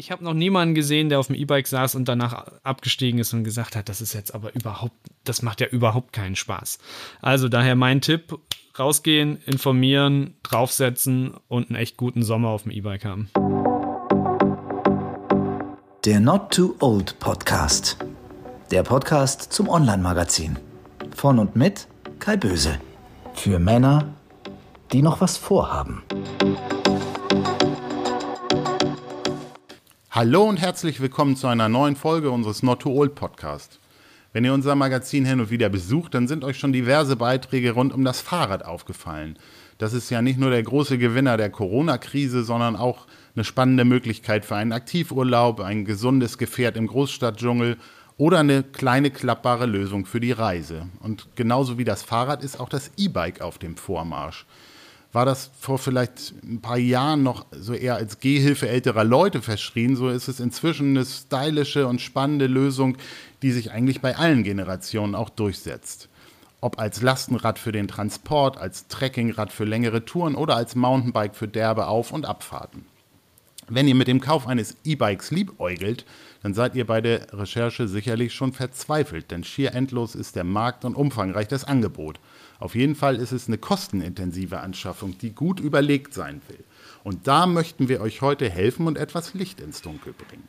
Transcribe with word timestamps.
Ich 0.00 0.12
habe 0.12 0.22
noch 0.22 0.32
niemanden 0.32 0.76
gesehen, 0.76 1.08
der 1.08 1.18
auf 1.18 1.26
dem 1.26 1.34
E-Bike 1.34 1.66
saß 1.66 1.96
und 1.96 2.08
danach 2.08 2.52
abgestiegen 2.62 3.18
ist 3.18 3.34
und 3.34 3.42
gesagt 3.42 3.74
hat, 3.74 3.88
das 3.88 4.00
ist 4.00 4.12
jetzt 4.12 4.32
aber 4.32 4.54
überhaupt, 4.54 4.94
das 5.24 5.42
macht 5.42 5.60
ja 5.60 5.66
überhaupt 5.66 6.12
keinen 6.12 6.36
Spaß. 6.36 6.78
Also 7.20 7.48
daher 7.48 7.74
mein 7.74 8.00
Tipp, 8.00 8.38
rausgehen, 8.78 9.38
informieren, 9.44 10.36
draufsetzen 10.44 11.34
und 11.48 11.70
einen 11.70 11.80
echt 11.80 11.96
guten 11.96 12.22
Sommer 12.22 12.50
auf 12.50 12.62
dem 12.62 12.70
E-Bike 12.70 13.04
haben. 13.04 13.28
Der 16.04 16.20
Not 16.20 16.54
Too 16.54 16.76
Old 16.78 17.18
Podcast. 17.18 17.96
Der 18.70 18.84
Podcast 18.84 19.52
zum 19.52 19.68
Online-Magazin. 19.68 20.60
Von 21.16 21.40
und 21.40 21.56
mit 21.56 21.88
Kai 22.20 22.36
Böse. 22.36 22.78
Für 23.34 23.58
Männer, 23.58 24.14
die 24.92 25.02
noch 25.02 25.20
was 25.20 25.36
vorhaben. 25.36 26.04
Hallo 30.10 30.44
und 30.44 30.58
herzlich 30.58 31.00
willkommen 31.00 31.36
zu 31.36 31.48
einer 31.48 31.68
neuen 31.68 31.94
Folge 31.94 32.30
unseres 32.30 32.62
Not 32.62 32.80
Too 32.80 32.90
Old 32.90 33.14
Podcast. 33.14 33.78
Wenn 34.32 34.42
ihr 34.42 34.54
unser 34.54 34.74
Magazin 34.74 35.26
hin 35.26 35.38
und 35.38 35.50
wieder 35.50 35.68
besucht, 35.68 36.14
dann 36.14 36.26
sind 36.26 36.44
euch 36.44 36.58
schon 36.58 36.72
diverse 36.72 37.14
Beiträge 37.14 37.72
rund 37.72 37.92
um 37.92 38.06
das 38.06 38.22
Fahrrad 38.22 38.64
aufgefallen. 38.64 39.38
Das 39.76 39.92
ist 39.92 40.08
ja 40.08 40.22
nicht 40.22 40.38
nur 40.38 40.48
der 40.48 40.62
große 40.62 40.96
Gewinner 40.96 41.36
der 41.36 41.50
Corona-Krise, 41.50 42.42
sondern 42.42 42.74
auch 42.74 43.06
eine 43.36 43.44
spannende 43.44 43.84
Möglichkeit 43.84 44.46
für 44.46 44.56
einen 44.56 44.72
Aktivurlaub, 44.72 45.60
ein 45.60 45.84
gesundes 45.84 46.38
Gefährt 46.38 46.78
im 46.78 46.86
Großstadtdschungel 46.86 47.76
oder 48.16 48.38
eine 48.38 48.62
kleine 48.62 49.10
klappbare 49.10 49.66
Lösung 49.66 50.06
für 50.06 50.20
die 50.20 50.32
Reise. 50.32 50.88
Und 51.00 51.28
genauso 51.36 51.76
wie 51.76 51.84
das 51.84 52.02
Fahrrad 52.02 52.42
ist 52.42 52.58
auch 52.58 52.70
das 52.70 52.92
E-Bike 52.96 53.42
auf 53.42 53.58
dem 53.58 53.76
Vormarsch 53.76 54.46
war 55.12 55.24
das 55.24 55.50
vor 55.58 55.78
vielleicht 55.78 56.34
ein 56.42 56.60
paar 56.60 56.76
Jahren 56.78 57.22
noch 57.22 57.46
so 57.50 57.72
eher 57.72 57.96
als 57.96 58.20
Gehhilfe 58.20 58.68
älterer 58.68 59.04
Leute 59.04 59.40
verschrien. 59.40 59.96
So 59.96 60.08
ist 60.08 60.28
es 60.28 60.40
inzwischen 60.40 60.90
eine 60.90 61.06
stylische 61.06 61.86
und 61.86 62.00
spannende 62.00 62.46
Lösung, 62.46 62.96
die 63.42 63.52
sich 63.52 63.70
eigentlich 63.72 64.00
bei 64.00 64.16
allen 64.16 64.42
Generationen 64.42 65.14
auch 65.14 65.30
durchsetzt. 65.30 66.08
Ob 66.60 66.78
als 66.78 67.00
Lastenrad 67.00 67.58
für 67.58 67.72
den 67.72 67.88
Transport, 67.88 68.58
als 68.58 68.88
Trekkingrad 68.88 69.52
für 69.52 69.64
längere 69.64 70.04
Touren 70.04 70.34
oder 70.34 70.56
als 70.56 70.74
Mountainbike 70.74 71.36
für 71.36 71.48
derbe 71.48 71.86
Auf- 71.86 72.12
und 72.12 72.26
Abfahrten. 72.26 72.84
Wenn 73.68 73.86
ihr 73.86 73.94
mit 73.94 74.08
dem 74.08 74.20
Kauf 74.20 74.46
eines 74.46 74.76
E-Bikes 74.84 75.30
liebäugelt, 75.30 76.04
dann 76.42 76.54
seid 76.54 76.74
ihr 76.74 76.86
bei 76.86 77.00
der 77.00 77.32
Recherche 77.32 77.86
sicherlich 77.86 78.32
schon 78.32 78.52
verzweifelt, 78.52 79.30
denn 79.30 79.44
schier 79.44 79.74
endlos 79.74 80.14
ist 80.14 80.36
der 80.36 80.44
Markt 80.44 80.84
und 80.84 80.94
umfangreich 80.94 81.48
das 81.48 81.64
Angebot. 81.64 82.18
Auf 82.58 82.74
jeden 82.74 82.94
Fall 82.94 83.16
ist 83.16 83.32
es 83.32 83.46
eine 83.46 83.58
kostenintensive 83.58 84.60
Anschaffung, 84.60 85.16
die 85.18 85.30
gut 85.30 85.60
überlegt 85.60 86.12
sein 86.12 86.40
will. 86.48 86.64
Und 87.04 87.26
da 87.28 87.46
möchten 87.46 87.88
wir 87.88 88.00
euch 88.00 88.20
heute 88.20 88.50
helfen 88.50 88.86
und 88.86 88.98
etwas 88.98 89.34
Licht 89.34 89.60
ins 89.60 89.80
Dunkel 89.82 90.12
bringen. 90.12 90.48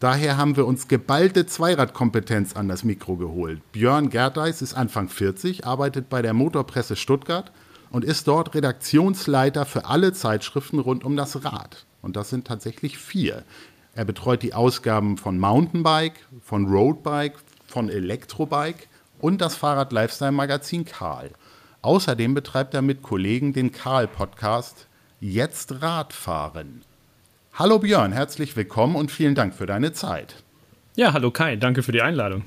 Daher 0.00 0.36
haben 0.36 0.56
wir 0.56 0.66
uns 0.66 0.86
geballte 0.86 1.46
Zweiradkompetenz 1.46 2.54
an 2.54 2.68
das 2.68 2.84
Mikro 2.84 3.16
geholt. 3.16 3.60
Björn 3.72 4.10
Gerdeis 4.10 4.62
ist 4.62 4.74
Anfang 4.74 5.08
40, 5.08 5.66
arbeitet 5.66 6.08
bei 6.08 6.22
der 6.22 6.34
Motorpresse 6.34 6.94
Stuttgart 6.94 7.50
und 7.90 8.04
ist 8.04 8.28
dort 8.28 8.54
Redaktionsleiter 8.54 9.64
für 9.64 9.86
alle 9.86 10.12
Zeitschriften 10.12 10.78
rund 10.78 11.04
um 11.04 11.16
das 11.16 11.44
Rad. 11.44 11.84
Und 12.00 12.16
das 12.16 12.30
sind 12.30 12.46
tatsächlich 12.46 12.98
vier. 12.98 13.44
Er 13.94 14.04
betreut 14.04 14.42
die 14.42 14.54
Ausgaben 14.54 15.16
von 15.16 15.38
Mountainbike, 15.38 16.28
von 16.42 16.66
Roadbike, 16.66 17.34
von 17.66 17.88
Elektrobike 17.88 18.86
und 19.20 19.40
das 19.40 19.56
Fahrrad-Lifestyle-Magazin 19.56 20.84
Karl. 20.84 21.30
Außerdem 21.82 22.34
betreibt 22.34 22.74
er 22.74 22.82
mit 22.82 23.02
Kollegen 23.02 23.52
den 23.52 23.72
Karl-Podcast 23.72 24.86
Jetzt 25.20 25.82
Radfahren. 25.82 26.82
Hallo 27.54 27.78
Björn, 27.78 28.12
herzlich 28.12 28.56
willkommen 28.56 28.94
und 28.94 29.10
vielen 29.10 29.34
Dank 29.34 29.54
für 29.54 29.66
deine 29.66 29.92
Zeit. 29.92 30.36
Ja, 30.94 31.12
hallo 31.12 31.30
Kai, 31.30 31.56
danke 31.56 31.82
für 31.82 31.92
die 31.92 32.02
Einladung. 32.02 32.44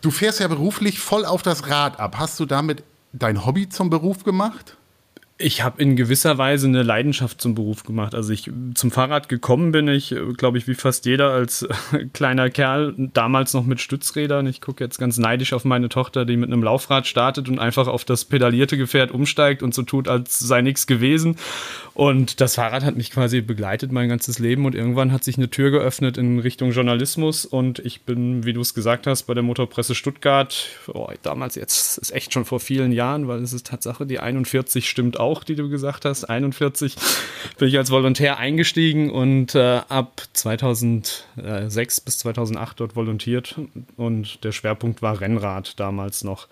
Du 0.00 0.10
fährst 0.10 0.40
ja 0.40 0.48
beruflich 0.48 1.00
voll 1.00 1.24
auf 1.24 1.42
das 1.42 1.68
Rad 1.68 2.00
ab. 2.00 2.16
Hast 2.18 2.40
du 2.40 2.46
damit 2.46 2.82
dein 3.12 3.46
Hobby 3.46 3.68
zum 3.68 3.88
Beruf 3.88 4.24
gemacht? 4.24 4.76
Ich 5.42 5.62
habe 5.64 5.82
in 5.82 5.96
gewisser 5.96 6.38
Weise 6.38 6.68
eine 6.68 6.84
Leidenschaft 6.84 7.40
zum 7.40 7.54
Beruf 7.54 7.82
gemacht. 7.82 8.14
Also 8.14 8.32
ich 8.32 8.50
zum 8.74 8.90
Fahrrad 8.92 9.28
gekommen 9.28 9.72
bin 9.72 9.88
ich, 9.88 10.14
glaube 10.36 10.58
ich, 10.58 10.68
wie 10.68 10.74
fast 10.74 11.04
jeder 11.04 11.30
als 11.30 11.62
äh, 11.62 12.06
kleiner 12.12 12.48
Kerl, 12.48 12.94
damals 12.96 13.52
noch 13.52 13.64
mit 13.64 13.80
Stützrädern. 13.80 14.46
Ich 14.46 14.60
gucke 14.60 14.84
jetzt 14.84 14.98
ganz 14.98 15.18
neidisch 15.18 15.52
auf 15.52 15.64
meine 15.64 15.88
Tochter, 15.88 16.24
die 16.24 16.36
mit 16.36 16.50
einem 16.50 16.62
Laufrad 16.62 17.06
startet 17.06 17.48
und 17.48 17.58
einfach 17.58 17.88
auf 17.88 18.04
das 18.04 18.24
pedalierte 18.24 18.76
Gefährt 18.76 19.10
umsteigt 19.10 19.62
und 19.62 19.74
so 19.74 19.82
tut, 19.82 20.06
als 20.06 20.38
sei 20.38 20.62
nichts 20.62 20.86
gewesen. 20.86 21.36
Und 21.94 22.40
das 22.40 22.54
Fahrrad 22.54 22.84
hat 22.84 22.96
mich 22.96 23.10
quasi 23.10 23.40
begleitet 23.40 23.92
mein 23.92 24.08
ganzes 24.08 24.38
Leben 24.38 24.64
und 24.64 24.74
irgendwann 24.74 25.12
hat 25.12 25.24
sich 25.24 25.36
eine 25.36 25.50
Tür 25.50 25.70
geöffnet 25.70 26.16
in 26.16 26.38
Richtung 26.38 26.70
Journalismus 26.70 27.44
und 27.44 27.80
ich 27.80 28.02
bin, 28.02 28.44
wie 28.44 28.52
du 28.52 28.60
es 28.60 28.74
gesagt 28.74 29.06
hast, 29.06 29.24
bei 29.24 29.34
der 29.34 29.42
Motorpresse 29.42 29.94
Stuttgart, 29.94 30.68
oh, 30.92 31.08
damals 31.22 31.56
jetzt 31.56 31.98
ist 31.98 32.12
echt 32.12 32.32
schon 32.32 32.44
vor 32.44 32.60
vielen 32.60 32.92
Jahren, 32.92 33.28
weil 33.28 33.42
es 33.42 33.52
ist 33.52 33.66
Tatsache, 33.66 34.06
die 34.06 34.20
41 34.20 34.88
stimmt 34.88 35.20
auch 35.20 35.31
auch, 35.32 35.44
die 35.44 35.54
du 35.54 35.70
gesagt 35.70 36.04
hast, 36.04 36.24
41, 36.24 36.94
bin 37.58 37.68
ich 37.68 37.78
als 37.78 37.90
Volontär 37.90 38.38
eingestiegen 38.38 39.10
und 39.10 39.54
äh, 39.54 39.80
ab 39.88 40.22
2006 40.34 42.00
bis 42.02 42.18
2008 42.18 42.80
dort 42.80 42.96
volontiert 42.96 43.58
und 43.96 44.44
der 44.44 44.52
Schwerpunkt 44.52 45.00
war 45.00 45.20
Rennrad 45.20 45.80
damals 45.80 46.22
noch. 46.22 46.48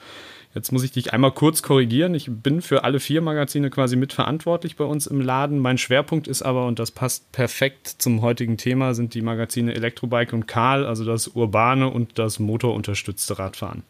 Jetzt 0.54 0.72
muss 0.72 0.82
ich 0.82 0.90
dich 0.90 1.12
einmal 1.12 1.30
kurz 1.30 1.62
korrigieren. 1.62 2.14
Ich 2.14 2.28
bin 2.28 2.60
für 2.60 2.82
alle 2.82 2.98
vier 2.98 3.20
Magazine 3.20 3.70
quasi 3.70 3.94
mitverantwortlich 3.94 4.76
bei 4.76 4.84
uns 4.84 5.06
im 5.06 5.20
Laden. 5.20 5.60
Mein 5.60 5.78
Schwerpunkt 5.78 6.26
ist 6.26 6.42
aber, 6.42 6.66
und 6.66 6.78
das 6.78 6.90
passt 6.90 7.30
perfekt 7.30 7.86
zum 7.86 8.22
heutigen 8.22 8.56
Thema, 8.56 8.94
sind 8.94 9.14
die 9.14 9.22
Magazine 9.22 9.74
Elektrobike 9.74 10.34
und 10.34 10.48
Karl, 10.48 10.86
also 10.86 11.04
das 11.04 11.28
urbane 11.28 11.88
und 11.88 12.18
das 12.18 12.40
motorunterstützte 12.40 13.38
Radfahren. 13.38 13.84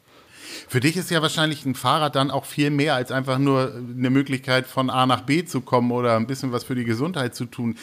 Für 0.69 0.81
dich 0.81 0.97
ist 0.97 1.11
ja 1.11 1.23
wahrscheinlich 1.23 1.65
ein 1.65 1.75
Fahrrad 1.75 2.17
dann 2.17 2.31
auch 2.31 2.45
viel 2.45 2.71
mehr 2.71 2.95
als 2.95 3.13
einfach 3.13 3.39
nur 3.39 3.75
eine 3.75 4.11
Möglichkeit 4.11 4.67
von 4.67 4.91
A 4.91 5.07
nach 5.07 5.23
B 5.23 5.45
zu 5.45 5.61
kommen 5.61 5.91
oder 5.91 6.17
ein 6.17 6.27
bisschen 6.27 6.53
was 6.53 6.65
für 6.65 6.75
die 6.75 6.85
Gesundheit 6.85 7.35
zu 7.35 7.47
tun. 7.47 7.77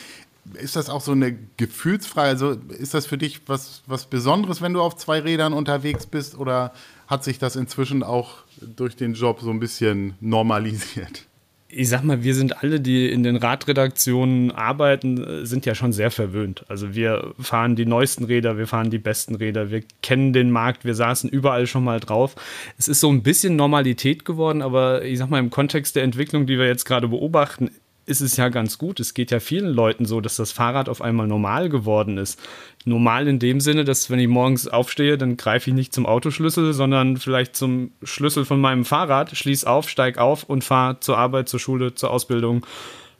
Ist 0.54 0.76
das 0.76 0.90
auch 0.90 1.02
so 1.02 1.12
eine 1.12 1.38
Gefühlsfrage? 1.58 2.30
Also 2.30 2.52
ist 2.70 2.94
das 2.94 3.06
für 3.06 3.18
dich 3.18 3.42
was, 3.48 3.84
was 3.86 4.06
Besonderes, 4.06 4.62
wenn 4.62 4.74
du 4.74 4.82
auf 4.82 4.96
zwei 4.96 5.20
Rädern 5.20 5.54
unterwegs 5.54 6.06
bist 6.06 6.38
oder 6.38 6.74
hat 7.08 7.24
sich 7.24 7.38
das 7.40 7.56
inzwischen 7.56 8.04
auch 8.04 8.44
durch 8.62 8.96
den 8.96 9.14
Job 9.14 9.42
so 9.42 9.50
ein 9.50 9.60
bisschen 9.60 10.16
normalisiert? 10.20 11.28
Ich 11.70 11.90
sag 11.90 12.04
mal, 12.04 12.24
wir 12.24 12.34
sind 12.34 12.64
alle, 12.64 12.80
die 12.80 13.12
in 13.12 13.24
den 13.24 13.36
Radredaktionen 13.36 14.52
arbeiten, 14.52 15.46
sind 15.46 15.66
ja 15.66 15.76
schon 15.76 15.92
sehr 15.92 16.12
verwöhnt. 16.12 16.64
Also 16.70 16.96
wir 16.96 17.34
fahren 17.40 17.76
die 17.76 17.86
neuesten 17.86 18.24
Räder, 18.24 18.58
wir 18.58 18.68
fahren 18.68 18.90
die 18.90 19.00
besten 19.00 19.36
Räder, 19.36 19.70
wir 19.70 19.84
kennen 20.02 20.32
den 20.32 20.50
Markt, 20.50 20.86
wir 20.86 20.96
saßen 20.96 21.30
überall 21.30 21.68
schon 21.68 21.84
mal 21.84 22.00
drauf. 22.00 22.36
Es 22.78 22.88
ist 22.88 23.02
so 23.02 23.12
ein 23.12 23.22
bisschen 23.22 23.58
Normalität 23.58 24.24
geworden, 24.24 24.62
aber 24.62 25.04
ich 25.04 25.18
sag 25.18 25.30
mal, 25.30 25.40
im 25.40 25.50
Kontext 25.50 25.98
der 25.98 26.04
Entwicklung, 26.04 26.46
die 26.46 26.58
wir 26.58 26.68
jetzt 26.68 26.86
gerade 26.86 27.10
beobachten, 27.10 27.72
ist 28.08 28.22
es 28.22 28.38
ja 28.38 28.48
ganz 28.48 28.78
gut. 28.78 29.00
Es 29.02 29.14
geht 29.14 29.32
ja 29.32 29.40
vielen 29.40 29.68
Leuten 29.68 30.06
so, 30.06 30.22
dass 30.22 30.38
das 30.38 30.54
Fahrrad 30.54 30.88
auf 30.88 31.02
einmal 31.02 31.28
normal 31.28 31.68
geworden 31.68 32.18
ist. 32.18 32.40
Normal 32.86 33.28
in 33.28 33.38
dem 33.38 33.60
Sinne, 33.60 33.84
dass 33.84 34.10
wenn 34.10 34.18
ich 34.18 34.30
morgens 34.30 34.68
aufstehe, 34.68 35.18
dann 35.18 35.36
greife 35.36 35.70
ich 35.70 35.76
nicht 35.76 35.94
zum 35.94 36.06
Autoschlüssel, 36.06 36.74
sondern 36.74 37.18
vielleicht 37.18 37.56
zum 37.58 37.92
Schlüssel 38.02 38.46
von 38.46 38.62
meinem 38.62 38.86
Fahrrad, 38.86 39.36
schließe 39.36 39.70
auf, 39.70 39.90
steige 39.90 40.22
auf 40.22 40.46
und 40.46 40.64
fahre 40.64 41.02
zur 41.02 41.18
Arbeit, 41.18 41.50
zur 41.50 41.60
Schule, 41.60 41.96
zur 41.96 42.12
Ausbildung, 42.12 42.66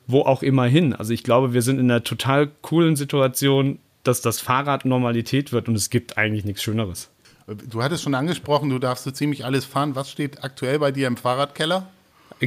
wo 0.06 0.22
auch 0.22 0.42
immer 0.42 0.64
hin. 0.64 0.94
Also 0.94 1.12
ich 1.12 1.22
glaube, 1.22 1.52
wir 1.52 1.60
sind 1.62 1.78
in 1.78 1.90
einer 1.90 2.02
total 2.02 2.50
coolen 2.62 2.96
Situation, 2.96 3.78
dass 4.04 4.22
das 4.22 4.40
Fahrrad 4.40 4.86
Normalität 4.86 5.52
wird 5.52 5.68
und 5.68 5.74
es 5.74 5.90
gibt 5.90 6.16
eigentlich 6.16 6.46
nichts 6.46 6.62
Schöneres. 6.62 7.10
Du 7.46 7.82
hattest 7.82 8.04
schon 8.04 8.14
angesprochen, 8.14 8.70
du 8.70 8.78
darfst 8.78 9.04
so 9.04 9.10
ziemlich 9.10 9.44
alles 9.44 9.66
fahren. 9.66 9.94
Was 9.94 10.10
steht 10.10 10.44
aktuell 10.44 10.78
bei 10.78 10.92
dir 10.92 11.06
im 11.06 11.18
Fahrradkeller? 11.18 11.86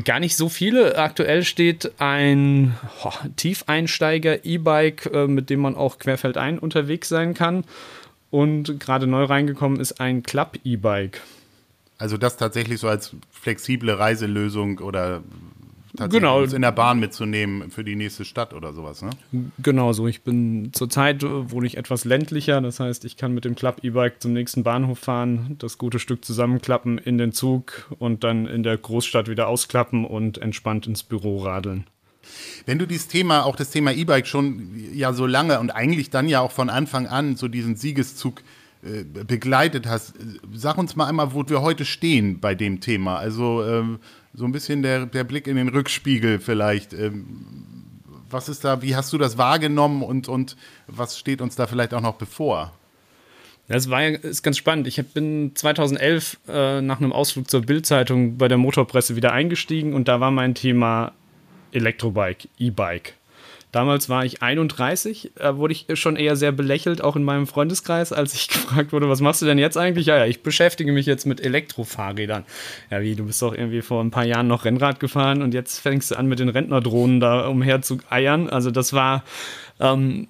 Gar 0.05 0.21
nicht 0.21 0.37
so 0.37 0.47
viele. 0.47 0.97
Aktuell 0.97 1.43
steht 1.43 1.91
ein 1.99 2.77
oh, 3.03 3.11
Tiefeinsteiger-E-Bike, 3.35 5.09
äh, 5.13 5.27
mit 5.27 5.49
dem 5.49 5.59
man 5.59 5.75
auch 5.75 5.99
querfeldein 5.99 6.59
unterwegs 6.59 7.09
sein 7.09 7.33
kann. 7.33 7.65
Und 8.29 8.79
gerade 8.79 9.05
neu 9.05 9.25
reingekommen 9.25 9.79
ist 9.81 9.99
ein 9.99 10.23
Klapp-E-Bike. 10.23 11.21
Also 11.97 12.17
das 12.17 12.37
tatsächlich 12.37 12.79
so 12.79 12.87
als 12.87 13.15
flexible 13.31 13.91
Reiselösung 13.91 14.79
oder 14.79 15.21
genau. 16.09 16.43
in 16.43 16.61
der 16.61 16.71
Bahn 16.71 16.99
mitzunehmen 16.99 17.71
für 17.71 17.83
die 17.83 17.95
nächste 17.95 18.25
Stadt 18.25 18.53
oder 18.53 18.73
sowas, 18.73 19.01
ne? 19.01 19.11
Genau 19.59 19.93
so. 19.93 20.07
Ich 20.07 20.21
bin 20.21 20.71
zurzeit 20.73 21.23
wohne 21.23 21.67
ich 21.67 21.77
etwas 21.77 22.05
ländlicher, 22.05 22.61
das 22.61 22.79
heißt, 22.79 23.05
ich 23.05 23.17
kann 23.17 23.33
mit 23.33 23.45
dem 23.45 23.55
Club-E-Bike 23.55 24.21
zum 24.21 24.33
nächsten 24.33 24.63
Bahnhof 24.63 24.99
fahren, 24.99 25.55
das 25.59 25.77
gute 25.77 25.99
Stück 25.99 26.23
zusammenklappen 26.23 26.97
in 26.97 27.17
den 27.17 27.31
Zug 27.31 27.87
und 27.99 28.23
dann 28.23 28.45
in 28.47 28.63
der 28.63 28.77
Großstadt 28.77 29.27
wieder 29.27 29.47
ausklappen 29.47 30.05
und 30.05 30.37
entspannt 30.37 30.87
ins 30.87 31.03
Büro 31.03 31.39
radeln. 31.43 31.85
Wenn 32.65 32.79
du 32.79 32.85
dieses 32.85 33.07
Thema, 33.07 33.45
auch 33.45 33.55
das 33.55 33.71
Thema 33.71 33.91
E-Bike 33.91 34.27
schon 34.27 34.75
ja 34.93 35.13
so 35.13 35.25
lange 35.25 35.59
und 35.59 35.71
eigentlich 35.71 36.09
dann 36.09 36.27
ja 36.27 36.39
auch 36.39 36.51
von 36.51 36.69
Anfang 36.69 37.07
an 37.07 37.35
so 37.35 37.47
diesen 37.47 37.75
Siegeszug 37.75 38.43
äh, 38.83 39.03
begleitet 39.03 39.87
hast, 39.87 40.13
sag 40.53 40.77
uns 40.77 40.95
mal 40.95 41.07
einmal, 41.07 41.33
wo 41.33 41.47
wir 41.47 41.61
heute 41.61 41.85
stehen 41.85 42.39
bei 42.39 42.55
dem 42.55 42.79
Thema. 42.79 43.17
Also 43.17 43.63
ähm, 43.63 43.99
so 44.33 44.45
ein 44.45 44.51
bisschen 44.51 44.81
der, 44.81 45.05
der 45.05 45.23
Blick 45.23 45.47
in 45.47 45.55
den 45.55 45.69
Rückspiegel 45.69 46.39
vielleicht. 46.39 46.93
Ähm, 46.93 47.45
was 48.29 48.47
ist 48.47 48.63
da, 48.63 48.81
wie 48.81 48.95
hast 48.95 49.11
du 49.11 49.17
das 49.17 49.37
wahrgenommen 49.37 50.03
und, 50.03 50.27
und 50.27 50.55
was 50.87 51.19
steht 51.19 51.41
uns 51.41 51.55
da 51.55 51.67
vielleicht 51.67 51.93
auch 51.93 52.01
noch 52.01 52.15
bevor? 52.15 52.73
Das 53.67 53.89
war 53.89 54.05
ist 54.05 54.43
ganz 54.43 54.57
spannend. 54.57 54.87
Ich 54.87 55.01
bin 55.13 55.51
2011 55.55 56.39
äh, 56.47 56.81
nach 56.81 56.99
einem 56.99 57.13
Ausflug 57.13 57.49
zur 57.49 57.61
Bildzeitung 57.61 58.37
bei 58.37 58.47
der 58.47 58.57
Motorpresse 58.57 59.15
wieder 59.15 59.31
eingestiegen 59.31 59.93
und 59.93 60.07
da 60.07 60.19
war 60.19 60.31
mein 60.31 60.55
Thema 60.55 61.13
Elektrobike, 61.71 62.49
E-Bike. 62.57 63.13
Damals 63.71 64.09
war 64.09 64.25
ich 64.25 64.41
31, 64.41 65.31
äh, 65.39 65.55
wurde 65.55 65.73
ich 65.73 65.85
schon 65.93 66.17
eher 66.17 66.35
sehr 66.35 66.51
belächelt, 66.51 67.01
auch 67.01 67.15
in 67.15 67.23
meinem 67.23 67.47
Freundeskreis, 67.47 68.11
als 68.11 68.33
ich 68.33 68.47
gefragt 68.49 68.91
wurde, 68.91 69.09
was 69.09 69.21
machst 69.21 69.41
du 69.41 69.45
denn 69.45 69.57
jetzt 69.57 69.77
eigentlich? 69.77 70.07
Ja, 70.07 70.17
ja, 70.17 70.25
ich 70.25 70.43
beschäftige 70.43 70.91
mich 70.91 71.05
jetzt 71.05 71.25
mit 71.25 71.41
Elektrofahrrädern. 71.41 72.43
Ja, 72.89 73.01
wie, 73.01 73.15
du 73.15 73.25
bist 73.25 73.41
doch 73.41 73.53
irgendwie 73.53 73.81
vor 73.81 74.03
ein 74.03 74.11
paar 74.11 74.25
Jahren 74.25 74.47
noch 74.47 74.65
Rennrad 74.65 74.99
gefahren 74.99 75.41
und 75.41 75.53
jetzt 75.53 75.79
fängst 75.79 76.11
du 76.11 76.15
an, 76.15 76.27
mit 76.27 76.39
den 76.39 76.49
Rentnerdrohnen 76.49 77.19
da 77.19 77.47
umher 77.47 77.81
zu 77.81 77.99
eiern. 78.09 78.49
Also 78.49 78.71
das 78.71 78.91
war 78.91 79.23
ähm, 79.79 80.27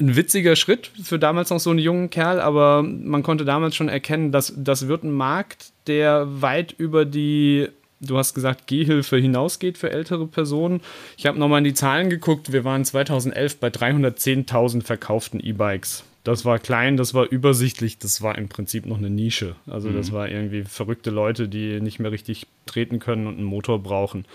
ein 0.00 0.16
witziger 0.16 0.56
Schritt 0.56 0.90
für 1.02 1.18
damals 1.18 1.50
noch 1.50 1.60
so 1.60 1.70
einen 1.70 1.78
jungen 1.78 2.08
Kerl, 2.08 2.40
aber 2.40 2.82
man 2.82 3.22
konnte 3.22 3.44
damals 3.44 3.76
schon 3.76 3.90
erkennen, 3.90 4.32
dass 4.32 4.54
das 4.56 4.88
wird 4.88 5.04
ein 5.04 5.12
Markt, 5.12 5.72
der 5.86 6.26
weit 6.40 6.74
über 6.78 7.04
die 7.04 7.68
du 8.00 8.18
hast 8.18 8.34
gesagt, 8.34 8.66
Gehhilfe 8.66 9.16
hinausgeht 9.16 9.78
für 9.78 9.90
ältere 9.90 10.26
Personen. 10.26 10.80
Ich 11.16 11.26
habe 11.26 11.38
nochmal 11.38 11.58
in 11.58 11.64
die 11.64 11.74
Zahlen 11.74 12.10
geguckt. 12.10 12.52
Wir 12.52 12.64
waren 12.64 12.84
2011 12.84 13.58
bei 13.58 13.68
310.000 13.68 14.82
verkauften 14.82 15.40
E-Bikes. 15.40 16.04
Das 16.24 16.44
war 16.44 16.58
klein, 16.58 16.98
das 16.98 17.14
war 17.14 17.26
übersichtlich, 17.26 17.98
das 17.98 18.20
war 18.20 18.36
im 18.36 18.48
Prinzip 18.48 18.84
noch 18.84 18.98
eine 18.98 19.08
Nische. 19.08 19.56
Also 19.66 19.88
mhm. 19.88 19.96
das 19.96 20.12
war 20.12 20.28
irgendwie 20.28 20.64
verrückte 20.64 21.10
Leute, 21.10 21.48
die 21.48 21.80
nicht 21.80 21.98
mehr 21.98 22.12
richtig 22.12 22.46
treten 22.66 22.98
können 22.98 23.26
und 23.26 23.34
einen 23.34 23.44
Motor 23.44 23.82
brauchen. 23.82 24.26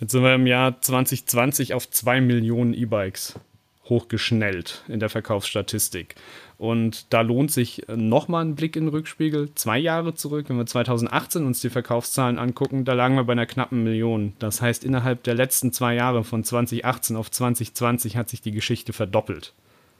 Jetzt 0.00 0.12
sind 0.12 0.22
wir 0.22 0.34
im 0.34 0.46
Jahr 0.46 0.80
2020 0.80 1.74
auf 1.74 1.90
2 1.90 2.20
Millionen 2.20 2.74
E-Bikes 2.74 3.40
hochgeschnellt 3.88 4.82
in 4.88 5.00
der 5.00 5.08
Verkaufsstatistik. 5.08 6.14
Und 6.58 7.12
da 7.12 7.20
lohnt 7.20 7.50
sich 7.50 7.82
nochmal 7.94 8.44
ein 8.44 8.54
Blick 8.54 8.76
in 8.76 8.84
den 8.84 8.88
Rückspiegel. 8.88 9.54
Zwei 9.54 9.78
Jahre 9.78 10.14
zurück, 10.14 10.46
wenn 10.48 10.56
wir 10.56 10.66
2018 10.66 11.44
uns 11.44 11.60
die 11.60 11.70
Verkaufszahlen 11.70 12.38
angucken, 12.38 12.84
da 12.84 12.94
lagen 12.94 13.14
wir 13.14 13.24
bei 13.24 13.32
einer 13.32 13.46
knappen 13.46 13.84
Million. 13.84 14.32
Das 14.38 14.62
heißt, 14.62 14.84
innerhalb 14.84 15.22
der 15.24 15.34
letzten 15.34 15.72
zwei 15.72 15.94
Jahre 15.94 16.24
von 16.24 16.44
2018 16.44 17.16
auf 17.16 17.30
2020 17.30 18.16
hat 18.16 18.30
sich 18.30 18.40
die 18.40 18.52
Geschichte 18.52 18.92
verdoppelt. 18.92 19.52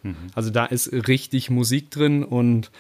Mhm. 0.03 0.17
Also 0.35 0.51
da 0.51 0.65
ist 0.65 0.93
richtig 0.93 1.51
Musik 1.51 1.91
drin 1.91 2.25
und 2.25 2.71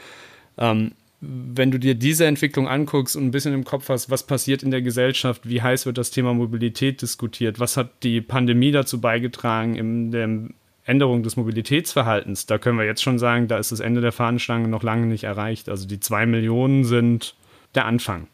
ähm, 0.58 0.92
wenn 1.20 1.70
du 1.70 1.78
dir 1.78 1.94
diese 1.94 2.26
Entwicklung 2.26 2.68
anguckst 2.68 3.16
und 3.16 3.24
ein 3.24 3.30
bisschen 3.30 3.54
im 3.54 3.64
Kopf 3.64 3.88
hast, 3.88 4.10
was 4.10 4.24
passiert 4.24 4.62
in 4.62 4.70
der 4.70 4.82
Gesellschaft, 4.82 5.48
wie 5.48 5.62
heiß 5.62 5.86
wird 5.86 5.98
das 5.98 6.10
Thema 6.10 6.34
Mobilität 6.34 7.00
diskutiert, 7.00 7.58
was 7.58 7.76
hat 7.76 7.90
die 8.02 8.20
Pandemie 8.20 8.70
dazu 8.70 9.00
beigetragen, 9.00 9.76
in 9.76 10.10
dem 10.10 10.54
Änderung 10.86 11.22
des 11.22 11.36
Mobilitätsverhaltens, 11.36 12.46
da 12.46 12.58
können 12.58 12.78
wir 12.78 12.86
jetzt 12.86 13.02
schon 13.02 13.18
sagen, 13.18 13.48
da 13.48 13.58
ist 13.58 13.72
das 13.72 13.80
Ende 13.80 14.00
der 14.00 14.12
Fahnenstange 14.12 14.68
noch 14.68 14.82
lange 14.82 15.06
nicht 15.06 15.24
erreicht. 15.24 15.68
Also 15.68 15.86
die 15.86 16.00
zwei 16.00 16.26
Millionen 16.26 16.84
sind 16.84 17.34
der 17.74 17.86
Anfang. 17.86 18.28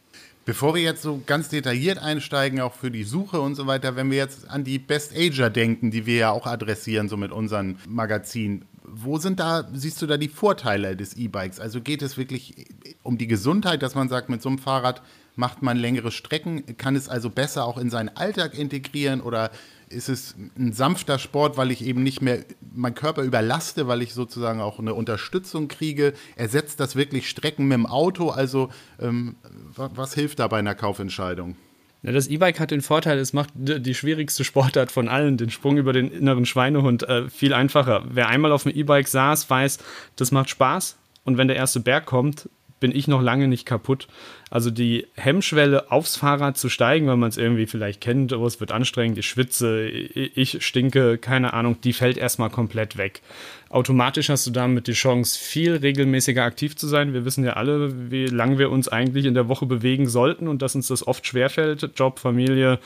Bevor 0.44 0.74
wir 0.74 0.82
jetzt 0.82 1.02
so 1.02 1.22
ganz 1.24 1.48
detailliert 1.48 1.98
einsteigen, 1.98 2.60
auch 2.60 2.74
für 2.74 2.90
die 2.90 3.04
Suche 3.04 3.40
und 3.40 3.54
so 3.54 3.66
weiter, 3.66 3.94
wenn 3.96 4.10
wir 4.10 4.18
jetzt 4.18 4.50
an 4.50 4.64
die 4.64 4.78
Best 4.78 5.16
Ager 5.16 5.50
denken, 5.50 5.90
die 5.90 6.04
wir 6.04 6.16
ja 6.16 6.30
auch 6.30 6.46
adressieren, 6.46 7.08
so 7.08 7.16
mit 7.16 7.30
unseren 7.30 7.78
Magazinen, 7.88 8.64
wo 8.84 9.18
sind 9.18 9.38
da, 9.40 9.68
siehst 9.72 10.02
du 10.02 10.06
da 10.06 10.16
die 10.16 10.28
Vorteile 10.28 10.96
des 10.96 11.16
E-Bikes? 11.16 11.60
Also 11.60 11.80
geht 11.80 12.02
es 12.02 12.18
wirklich 12.18 12.66
um 13.02 13.18
die 13.18 13.28
Gesundheit, 13.28 13.82
dass 13.82 13.94
man 13.94 14.08
sagt, 14.08 14.28
mit 14.28 14.42
so 14.42 14.48
einem 14.48 14.58
Fahrrad 14.58 15.00
macht 15.36 15.62
man 15.62 15.78
längere 15.78 16.10
Strecken, 16.10 16.76
kann 16.76 16.96
es 16.96 17.08
also 17.08 17.30
besser 17.30 17.64
auch 17.64 17.78
in 17.78 17.88
seinen 17.88 18.10
Alltag 18.10 18.58
integrieren 18.58 19.20
oder 19.20 19.50
ist 19.92 20.08
es 20.08 20.34
ein 20.58 20.72
sanfter 20.72 21.18
Sport, 21.18 21.56
weil 21.56 21.70
ich 21.70 21.84
eben 21.84 22.02
nicht 22.02 22.22
mehr 22.22 22.44
meinen 22.74 22.94
Körper 22.94 23.22
überlaste, 23.22 23.88
weil 23.88 24.02
ich 24.02 24.14
sozusagen 24.14 24.60
auch 24.60 24.78
eine 24.78 24.94
Unterstützung 24.94 25.68
kriege. 25.68 26.14
Ersetzt 26.36 26.80
das 26.80 26.96
wirklich 26.96 27.28
Strecken 27.28 27.66
mit 27.66 27.74
dem 27.74 27.86
Auto? 27.86 28.30
Also 28.30 28.70
ähm, 29.00 29.36
was 29.74 30.14
hilft 30.14 30.38
da 30.38 30.48
bei 30.48 30.58
einer 30.58 30.74
Kaufentscheidung? 30.74 31.56
Ja, 32.02 32.10
das 32.10 32.26
E-Bike 32.26 32.58
hat 32.58 32.72
den 32.72 32.80
Vorteil, 32.80 33.18
es 33.18 33.32
macht 33.32 33.50
die 33.54 33.94
schwierigste 33.94 34.42
Sportart 34.42 34.90
von 34.90 35.08
allen, 35.08 35.36
den 35.36 35.50
Sprung 35.50 35.76
über 35.76 35.92
den 35.92 36.10
inneren 36.10 36.46
Schweinehund, 36.46 37.04
äh, 37.04 37.30
viel 37.30 37.54
einfacher. 37.54 38.04
Wer 38.08 38.28
einmal 38.28 38.50
auf 38.50 38.64
dem 38.64 38.72
E-Bike 38.74 39.06
saß, 39.06 39.48
weiß, 39.48 39.78
das 40.16 40.32
macht 40.32 40.50
Spaß. 40.50 40.96
Und 41.24 41.38
wenn 41.38 41.46
der 41.46 41.56
erste 41.56 41.78
Berg 41.78 42.06
kommt, 42.06 42.48
bin 42.82 42.94
ich 42.94 43.06
noch 43.06 43.22
lange 43.22 43.46
nicht 43.46 43.64
kaputt. 43.64 44.08
Also 44.50 44.70
die 44.70 45.06
Hemmschwelle 45.14 45.92
aufs 45.92 46.16
Fahrrad 46.16 46.58
zu 46.58 46.68
steigen, 46.68 47.06
weil 47.06 47.16
man 47.16 47.28
es 47.28 47.38
irgendwie 47.38 47.66
vielleicht 47.66 48.00
kennt, 48.00 48.32
oh, 48.32 48.44
es 48.44 48.58
wird 48.58 48.72
anstrengend, 48.72 49.16
ich 49.16 49.28
schwitze, 49.28 49.86
ich 49.86 50.66
stinke, 50.66 51.16
keine 51.16 51.54
Ahnung, 51.54 51.80
die 51.80 51.92
fällt 51.92 52.18
erstmal 52.18 52.50
komplett 52.50 52.98
weg. 52.98 53.22
Automatisch 53.70 54.30
hast 54.30 54.48
du 54.48 54.50
damit 54.50 54.88
die 54.88 54.94
Chance, 54.94 55.38
viel 55.38 55.76
regelmäßiger 55.76 56.42
aktiv 56.42 56.74
zu 56.74 56.88
sein. 56.88 57.14
Wir 57.14 57.24
wissen 57.24 57.44
ja 57.44 57.52
alle, 57.52 58.10
wie 58.10 58.26
lange 58.26 58.58
wir 58.58 58.70
uns 58.72 58.88
eigentlich 58.88 59.26
in 59.26 59.34
der 59.34 59.46
Woche 59.46 59.64
bewegen 59.64 60.08
sollten 60.08 60.48
und 60.48 60.60
dass 60.60 60.74
uns 60.74 60.88
das 60.88 61.06
oft 61.06 61.24
schwerfällt. 61.24 61.88
Job, 61.94 62.18
Familie, 62.18 62.80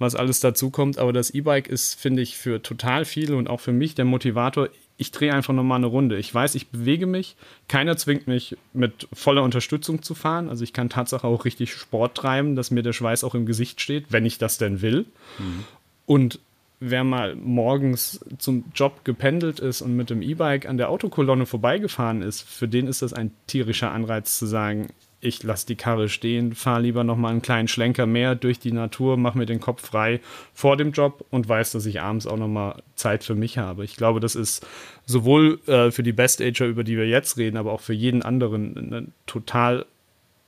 was 0.00 0.16
alles 0.16 0.40
dazu 0.40 0.70
kommt. 0.70 0.98
Aber 0.98 1.12
das 1.12 1.30
E-Bike 1.30 1.68
ist, 1.68 1.98
finde 2.00 2.20
ich, 2.20 2.36
für 2.36 2.60
total 2.60 3.04
viele 3.04 3.36
und 3.36 3.48
auch 3.48 3.60
für 3.60 3.72
mich 3.72 3.94
der 3.94 4.04
Motivator 4.06 4.68
ich 4.98 5.10
drehe 5.10 5.34
einfach 5.34 5.52
nochmal 5.52 5.76
eine 5.76 5.86
Runde. 5.86 6.16
Ich 6.16 6.34
weiß, 6.34 6.54
ich 6.54 6.68
bewege 6.68 7.06
mich. 7.06 7.36
Keiner 7.68 7.96
zwingt 7.96 8.26
mich, 8.26 8.56
mit 8.72 9.08
voller 9.12 9.42
Unterstützung 9.42 10.02
zu 10.02 10.14
fahren. 10.14 10.48
Also 10.48 10.64
ich 10.64 10.72
kann 10.72 10.88
Tatsache 10.88 11.26
auch 11.26 11.44
richtig 11.44 11.74
Sport 11.74 12.16
treiben, 12.16 12.56
dass 12.56 12.70
mir 12.70 12.82
der 12.82 12.94
Schweiß 12.94 13.22
auch 13.24 13.34
im 13.34 13.46
Gesicht 13.46 13.80
steht, 13.80 14.06
wenn 14.10 14.24
ich 14.24 14.38
das 14.38 14.58
denn 14.58 14.80
will. 14.80 15.04
Mhm. 15.38 15.64
Und 16.06 16.38
wer 16.80 17.04
mal 17.04 17.36
morgens 17.36 18.20
zum 18.38 18.64
Job 18.74 19.04
gependelt 19.04 19.60
ist 19.60 19.82
und 19.82 19.96
mit 19.96 20.10
dem 20.10 20.22
E-Bike 20.22 20.66
an 20.66 20.76
der 20.78 20.90
Autokolonne 20.90 21.46
vorbeigefahren 21.46 22.22
ist, 22.22 22.42
für 22.42 22.68
den 22.68 22.86
ist 22.86 23.02
das 23.02 23.12
ein 23.12 23.32
tierischer 23.46 23.92
Anreiz 23.92 24.38
zu 24.38 24.46
sagen, 24.46 24.88
ich 25.26 25.42
lasse 25.42 25.66
die 25.66 25.76
Karre 25.76 26.08
stehen, 26.08 26.54
fahre 26.54 26.82
lieber 26.82 27.04
noch 27.04 27.16
mal 27.16 27.30
einen 27.30 27.42
kleinen 27.42 27.68
Schlenker 27.68 28.06
mehr 28.06 28.34
durch 28.34 28.58
die 28.58 28.72
Natur, 28.72 29.16
mache 29.16 29.36
mir 29.36 29.46
den 29.46 29.60
Kopf 29.60 29.84
frei 29.84 30.20
vor 30.54 30.76
dem 30.76 30.92
Job 30.92 31.24
und 31.30 31.48
weiß, 31.48 31.72
dass 31.72 31.86
ich 31.86 32.00
abends 32.00 32.26
auch 32.26 32.36
noch 32.36 32.48
mal 32.48 32.82
Zeit 32.94 33.24
für 33.24 33.34
mich 33.34 33.58
habe. 33.58 33.84
Ich 33.84 33.96
glaube, 33.96 34.20
das 34.20 34.34
ist 34.34 34.66
sowohl 35.04 35.60
äh, 35.66 35.90
für 35.90 36.02
die 36.02 36.12
Best 36.12 36.40
Ager, 36.40 36.66
über 36.66 36.84
die 36.84 36.96
wir 36.96 37.08
jetzt 37.08 37.36
reden, 37.36 37.56
aber 37.56 37.72
auch 37.72 37.80
für 37.80 37.92
jeden 37.92 38.22
anderen 38.22 38.76
eine 38.76 39.06
total 39.26 39.84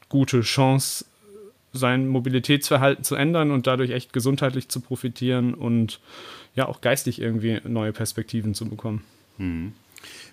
gute 0.09 0.41
Chance, 0.41 1.05
sein 1.73 2.09
Mobilitätsverhalten 2.09 3.05
zu 3.05 3.15
ändern 3.15 3.51
und 3.51 3.67
dadurch 3.67 3.91
echt 3.91 4.13
gesundheitlich 4.13 4.69
zu 4.69 4.81
profitieren 4.81 5.55
und 5.55 6.01
ja 6.55 6.67
auch 6.67 6.81
geistig 6.81 7.21
irgendwie 7.21 7.61
neue 7.65 7.93
Perspektiven 7.93 8.55
zu 8.55 8.69
bekommen. 8.69 9.05
Mhm. 9.37 9.73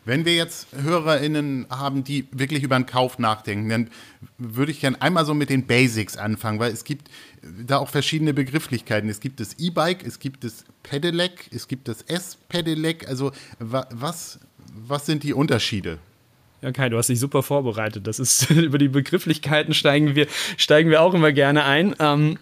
Wenn 0.06 0.24
wir 0.24 0.36
jetzt 0.36 0.68
HörerInnen 0.76 1.66
haben, 1.70 2.04
die 2.04 2.28
wirklich 2.32 2.62
über 2.64 2.76
einen 2.76 2.86
Kauf 2.86 3.18
nachdenken, 3.18 3.70
dann 3.70 3.90
würde 4.38 4.72
ich 4.72 4.80
gerne 4.80 5.02
einmal 5.02 5.26
so 5.26 5.34
mit 5.34 5.50
den 5.50 5.66
Basics 5.66 6.16
anfangen, 6.16 6.60
weil 6.60 6.72
es 6.72 6.84
gibt 6.84 7.10
da 7.42 7.78
auch 7.78 7.90
verschiedene 7.90 8.34
Begrifflichkeiten. 8.34 9.10
Es 9.10 9.20
gibt 9.20 9.40
das 9.40 9.56
E-Bike, 9.58 10.06
es 10.06 10.20
gibt 10.20 10.44
das 10.44 10.64
Pedelec, 10.84 11.50
es 11.52 11.68
gibt 11.68 11.88
das 11.88 12.04
S-Pedelec. 12.04 13.08
Also 13.08 13.32
was, 13.60 14.40
was 14.76 15.06
sind 15.06 15.24
die 15.24 15.34
Unterschiede? 15.34 15.98
Ja, 16.62 16.72
Kai, 16.72 16.90
du 16.90 16.98
hast 16.98 17.10
dich 17.10 17.20
super 17.20 17.44
vorbereitet. 17.44 18.08
Das 18.08 18.20
ist 18.20 18.50
über 18.52 18.78
die 18.78 18.88
Begrifflichkeiten 18.88 19.74
steigen 19.74 20.16
wir, 20.16 20.28
steigen 20.58 20.90
wir 20.90 21.02
auch 21.02 21.14
immer 21.14 21.32
gerne 21.32 21.66
ein. 21.66 21.96
Ähm, 22.00 22.38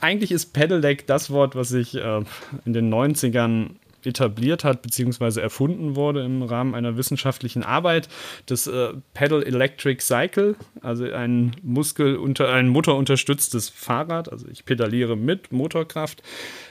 eigentlich 0.00 0.32
ist 0.32 0.52
Pedelec 0.52 1.06
das 1.06 1.30
Wort, 1.30 1.54
was 1.54 1.72
ich 1.72 1.94
äh, 1.94 2.22
in 2.64 2.72
den 2.72 2.92
90ern 2.92 3.70
etabliert 4.06 4.64
hat, 4.64 4.82
beziehungsweise 4.82 5.40
erfunden 5.40 5.96
wurde 5.96 6.24
im 6.24 6.42
Rahmen 6.42 6.74
einer 6.74 6.96
wissenschaftlichen 6.96 7.62
Arbeit. 7.62 8.08
Das 8.46 8.66
äh, 8.66 8.94
Pedal 9.12 9.42
Electric 9.42 10.02
Cycle, 10.02 10.56
also 10.80 11.10
ein 11.10 11.56
Muskel 11.62 12.16
unter 12.16 12.52
ein 12.52 12.68
motorunterstütztes 12.68 13.68
Fahrrad. 13.68 14.30
Also 14.30 14.46
ich 14.48 14.64
pedaliere 14.64 15.16
mit 15.16 15.52
Motorkraft. 15.52 16.22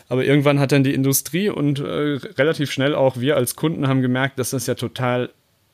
Aber 0.10 0.26
irgendwann 0.26 0.60
hat 0.60 0.72
dann 0.72 0.84
die 0.84 0.94
Industrie 0.94 1.50
und 1.50 1.80
äh, 1.80 2.20
relativ 2.38 2.72
schnell 2.72 2.96
auch 2.96 3.18
wir 3.20 3.36
als 3.36 3.56
Kunden 3.56 3.88
haben 3.88 4.02
gemerkt, 4.02 4.40
dass 4.40 4.52
das 4.52 4.68
ja 4.68 4.76
total 4.76 5.30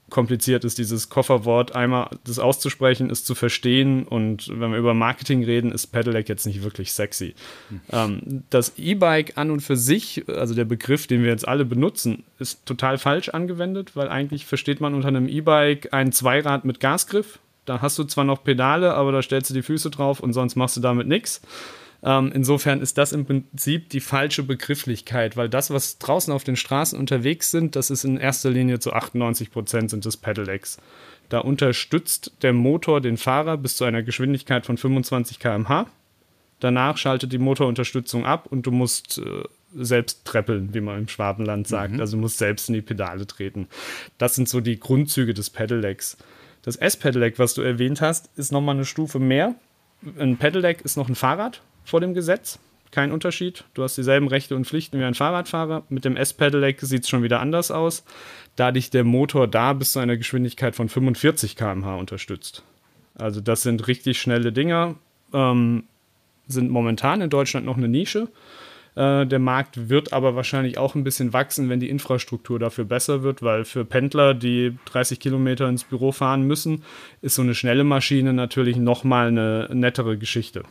kompliziert 0.10 0.64
ist, 0.64 0.78
dieses 0.78 1.10
Kofferwort 1.10 1.76
einmal 1.76 2.10
das 2.26 2.40
auszusprechen, 2.40 3.10
ist 3.10 3.26
zu 3.26 3.36
verstehen 3.36 4.04
und 4.04 4.50
wenn 4.50 4.72
wir 4.72 4.78
über 4.78 4.94
Marketing 4.94 5.44
reden, 5.44 5.72
ist 5.72 5.88
Pedelec 5.88 6.30
jetzt 6.30 6.46
nicht 6.46 6.64
wirklich 6.64 6.92
sexy. 6.94 7.36
Mhm. 7.70 8.44
Das 8.50 8.74
E-Bike 8.78 9.38
an 9.38 9.52
und 9.52 9.62
für 9.62 9.76
sich, 9.78 10.24
also 10.28 10.56
der 10.56 10.66
Begriff, 10.66 11.08
den 11.08 11.24
wir 11.24 11.30
jetzt 11.30 11.48
alle 11.48 11.66
benutzen, 11.66 12.24
ist 12.40 12.66
total 12.66 12.98
falsch 12.98 13.30
angewendet, 13.30 13.96
weil 13.96 14.10
eigentlich 14.10 14.46
versteht 14.46 14.82
man 14.82 14.94
unter 14.94 15.08
einem 15.08 15.28
E-Bike 15.28 15.94
ein 15.94 16.12
Zweirad 16.12 16.66
mit 16.66 16.80
Gasgriff. 16.80 17.40
Da 17.66 17.82
hast 17.82 18.00
du 18.00 18.04
zwar 18.04 18.24
noch 18.24 18.44
Pedale, 18.44 18.94
aber 18.96 19.12
da 19.12 19.22
stellst 19.22 19.50
du 19.50 19.54
die 19.54 19.62
Füße 19.62 19.92
drauf 19.92 20.20
und 20.20 20.34
sonst 20.34 20.56
machst 20.56 20.78
du 20.78 20.82
damit 20.82 21.08
nichts. 21.08 21.42
Ähm, 22.02 22.32
insofern 22.34 22.82
ist 22.82 22.98
das 22.98 23.12
im 23.12 23.26
Prinzip 23.26 23.90
die 23.90 24.00
falsche 24.00 24.44
Begrifflichkeit, 24.44 25.36
weil 25.36 25.50
das, 25.50 25.70
was 25.70 25.98
draußen 26.00 26.32
auf 26.32 26.44
den 26.44 26.56
Straßen 26.56 26.98
unterwegs 26.98 27.52
sind, 27.52 27.76
das 27.76 27.90
ist 27.90 28.06
in 28.06 28.18
erster 28.18 28.50
Linie 28.50 28.80
zu 28.80 28.94
98 28.94 29.52
Prozent 29.52 29.90
sind 29.90 30.06
das 30.06 30.18
Pedelecs. 30.18 30.78
Da 31.28 31.40
unterstützt 31.40 32.32
der 32.42 32.54
Motor 32.54 33.02
den 33.02 33.18
Fahrer 33.18 33.58
bis 33.58 33.76
zu 33.76 33.84
einer 33.84 34.02
Geschwindigkeit 34.02 34.66
von 34.66 34.78
25 34.78 35.40
km/h. 35.40 35.88
Danach 36.60 36.98
schaltet 36.98 37.32
die 37.32 37.38
Motorunterstützung 37.38 38.26
ab 38.26 38.48
und 38.50 38.66
du 38.66 38.72
musst 38.72 39.20
äh, 39.20 39.44
selbst 39.76 40.26
treppeln, 40.26 40.74
wie 40.74 40.82
man 40.82 41.00
im 41.00 41.08
Schwabenland 41.08 41.68
sagt. 41.68 41.94
Mhm. 41.94 42.00
Also 42.00 42.18
du 42.18 42.22
musst 42.22 42.38
selbst 42.38 42.70
in 42.70 42.76
die 42.76 42.82
Pedale 42.82 43.28
treten. 43.28 43.68
Das 44.18 44.36
sind 44.36 44.50
so 44.50 44.60
die 44.60 44.80
Grundzüge 44.80 45.34
des 45.34 45.50
Pedelecs. 45.50 46.18
Das 46.64 46.76
S-Pedelec, 46.76 47.40
was 47.40 47.54
du 47.54 47.62
erwähnt 47.62 48.02
hast, 48.02 48.30
ist 48.36 48.52
nochmal 48.52 48.76
eine 48.76 48.86
Stufe 48.86 49.20
mehr. 49.20 49.56
Ein 50.18 50.38
Pedelec 50.38 50.82
ist 50.82 50.98
noch 50.98 51.08
ein 51.08 51.16
Fahrrad 51.16 51.62
vor 51.84 52.02
dem 52.02 52.14
Gesetz. 52.14 52.60
Kein 52.92 53.12
Unterschied. 53.12 53.66
Du 53.76 53.84
hast 53.84 53.98
dieselben 53.98 54.28
Rechte 54.28 54.56
und 54.56 54.66
Pflichten 54.66 55.00
wie 55.00 55.04
ein 55.04 55.14
Fahrradfahrer. 55.14 55.84
Mit 55.90 56.06
dem 56.06 56.18
S-Pedelec 56.18 56.82
sieht 56.82 57.04
es 57.04 57.10
schon 57.10 57.22
wieder 57.22 57.40
anders 57.40 57.70
aus, 57.70 58.04
da 58.56 58.72
dich 58.72 58.90
der 58.90 59.04
Motor 59.04 59.48
da 59.48 59.74
bis 59.74 59.92
zu 59.92 60.00
einer 60.00 60.18
Geschwindigkeit 60.18 60.76
von 60.76 60.90
45 60.90 61.56
km/h 61.56 61.96
unterstützt. 61.96 62.64
Also 63.16 63.42
das 63.42 63.62
sind 63.62 63.88
richtig 63.88 64.20
schnelle 64.20 64.52
Dinger. 64.52 64.96
Ähm, 65.34 65.84
sind 66.48 66.72
momentan 66.72 67.22
in 67.22 67.30
Deutschland 67.30 67.66
noch 67.66 67.78
eine 67.78 67.88
Nische. 67.88 68.28
Äh, 68.96 69.26
der 69.28 69.40
Markt 69.40 69.90
wird 69.90 70.14
aber 70.14 70.36
wahrscheinlich 70.36 70.78
auch 70.78 70.96
ein 70.96 71.04
bisschen 71.04 71.32
wachsen, 71.32 71.70
wenn 71.70 71.80
die 71.80 71.90
Infrastruktur 71.90 72.60
dafür 72.60 72.86
besser 72.86 73.24
wird, 73.24 73.42
weil 73.42 73.66
für 73.66 73.86
Pendler, 73.86 74.34
die 74.34 74.78
30 74.86 75.20
Kilometer 75.20 75.70
ins 75.70 75.84
Büro 75.84 76.12
fahren 76.12 76.44
müssen, 76.44 76.84
ist 77.22 77.36
so 77.36 77.42
eine 77.42 77.56
schnelle 77.56 77.84
Maschine 77.84 78.34
natürlich 78.34 78.78
nochmal 78.78 79.28
eine 79.28 79.70
nettere 79.72 80.18
Geschichte. 80.18 80.64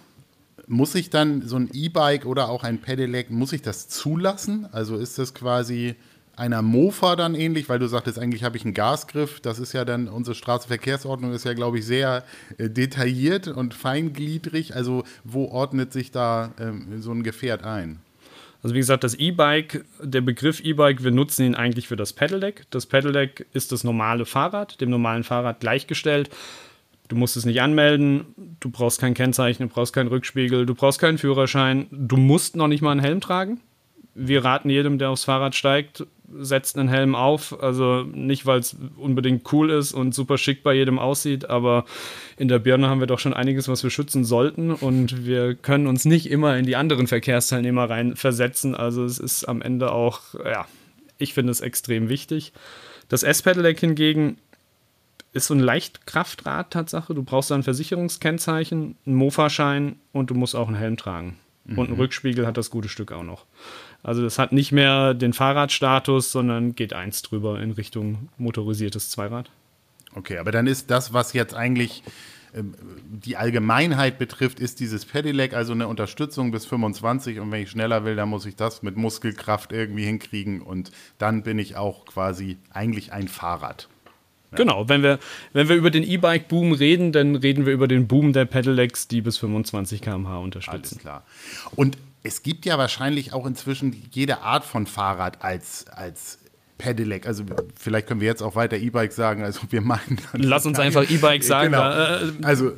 Muss 0.69 0.95
ich 0.95 1.11
dann 1.11 1.47
so 1.47 1.57
ein 1.57 1.71
E-Bike 1.73 2.27
oder 2.27 2.49
auch 2.49 2.63
ein 2.63 2.81
Pedelec, 2.81 3.31
muss 3.31 3.53
ich 3.53 3.63
das 3.63 3.89
zulassen? 3.89 4.69
Also 4.71 4.97
ist 4.97 5.19
das 5.19 5.35
quasi 5.35 5.97
einer 6.37 6.63
Mofa 6.63 7.17
dann 7.17 7.35
ähnlich, 7.35 7.69
weil 7.69 7.79
du 7.79 7.89
sagtest, 7.89 8.19
eigentlich 8.19 8.45
habe 8.45 8.57
ich 8.57 8.65
einen 8.65 8.75
Gasgriff. 8.75 9.41
Das 9.41 9.59
ist 9.59 9.73
ja 9.73 9.85
dann, 9.85 10.09
unsere 10.09 10.37
Straßenverkehrsordnung 10.37 11.33
ist 11.33 11.45
ja, 11.45 11.55
glaube 11.55 11.79
ich, 11.79 11.87
sehr 11.87 12.25
äh, 12.59 12.71
detailliert 12.71 13.49
und 13.49 13.75
feingliedrig. 13.75 14.77
Also 14.77 15.05
wo 15.25 15.47
ordnet 15.47 15.93
sich 15.93 16.11
da 16.11 16.53
ähm, 16.61 17.03
so 17.03 17.11
ein 17.11 17.25
Gefährt 17.25 17.65
ein? 17.65 17.99
Also 18.63 18.75
wie 18.75 18.81
gesagt, 18.81 19.05
das 19.05 19.15
E-Bike, 19.15 19.85
der 20.03 20.21
Begriff 20.21 20.61
E-Bike, 20.61 21.03
wir 21.03 21.13
nutzen 21.13 21.45
ihn 21.45 21.55
eigentlich 21.55 21.89
für 21.89 21.97
das 21.97 22.13
Pedelec. 22.13 22.67
Das 22.71 22.87
Pedelec 22.87 23.47
ist 23.53 23.73
das 23.73 23.85
normale 23.85 24.27
Fahrrad, 24.27 24.81
dem 24.81 24.91
normalen 24.91 25.25
Fahrrad 25.25 25.61
gleichgestellt. 25.61 26.31
Du 27.09 27.17
musst 27.17 27.37
es 27.37 27.47
nicht 27.47 27.63
anmelden, 27.63 28.27
du 28.61 28.71
brauchst 28.71 29.01
kein 29.01 29.15
Kennzeichen, 29.15 29.69
du 29.69 29.75
brauchst 29.75 29.95
keinen 29.95 30.09
Rückspiegel, 30.09 30.67
du 30.67 30.75
brauchst 30.75 31.01
keinen 31.01 31.19
Führerschein, 31.19 31.87
du 31.91 32.17
musst 32.17 32.55
noch 32.55 32.69
nicht 32.69 32.83
mal 32.83 32.93
einen 32.93 33.01
Helm 33.01 33.21
tragen. 33.21 33.61
Wir 34.15 34.45
raten 34.45 34.69
jedem, 34.69 34.99
der 34.99 35.11
aufs 35.11 35.25
Fahrrad 35.25 35.55
steigt, 35.55 36.07
setzt 36.37 36.77
einen 36.77 36.89
Helm 36.89 37.15
auf. 37.15 37.63
Also 37.63 38.03
nicht, 38.03 38.47
weil 38.47 38.61
es 38.61 38.77
unbedingt 38.97 39.51
cool 39.53 39.71
ist 39.71 39.93
und 39.93 40.15
super 40.15 40.39
schick 40.39 40.63
bei 40.63 40.75
jedem 40.75 40.99
aussieht, 40.99 41.49
aber 41.49 41.85
in 42.37 42.49
der 42.49 42.59
Birne 42.59 42.89
haben 42.89 43.01
wir 43.01 43.07
doch 43.07 43.19
schon 43.19 43.35
einiges, 43.35 43.69
was 43.69 43.83
wir 43.83 43.91
schützen 43.91 44.25
sollten 44.25 44.73
und 44.73 45.25
wir 45.25 45.55
können 45.55 45.87
uns 45.87 46.05
nicht 46.05 46.31
immer 46.31 46.57
in 46.57 46.67
die 46.67 46.77
anderen 46.77 47.07
Verkehrsteilnehmer 47.07 47.89
rein 47.89 48.17
versetzen. 48.17 48.75
Also 48.75 49.05
es 49.05 49.19
ist 49.19 49.45
am 49.45 49.63
Ende 49.63 49.93
auch, 49.93 50.21
ja, 50.45 50.67
ich 51.17 51.35
finde 51.35 51.53
es 51.53 51.61
extrem 51.61 52.09
wichtig. 52.09 52.53
Das 53.09 53.23
S-Pedelec 53.23 53.81
hingegen 53.81 54.37
ist 55.33 55.47
so 55.47 55.55
ein 55.55 55.61
Leichtkraftrad 55.61 56.71
Tatsache. 56.71 57.15
Du 57.15 57.23
brauchst 57.23 57.53
ein 57.53 57.63
Versicherungskennzeichen, 57.63 58.97
einen 59.05 59.15
Mofa-Schein 59.15 59.97
und 60.13 60.31
du 60.31 60.35
musst 60.35 60.57
auch 60.57 60.69
einen 60.69 60.77
Helm 60.77 60.97
tragen. 60.97 61.37
Mhm. 61.65 61.79
Und 61.79 61.89
einen 61.89 61.97
Rückspiegel 61.97 62.47
hat 62.47 62.57
das 62.57 62.71
gute 62.71 62.89
Stück 62.89 63.13
auch 63.13 63.23
noch. 63.23 63.45
Also 64.03 64.23
das 64.23 64.39
hat 64.39 64.53
nicht 64.53 64.73
mehr 64.73 65.15
den 65.15 65.33
Fahrradstatus, 65.33 66.33
sondern 66.33 66.75
geht 66.75 66.93
eins 66.93 67.23
drüber 67.23 67.61
in 67.61 67.73
Richtung 67.73 68.29
motorisiertes 68.39 69.11
Zweirad. 69.11 69.51
Okay, 70.15 70.39
aber 70.39 70.53
dann 70.53 70.67
ist 70.67 70.91
das, 70.91 71.13
was 71.13 71.33
jetzt 71.33 71.55
eigentlich 71.55 72.03
ähm, 72.55 72.75
die 73.09 73.37
Allgemeinheit 73.37 74.19
betrifft, 74.19 74.61
ist 74.61 74.81
dieses 74.81 75.05
Pedelec, 75.05 75.53
also 75.53 75.73
eine 75.73 75.89
Unterstützung 75.89 76.51
bis 76.51 76.65
25 76.65 77.41
und 77.41 77.51
wenn 77.51 77.63
ich 77.63 77.71
schneller 77.71 78.05
will, 78.05 78.17
dann 78.17 78.29
muss 78.29 78.47
ich 78.47 78.57
das 78.57 78.83
mit 78.83 78.97
Muskelkraft 78.97 79.73
irgendwie 79.73 80.05
hinkriegen 80.05 80.63
und 80.63 80.91
dann 81.19 81.43
bin 81.43 81.59
ich 81.59 81.77
auch 81.77 82.07
quasi 82.07 82.57
eigentlich 82.71 83.13
ein 83.13 83.29
Fahrrad. 83.29 83.89
Genau, 84.53 84.89
wenn 84.89 85.03
wir, 85.03 85.19
wenn 85.53 85.69
wir 85.69 85.77
über 85.77 85.91
den 85.91 86.03
E-Bike-Boom 86.03 86.73
reden, 86.73 87.13
dann 87.13 87.37
reden 87.37 87.67
wir 87.67 87.73
über 87.73 87.89
den 87.89 88.09
Boom 88.09 88.33
der 88.33 88.47
Pedelecs, 88.47 89.09
die 89.09 89.21
bis 89.21 89.39
25 89.39 90.01
km/h 90.01 90.39
unterstützen. 90.39 90.95
Alles 90.95 90.99
klar. 90.99 91.23
Und 91.77 91.99
es 92.23 92.43
gibt 92.43 92.65
ja 92.65 92.79
wahrscheinlich 92.79 93.33
auch 93.33 93.47
inzwischen 93.47 93.95
jede 94.11 94.41
Art 94.41 94.65
von 94.65 94.87
Fahrrad 94.87 95.43
als, 95.43 95.87
als 95.89 96.39
Pedelec. 96.79 97.27
Also 97.27 97.45
vielleicht 97.77 98.07
können 98.07 98.21
wir 98.21 98.29
jetzt 98.29 98.43
auch 98.43 98.55
weiter 98.55 98.77
E-Bike 98.77 99.13
sagen. 99.13 99.43
Also 99.43 99.61
wir 99.71 99.81
meinen. 99.81 100.19
Lass 100.33 100.65
uns 100.65 100.79
einfach 100.79 101.09
E-Bike 101.09 101.43
sagen. 101.43 101.73
Genau. 101.73 101.91
Äh, 101.91 102.33
also 102.43 102.73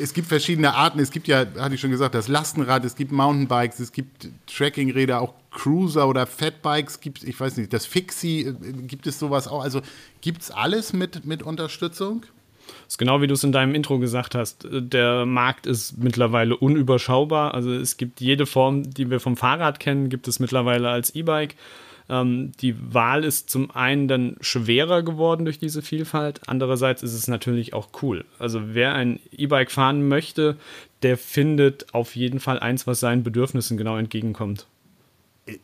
es 0.00 0.12
gibt 0.14 0.28
verschiedene 0.28 0.74
Arten. 0.74 0.98
Es 0.98 1.10
gibt 1.10 1.28
ja, 1.28 1.44
hatte 1.58 1.74
ich 1.74 1.80
schon 1.80 1.90
gesagt, 1.90 2.14
das 2.14 2.28
Lastenrad. 2.28 2.84
Es 2.84 2.96
gibt 2.96 3.12
Mountainbikes. 3.12 3.78
Es 3.78 3.92
gibt 3.92 4.28
Trekkingräder, 4.46 5.20
auch 5.20 5.34
Cruiser 5.50 6.08
oder 6.08 6.26
Fatbikes. 6.26 7.00
Gibt 7.00 7.22
ich 7.22 7.38
weiß 7.38 7.58
nicht, 7.58 7.72
das 7.72 7.86
Fixie. 7.86 8.46
Äh, 8.46 8.54
gibt 8.86 9.06
es 9.06 9.18
sowas 9.18 9.46
auch? 9.46 9.62
Also 9.62 9.82
gibt 10.22 10.42
es 10.42 10.50
alles 10.50 10.92
mit 10.92 11.24
mit 11.24 11.42
Unterstützung? 11.42 12.24
ist 12.88 12.98
genau 12.98 13.20
wie 13.22 13.26
du 13.26 13.34
es 13.34 13.44
in 13.44 13.52
deinem 13.52 13.74
Intro 13.74 13.98
gesagt 13.98 14.34
hast. 14.34 14.66
Der 14.70 15.24
Markt 15.24 15.66
ist 15.66 15.98
mittlerweile 15.98 16.56
unüberschaubar. 16.56 17.54
Also 17.54 17.72
es 17.72 17.96
gibt 17.96 18.20
jede 18.20 18.44
Form, 18.44 18.90
die 18.90 19.10
wir 19.10 19.18
vom 19.18 19.36
Fahrrad 19.36 19.80
kennen, 19.80 20.08
gibt 20.10 20.28
es 20.28 20.40
mittlerweile 20.40 20.90
als 20.90 21.14
E-Bike. 21.14 21.54
Ähm, 22.12 22.52
die 22.60 22.76
Wahl 22.92 23.24
ist 23.24 23.48
zum 23.48 23.70
einen 23.70 24.06
dann 24.06 24.36
schwerer 24.42 25.02
geworden 25.02 25.46
durch 25.46 25.58
diese 25.58 25.80
Vielfalt. 25.80 26.42
Andererseits 26.46 27.02
ist 27.02 27.14
es 27.14 27.26
natürlich 27.26 27.72
auch 27.72 27.88
cool. 28.02 28.26
Also 28.38 28.74
wer 28.74 28.92
ein 28.92 29.18
E-Bike 29.32 29.70
fahren 29.70 30.06
möchte, 30.06 30.58
der 31.02 31.16
findet 31.16 31.94
auf 31.94 32.14
jeden 32.14 32.38
Fall 32.38 32.60
eins, 32.60 32.86
was 32.86 33.00
seinen 33.00 33.22
Bedürfnissen 33.22 33.78
genau 33.78 33.96
entgegenkommt 33.96 34.66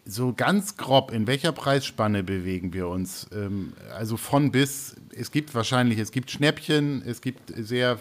so 0.05 0.33
ganz 0.33 0.76
grob, 0.76 1.12
in 1.12 1.28
welcher 1.28 1.52
Preisspanne 1.52 2.25
bewegen 2.25 2.73
wir 2.73 2.88
uns? 2.88 3.28
Ähm, 3.33 3.75
also 3.97 4.17
von 4.17 4.50
bis, 4.50 4.97
es 5.14 5.31
gibt 5.31 5.55
wahrscheinlich, 5.55 5.99
es 5.99 6.11
gibt 6.11 6.31
Schnäppchen, 6.31 7.02
es 7.07 7.21
gibt 7.21 7.52
sehr 7.57 7.99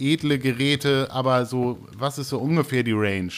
edle 0.00 0.38
Geräte, 0.40 1.08
aber 1.10 1.46
so, 1.46 1.78
was 1.96 2.18
ist 2.18 2.30
so 2.30 2.38
ungefähr 2.38 2.82
die 2.82 2.92
Range? 2.92 3.32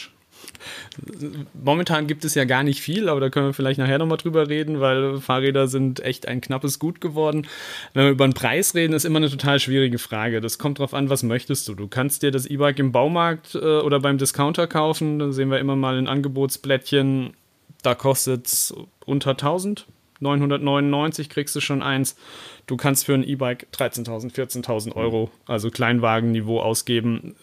Momentan 1.53 2.07
gibt 2.07 2.25
es 2.25 2.35
ja 2.35 2.45
gar 2.45 2.63
nicht 2.63 2.81
viel, 2.81 3.09
aber 3.09 3.19
da 3.19 3.29
können 3.29 3.47
wir 3.47 3.53
vielleicht 3.53 3.79
nachher 3.79 3.97
nochmal 3.97 4.17
drüber 4.17 4.49
reden, 4.49 4.79
weil 4.79 5.19
Fahrräder 5.19 5.67
sind 5.67 5.99
echt 5.99 6.27
ein 6.27 6.41
knappes 6.41 6.79
Gut 6.79 7.01
geworden. 7.01 7.47
Wenn 7.93 8.05
wir 8.05 8.11
über 8.11 8.27
den 8.27 8.33
Preis 8.33 8.75
reden, 8.75 8.93
ist 8.93 9.05
immer 9.05 9.17
eine 9.17 9.29
total 9.29 9.59
schwierige 9.59 9.99
Frage. 9.99 10.41
Das 10.41 10.57
kommt 10.57 10.79
drauf 10.79 10.93
an, 10.93 11.09
was 11.09 11.23
möchtest 11.23 11.67
du. 11.67 11.75
Du 11.75 11.87
kannst 11.87 12.23
dir 12.23 12.31
das 12.31 12.45
E-Bike 12.45 12.79
im 12.79 12.91
Baumarkt 12.91 13.55
äh, 13.55 13.59
oder 13.59 13.99
beim 13.99 14.17
Discounter 14.17 14.67
kaufen. 14.67 15.19
Da 15.19 15.31
sehen 15.31 15.51
wir 15.51 15.59
immer 15.59 15.75
mal 15.75 15.97
in 15.97 16.07
Angebotsblättchen 16.07 17.33
da 17.85 17.93
kostet 17.93 18.47
es 18.47 18.73
unter 19.05 19.31
1000. 19.31 19.85
999 20.19 21.29
kriegst 21.29 21.55
du 21.55 21.59
schon 21.59 21.83
eins. 21.83 22.15
Du 22.67 22.77
kannst 22.77 23.05
für 23.05 23.13
ein 23.13 23.23
E-Bike 23.23 23.67
13.000, 23.73 24.33
14.000 24.33 24.95
Euro, 24.95 25.29
also 25.45 25.69
Kleinwagenniveau 25.69 26.59
ausgeben. 26.61 27.35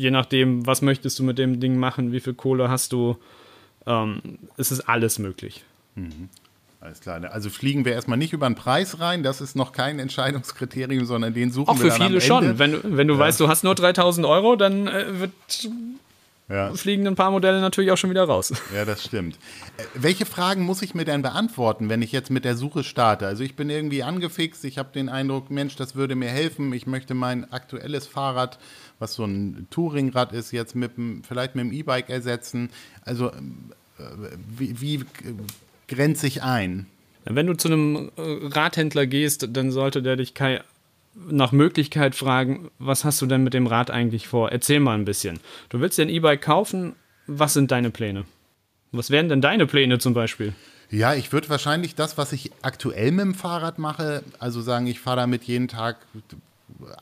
Je 0.00 0.10
nachdem, 0.10 0.66
was 0.66 0.80
möchtest 0.80 1.18
du 1.18 1.22
mit 1.22 1.38
dem 1.38 1.60
Ding 1.60 1.76
machen, 1.76 2.12
wie 2.12 2.20
viel 2.20 2.34
Kohle 2.34 2.70
hast 2.70 2.92
du, 2.92 3.18
ähm, 3.86 4.38
es 4.56 4.72
ist 4.72 4.80
alles 4.80 5.18
möglich. 5.18 5.64
Mhm. 5.94 6.30
Alles 6.80 7.00
klar. 7.00 7.22
Also 7.30 7.50
fliegen 7.50 7.84
wir 7.84 7.92
erstmal 7.92 8.16
nicht 8.16 8.32
über 8.32 8.48
den 8.48 8.54
Preis 8.54 9.00
rein, 9.00 9.22
das 9.22 9.42
ist 9.42 9.54
noch 9.54 9.72
kein 9.72 9.98
Entscheidungskriterium, 9.98 11.04
sondern 11.04 11.34
den 11.34 11.52
suchen 11.52 11.68
Auch 11.68 11.78
wir 11.78 11.90
dann 11.90 12.00
am 12.00 12.06
Ende. 12.06 12.18
Auch 12.18 12.22
für 12.22 12.28
viele 12.30 12.40
schon. 12.46 12.58
Wenn, 12.58 12.96
wenn 12.96 13.06
du 13.06 13.14
ja. 13.14 13.20
weißt, 13.20 13.38
du 13.38 13.48
hast 13.48 13.64
nur 13.64 13.74
3000 13.74 14.26
Euro, 14.26 14.56
dann 14.56 14.86
äh, 14.86 15.20
wird 15.20 15.32
ja. 16.48 16.72
fliegen 16.72 17.06
ein 17.06 17.16
paar 17.16 17.30
Modelle 17.30 17.60
natürlich 17.60 17.90
auch 17.90 17.98
schon 17.98 18.08
wieder 18.08 18.24
raus. 18.24 18.52
Ja, 18.74 18.86
das 18.86 19.04
stimmt. 19.04 19.36
Äh, 19.76 19.82
welche 19.94 20.24
Fragen 20.24 20.62
muss 20.62 20.80
ich 20.80 20.94
mir 20.94 21.04
denn 21.04 21.20
beantworten, 21.20 21.90
wenn 21.90 22.00
ich 22.00 22.12
jetzt 22.12 22.30
mit 22.30 22.46
der 22.46 22.56
Suche 22.56 22.82
starte? 22.82 23.26
Also 23.26 23.42
ich 23.42 23.56
bin 23.56 23.68
irgendwie 23.68 24.02
angefixt, 24.02 24.64
ich 24.64 24.78
habe 24.78 24.88
den 24.94 25.10
Eindruck, 25.10 25.50
Mensch, 25.50 25.76
das 25.76 25.96
würde 25.96 26.14
mir 26.14 26.30
helfen. 26.30 26.72
Ich 26.72 26.86
möchte 26.86 27.12
mein 27.14 27.52
aktuelles 27.52 28.06
Fahrrad, 28.06 28.58
was 29.00 29.14
so 29.14 29.24
ein 29.24 29.66
Touringrad 29.70 30.32
ist, 30.32 30.52
jetzt 30.52 30.76
mit 30.76 30.92
vielleicht 31.26 31.56
mit 31.56 31.64
dem 31.64 31.72
E-Bike 31.72 32.08
ersetzen. 32.08 32.70
Also 33.04 33.30
äh, 33.30 34.02
wie, 34.56 34.80
wie 34.80 35.04
grenze 35.88 36.28
ich 36.28 36.42
ein? 36.42 36.86
Wenn 37.24 37.46
du 37.46 37.56
zu 37.56 37.68
einem 37.68 38.10
äh, 38.16 38.22
Radhändler 38.46 39.06
gehst, 39.06 39.48
dann 39.52 39.72
sollte 39.72 40.02
der 40.02 40.16
dich 40.16 40.34
Kai 40.34 40.60
nach 41.28 41.50
Möglichkeit 41.52 42.14
fragen, 42.14 42.70
was 42.78 43.04
hast 43.04 43.20
du 43.20 43.26
denn 43.26 43.42
mit 43.42 43.52
dem 43.52 43.66
Rad 43.66 43.90
eigentlich 43.90 44.28
vor? 44.28 44.52
Erzähl 44.52 44.80
mal 44.80 44.94
ein 44.94 45.04
bisschen. 45.04 45.40
Du 45.68 45.80
willst 45.80 45.98
dir 45.98 46.02
ein 46.02 46.08
E-Bike 46.08 46.40
kaufen, 46.40 46.94
was 47.26 47.54
sind 47.54 47.72
deine 47.72 47.90
Pläne? 47.90 48.24
Was 48.92 49.10
wären 49.10 49.28
denn 49.28 49.40
deine 49.40 49.66
Pläne 49.66 49.98
zum 49.98 50.14
Beispiel? 50.14 50.54
Ja, 50.90 51.14
ich 51.14 51.32
würde 51.32 51.48
wahrscheinlich 51.48 51.94
das, 51.94 52.18
was 52.18 52.32
ich 52.32 52.50
aktuell 52.62 53.12
mit 53.12 53.24
dem 53.24 53.34
Fahrrad 53.34 53.78
mache, 53.78 54.24
also 54.38 54.60
sagen, 54.60 54.86
ich 54.86 54.98
fahre 54.98 55.18
damit 55.18 55.44
jeden 55.44 55.68
Tag 55.68 55.98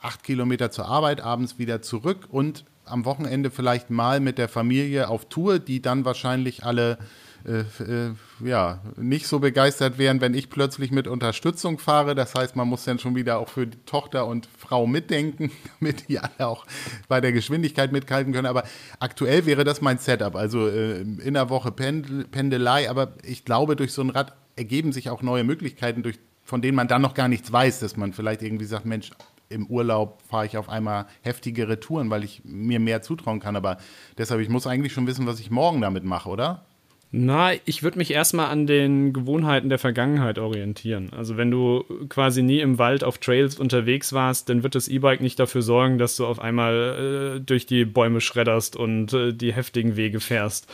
acht 0.00 0.22
Kilometer 0.22 0.70
zur 0.70 0.86
Arbeit, 0.86 1.20
abends 1.20 1.58
wieder 1.58 1.82
zurück 1.82 2.26
und 2.30 2.64
am 2.84 3.04
Wochenende 3.04 3.50
vielleicht 3.50 3.90
mal 3.90 4.20
mit 4.20 4.38
der 4.38 4.48
Familie 4.48 5.08
auf 5.08 5.28
Tour, 5.28 5.58
die 5.58 5.82
dann 5.82 6.04
wahrscheinlich 6.04 6.64
alle 6.64 6.98
äh, 7.44 7.60
äh, 7.82 8.14
ja, 8.44 8.80
nicht 8.96 9.26
so 9.26 9.38
begeistert 9.38 9.96
wären, 9.96 10.20
wenn 10.20 10.34
ich 10.34 10.50
plötzlich 10.50 10.90
mit 10.90 11.06
Unterstützung 11.06 11.78
fahre. 11.78 12.14
Das 12.14 12.34
heißt, 12.34 12.56
man 12.56 12.68
muss 12.68 12.84
dann 12.84 12.98
schon 12.98 13.14
wieder 13.14 13.38
auch 13.38 13.48
für 13.48 13.66
die 13.66 13.78
Tochter 13.86 14.26
und 14.26 14.46
Frau 14.58 14.86
mitdenken, 14.86 15.52
damit 15.80 16.08
die 16.08 16.18
alle 16.18 16.46
auch 16.46 16.66
bei 17.06 17.20
der 17.20 17.32
Geschwindigkeit 17.32 17.92
mithalten 17.92 18.32
können. 18.32 18.46
Aber 18.46 18.64
aktuell 18.98 19.46
wäre 19.46 19.64
das 19.64 19.80
mein 19.80 19.98
Setup. 19.98 20.34
Also 20.34 20.68
äh, 20.68 21.00
in 21.00 21.34
der 21.34 21.48
Woche 21.48 21.70
Pendel, 21.70 22.24
Pendelei, 22.24 22.90
aber 22.90 23.14
ich 23.24 23.44
glaube, 23.44 23.76
durch 23.76 23.92
so 23.92 24.02
ein 24.02 24.10
Rad 24.10 24.34
ergeben 24.56 24.92
sich 24.92 25.08
auch 25.08 25.22
neue 25.22 25.44
Möglichkeiten, 25.44 26.02
durch, 26.02 26.18
von 26.42 26.60
denen 26.60 26.74
man 26.74 26.88
dann 26.88 27.02
noch 27.02 27.14
gar 27.14 27.28
nichts 27.28 27.52
weiß, 27.52 27.78
dass 27.80 27.96
man 27.96 28.12
vielleicht 28.12 28.42
irgendwie 28.42 28.64
sagt, 28.64 28.84
Mensch, 28.84 29.10
im 29.50 29.66
Urlaub 29.66 30.22
fahre 30.28 30.46
ich 30.46 30.56
auf 30.56 30.68
einmal 30.68 31.06
heftigere 31.22 31.80
Touren, 31.80 32.10
weil 32.10 32.24
ich 32.24 32.42
mir 32.44 32.80
mehr 32.80 33.02
zutrauen 33.02 33.40
kann. 33.40 33.56
Aber 33.56 33.78
deshalb, 34.16 34.40
ich 34.40 34.48
muss 34.48 34.66
eigentlich 34.66 34.92
schon 34.92 35.06
wissen, 35.06 35.26
was 35.26 35.40
ich 35.40 35.50
morgen 35.50 35.80
damit 35.80 36.04
mache, 36.04 36.28
oder? 36.28 36.64
Na, 37.10 37.52
ich 37.64 37.82
würde 37.82 37.96
mich 37.96 38.10
erstmal 38.10 38.50
an 38.50 38.66
den 38.66 39.14
Gewohnheiten 39.14 39.70
der 39.70 39.78
Vergangenheit 39.78 40.38
orientieren. 40.38 41.10
Also 41.16 41.38
wenn 41.38 41.50
du 41.50 41.84
quasi 42.10 42.42
nie 42.42 42.60
im 42.60 42.78
Wald 42.78 43.02
auf 43.02 43.16
Trails 43.16 43.58
unterwegs 43.58 44.12
warst, 44.12 44.50
dann 44.50 44.62
wird 44.62 44.74
das 44.74 44.88
E-Bike 44.88 45.22
nicht 45.22 45.38
dafür 45.38 45.62
sorgen, 45.62 45.96
dass 45.96 46.16
du 46.16 46.26
auf 46.26 46.38
einmal 46.38 47.36
äh, 47.36 47.40
durch 47.40 47.64
die 47.64 47.86
Bäume 47.86 48.20
schredderst 48.20 48.76
und 48.76 49.14
äh, 49.14 49.32
die 49.32 49.54
heftigen 49.54 49.96
Wege 49.96 50.20
fährst. 50.20 50.70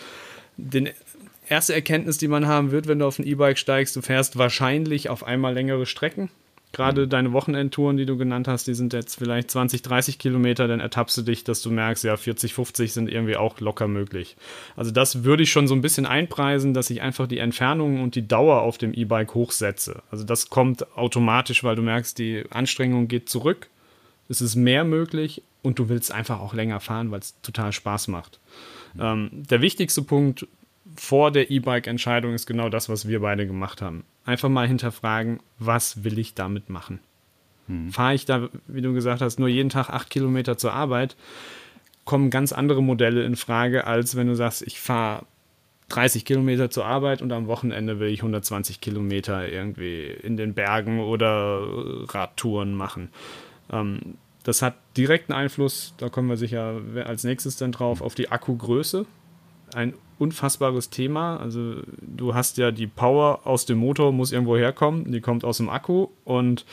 Die 0.56 0.90
erste 1.48 1.72
Erkenntnis, 1.72 2.18
die 2.18 2.26
man 2.28 2.48
haben 2.48 2.72
wird, 2.72 2.88
wenn 2.88 2.98
du 2.98 3.06
auf 3.06 3.20
ein 3.20 3.26
E-Bike 3.26 3.58
steigst, 3.58 3.94
du 3.94 4.02
fährst 4.02 4.36
wahrscheinlich 4.36 5.10
auf 5.10 5.22
einmal 5.22 5.54
längere 5.54 5.86
Strecken 5.86 6.30
Gerade 6.74 7.08
deine 7.08 7.32
Wochenendtouren, 7.32 7.96
die 7.96 8.04
du 8.04 8.16
genannt 8.16 8.48
hast, 8.48 8.66
die 8.66 8.74
sind 8.74 8.92
jetzt 8.92 9.16
vielleicht 9.16 9.50
20, 9.50 9.82
30 9.82 10.18
Kilometer, 10.18 10.68
dann 10.68 10.80
ertappst 10.80 11.16
du 11.16 11.22
dich, 11.22 11.44
dass 11.44 11.62
du 11.62 11.70
merkst, 11.70 12.04
ja, 12.04 12.16
40, 12.16 12.52
50 12.52 12.92
sind 12.92 13.10
irgendwie 13.10 13.36
auch 13.36 13.60
locker 13.60 13.88
möglich. 13.88 14.36
Also 14.76 14.90
das 14.90 15.24
würde 15.24 15.44
ich 15.44 15.52
schon 15.52 15.68
so 15.68 15.74
ein 15.74 15.82
bisschen 15.82 16.04
einpreisen, 16.04 16.74
dass 16.74 16.90
ich 16.90 17.00
einfach 17.00 17.26
die 17.26 17.38
Entfernungen 17.38 18.02
und 18.02 18.16
die 18.16 18.26
Dauer 18.26 18.62
auf 18.62 18.76
dem 18.76 18.92
E-Bike 18.92 19.34
hochsetze. 19.34 20.02
Also 20.10 20.24
das 20.24 20.50
kommt 20.50 20.96
automatisch, 20.96 21.64
weil 21.64 21.76
du 21.76 21.82
merkst, 21.82 22.18
die 22.18 22.44
Anstrengung 22.50 23.08
geht 23.08 23.28
zurück, 23.28 23.68
es 24.28 24.40
ist 24.40 24.56
mehr 24.56 24.84
möglich 24.84 25.42
und 25.62 25.78
du 25.78 25.88
willst 25.88 26.12
einfach 26.12 26.40
auch 26.40 26.54
länger 26.54 26.80
fahren, 26.80 27.10
weil 27.10 27.20
es 27.20 27.40
total 27.42 27.72
Spaß 27.72 28.08
macht. 28.08 28.40
Ähm, 28.98 29.30
der 29.32 29.60
wichtigste 29.60 30.02
Punkt 30.02 30.46
vor 30.96 31.30
der 31.30 31.50
E-Bike-Entscheidung 31.50 32.34
ist 32.34 32.46
genau 32.46 32.68
das, 32.68 32.88
was 32.88 33.08
wir 33.08 33.20
beide 33.20 33.46
gemacht 33.46 33.82
haben. 33.82 34.04
Einfach 34.24 34.48
mal 34.48 34.66
hinterfragen, 34.66 35.40
was 35.58 36.04
will 36.04 36.18
ich 36.18 36.34
damit 36.34 36.70
machen? 36.70 37.00
Hm. 37.66 37.90
Fahre 37.90 38.14
ich 38.14 38.24
da, 38.24 38.48
wie 38.66 38.82
du 38.82 38.92
gesagt 38.94 39.20
hast, 39.20 39.38
nur 39.38 39.48
jeden 39.48 39.70
Tag 39.70 39.90
acht 39.90 40.10
Kilometer 40.10 40.56
zur 40.56 40.72
Arbeit, 40.72 41.16
kommen 42.04 42.30
ganz 42.30 42.52
andere 42.52 42.82
Modelle 42.82 43.24
in 43.24 43.36
Frage, 43.36 43.86
als 43.86 44.16
wenn 44.16 44.26
du 44.26 44.34
sagst, 44.34 44.62
ich 44.62 44.80
fahre 44.80 45.24
30 45.88 46.24
Kilometer 46.24 46.70
zur 46.70 46.86
Arbeit 46.86 47.22
und 47.22 47.32
am 47.32 47.46
Wochenende 47.46 48.00
will 48.00 48.08
ich 48.08 48.20
120 48.20 48.80
Kilometer 48.80 49.48
irgendwie 49.48 50.06
in 50.06 50.36
den 50.36 50.54
Bergen 50.54 51.00
oder 51.00 51.62
Radtouren 52.08 52.74
machen. 52.74 53.10
Ähm, 53.70 54.16
das 54.44 54.60
hat 54.60 54.76
direkten 54.96 55.32
Einfluss, 55.32 55.94
da 55.98 56.08
kommen 56.08 56.28
wir 56.28 56.36
sicher 56.36 56.80
als 57.04 57.24
nächstes 57.24 57.56
dann 57.56 57.72
drauf, 57.72 58.02
auf 58.02 58.14
die 58.14 58.30
Akkugröße. 58.30 59.06
Ein 59.74 59.94
unfassbares 60.18 60.90
Thema. 60.90 61.38
Also 61.38 61.76
du 62.00 62.34
hast 62.34 62.58
ja 62.58 62.70
die 62.70 62.86
Power 62.86 63.40
aus 63.44 63.66
dem 63.66 63.78
Motor, 63.78 64.12
muss 64.12 64.32
irgendwo 64.32 64.56
herkommen, 64.56 65.10
die 65.10 65.20
kommt 65.20 65.44
aus 65.44 65.58
dem 65.58 65.68
Akku 65.68 66.08
und 66.24 66.64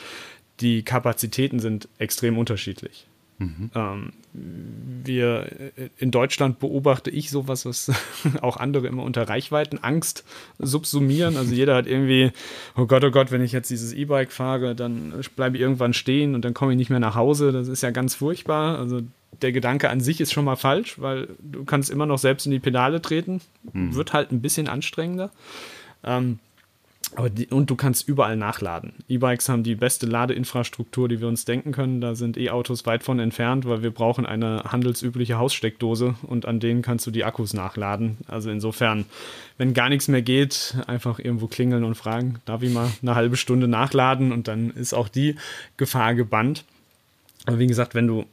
die 0.60 0.82
Kapazitäten 0.82 1.58
sind 1.58 1.88
extrem 1.98 2.38
unterschiedlich. 2.38 3.06
Mhm. 3.38 3.70
Ähm, 3.74 4.12
wir 4.32 5.72
in 5.98 6.10
Deutschland 6.10 6.58
beobachte 6.58 7.10
ich 7.10 7.30
sowas, 7.30 7.66
was 7.66 7.90
auch 8.40 8.56
andere 8.56 8.86
immer 8.86 9.02
unter 9.02 9.28
Reichweitenangst 9.28 10.24
subsumieren. 10.58 11.36
Also 11.36 11.54
jeder 11.54 11.74
hat 11.74 11.86
irgendwie, 11.86 12.32
oh 12.76 12.86
Gott, 12.86 13.04
oh 13.04 13.10
Gott, 13.10 13.30
wenn 13.30 13.42
ich 13.42 13.52
jetzt 13.52 13.70
dieses 13.70 13.92
E-Bike 13.92 14.32
fahre, 14.32 14.74
dann 14.74 15.12
bleibe 15.36 15.56
ich 15.56 15.62
irgendwann 15.62 15.92
stehen 15.92 16.34
und 16.34 16.44
dann 16.44 16.54
komme 16.54 16.72
ich 16.72 16.78
nicht 16.78 16.90
mehr 16.90 17.00
nach 17.00 17.14
Hause. 17.14 17.52
Das 17.52 17.68
ist 17.68 17.82
ja 17.82 17.90
ganz 17.90 18.14
furchtbar. 18.14 18.78
Also 18.78 19.02
der 19.40 19.52
Gedanke 19.52 19.90
an 19.90 20.00
sich 20.00 20.20
ist 20.20 20.32
schon 20.32 20.44
mal 20.44 20.56
falsch, 20.56 21.00
weil 21.00 21.28
du 21.40 21.64
kannst 21.64 21.90
immer 21.90 22.06
noch 22.06 22.18
selbst 22.18 22.46
in 22.46 22.52
die 22.52 22.60
Pedale 22.60 23.00
treten. 23.00 23.40
Mhm. 23.72 23.94
Wird 23.94 24.12
halt 24.12 24.30
ein 24.32 24.42
bisschen 24.42 24.68
anstrengender. 24.68 25.30
Ähm, 26.04 26.38
aber 27.14 27.28
die, 27.28 27.46
und 27.48 27.68
du 27.68 27.76
kannst 27.76 28.08
überall 28.08 28.36
nachladen. 28.36 28.94
E-Bikes 29.08 29.48
haben 29.50 29.62
die 29.62 29.74
beste 29.74 30.06
Ladeinfrastruktur, 30.06 31.08
die 31.08 31.20
wir 31.20 31.28
uns 31.28 31.44
denken 31.44 31.72
können. 31.72 32.00
Da 32.00 32.14
sind 32.14 32.38
E-Autos 32.38 32.86
weit 32.86 33.02
von 33.02 33.18
entfernt, 33.18 33.66
weil 33.66 33.82
wir 33.82 33.90
brauchen 33.90 34.24
eine 34.24 34.64
handelsübliche 34.64 35.36
Haussteckdose 35.36 36.14
und 36.22 36.46
an 36.46 36.58
denen 36.58 36.80
kannst 36.80 37.06
du 37.06 37.10
die 37.10 37.24
Akkus 37.24 37.52
nachladen. 37.52 38.16
Also 38.28 38.50
insofern, 38.50 39.04
wenn 39.58 39.74
gar 39.74 39.90
nichts 39.90 40.08
mehr 40.08 40.22
geht, 40.22 40.76
einfach 40.86 41.18
irgendwo 41.18 41.48
klingeln 41.48 41.84
und 41.84 41.96
fragen, 41.96 42.36
darf 42.46 42.62
ich 42.62 42.72
mal 42.72 42.90
eine 43.02 43.14
halbe 43.14 43.36
Stunde 43.36 43.68
nachladen 43.68 44.32
und 44.32 44.48
dann 44.48 44.70
ist 44.70 44.94
auch 44.94 45.08
die 45.08 45.36
Gefahr 45.76 46.14
gebannt. 46.14 46.64
Aber 47.44 47.58
wie 47.58 47.66
gesagt, 47.66 47.94
wenn 47.94 48.06
du 48.06 48.24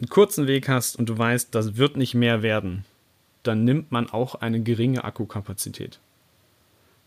einen 0.00 0.08
kurzen 0.08 0.46
Weg 0.46 0.68
hast 0.68 0.96
und 0.96 1.08
du 1.08 1.16
weißt, 1.16 1.54
das 1.54 1.76
wird 1.76 1.96
nicht 1.96 2.14
mehr 2.14 2.42
werden, 2.42 2.84
dann 3.42 3.64
nimmt 3.64 3.92
man 3.92 4.10
auch 4.10 4.36
eine 4.36 4.60
geringe 4.60 5.04
Akkukapazität. 5.04 5.98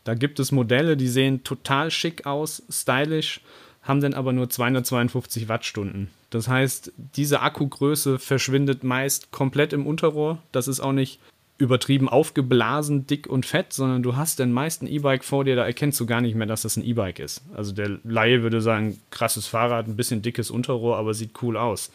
Da 0.04 0.14
gibt 0.14 0.40
es 0.40 0.52
Modelle, 0.52 0.96
die 0.96 1.08
sehen 1.08 1.44
total 1.44 1.90
schick 1.90 2.24
aus, 2.24 2.62
stylisch, 2.70 3.40
haben 3.82 4.00
dann 4.00 4.14
aber 4.14 4.32
nur 4.32 4.48
252 4.48 5.48
Wattstunden. 5.48 6.08
Das 6.30 6.48
heißt, 6.48 6.92
diese 7.16 7.40
Akkugröße 7.40 8.18
verschwindet 8.18 8.84
meist 8.84 9.30
komplett 9.32 9.72
im 9.72 9.86
Unterrohr. 9.86 10.38
Das 10.52 10.68
ist 10.68 10.80
auch 10.80 10.92
nicht 10.92 11.20
übertrieben 11.58 12.08
aufgeblasen, 12.08 13.06
dick 13.06 13.26
und 13.26 13.44
fett, 13.44 13.72
sondern 13.72 14.02
du 14.02 14.16
hast 14.16 14.38
den 14.38 14.52
meisten 14.52 14.86
E-Bike 14.86 15.24
vor 15.24 15.44
dir, 15.44 15.56
da 15.56 15.66
erkennst 15.66 15.98
du 15.98 16.06
gar 16.06 16.20
nicht 16.20 16.36
mehr, 16.36 16.46
dass 16.46 16.62
das 16.62 16.76
ein 16.76 16.84
E-Bike 16.84 17.18
ist. 17.18 17.42
Also 17.54 17.72
der 17.72 17.98
Laie 18.04 18.42
würde 18.42 18.60
sagen, 18.60 19.00
krasses 19.10 19.48
Fahrrad, 19.48 19.88
ein 19.88 19.96
bisschen 19.96 20.22
dickes 20.22 20.50
Unterrohr, 20.50 20.96
aber 20.98 21.14
sieht 21.14 21.42
cool 21.42 21.56
aus. 21.56 21.90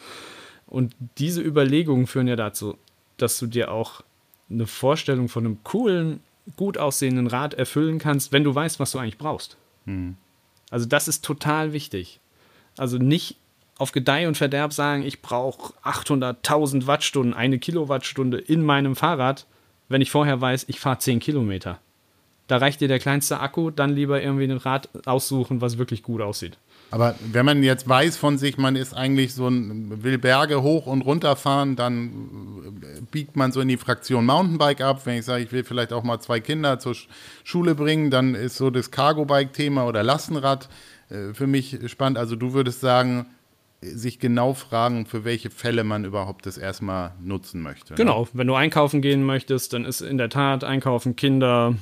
Und 0.73 0.95
diese 1.19 1.39
Überlegungen 1.39 2.07
führen 2.07 2.27
ja 2.27 2.36
dazu, 2.36 2.79
dass 3.17 3.38
du 3.38 3.45
dir 3.45 3.71
auch 3.71 4.01
eine 4.49 4.65
Vorstellung 4.65 5.29
von 5.29 5.45
einem 5.45 5.63
coolen, 5.63 6.21
gut 6.57 6.79
aussehenden 6.79 7.27
Rad 7.27 7.53
erfüllen 7.53 7.99
kannst, 7.99 8.31
wenn 8.31 8.43
du 8.43 8.55
weißt, 8.55 8.79
was 8.79 8.91
du 8.91 8.97
eigentlich 8.97 9.19
brauchst. 9.19 9.55
Mhm. 9.86 10.15
Also 10.71 10.88
das 10.88 11.07
ist 11.07 11.23
total 11.23 11.73
wichtig. 11.73 12.19
Also 12.75 12.97
nicht 12.97 13.38
auf 13.77 13.91
Gedeih 13.91 14.27
und 14.27 14.36
Verderb 14.36 14.73
sagen, 14.73 15.03
ich 15.03 15.21
brauche 15.21 15.73
800.000 15.83 16.88
Wattstunden, 16.88 17.36
eine 17.36 17.59
Kilowattstunde 17.59 18.39
in 18.39 18.63
meinem 18.63 18.95
Fahrrad, 18.95 19.45
wenn 19.89 20.01
ich 20.01 20.09
vorher 20.09 20.41
weiß, 20.41 20.65
ich 20.69 20.79
fahre 20.79 20.97
10 20.97 21.19
Kilometer. 21.19 21.77
Da 22.47 22.57
reicht 22.57 22.81
dir 22.81 22.88
der 22.88 22.99
kleinste 22.99 23.39
Akku, 23.39 23.69
dann 23.69 23.91
lieber 23.91 24.23
irgendwie 24.23 24.45
ein 24.45 24.57
Rad 24.57 24.89
aussuchen, 25.05 25.62
was 25.62 25.77
wirklich 25.77 26.01
gut 26.01 26.21
aussieht. 26.21 26.57
Aber 26.93 27.15
wenn 27.32 27.43
man 27.43 27.63
jetzt 27.63 27.89
weiß 27.89 28.17
von 28.17 28.38
sich, 28.38 28.60
man 28.60 28.75
ist 28.75 28.93
eigentlich 28.93 29.34
so 29.34 29.47
ein, 29.47 30.03
will 30.03 30.19
Berge 30.19 30.62
hoch 30.62 30.86
und 30.86 31.01
runter 31.01 31.36
fahren, 31.36 31.75
dann 31.75 32.84
biegt 33.10 33.36
man 33.36 33.51
so 33.51 33.62
in 33.62 33.67
die 33.67 33.77
Fraktion 33.77 34.27
Mountainbike 34.27 34.82
ab. 34.82 35.01
Wenn 35.06 35.17
ich 35.17 35.25
sage, 35.25 35.43
ich 35.43 35.51
will 35.51 35.63
vielleicht 35.63 35.91
auch 35.91 36.03
mal 36.03 36.19
zwei 36.19 36.39
Kinder 36.39 36.77
zur 36.77 36.95
Schule 37.43 37.73
bringen, 37.73 38.12
dann 38.12 38.36
ist 38.36 38.58
so 38.58 38.69
das 38.69 38.91
Cargo-Bike-Thema 38.91 39.88
oder 39.88 40.03
Lastenrad 40.03 40.69
äh, 41.10 41.34
für 41.34 41.47
mich 41.47 41.79
spannend. 41.88 42.19
Also 42.19 42.36
du 42.36 42.53
würdest 42.53 42.82
sagen, 42.82 43.25
sich 43.84 44.19
genau 44.19 44.54
fragen, 44.54 45.06
für 45.06 45.26
welche 45.26 45.50
Fälle 45.50 45.84
man 45.84 46.06
überhaupt 46.06 46.46
das 46.46 46.58
erstmal 46.58 47.12
nutzen 47.22 47.62
möchte. 47.62 47.93
Ne? 47.93 47.98
Genau, 47.98 48.28
wenn 48.34 48.48
du 48.48 48.56
einkaufen 48.56 49.02
gehen 49.02 49.26
möchtest, 49.26 49.74
dann 49.74 49.86
ist 49.86 50.02
in 50.02 50.17
der 50.17 50.30
Tat 50.30 50.63
Einkaufen 50.63 51.15
Kinder, 51.15 51.76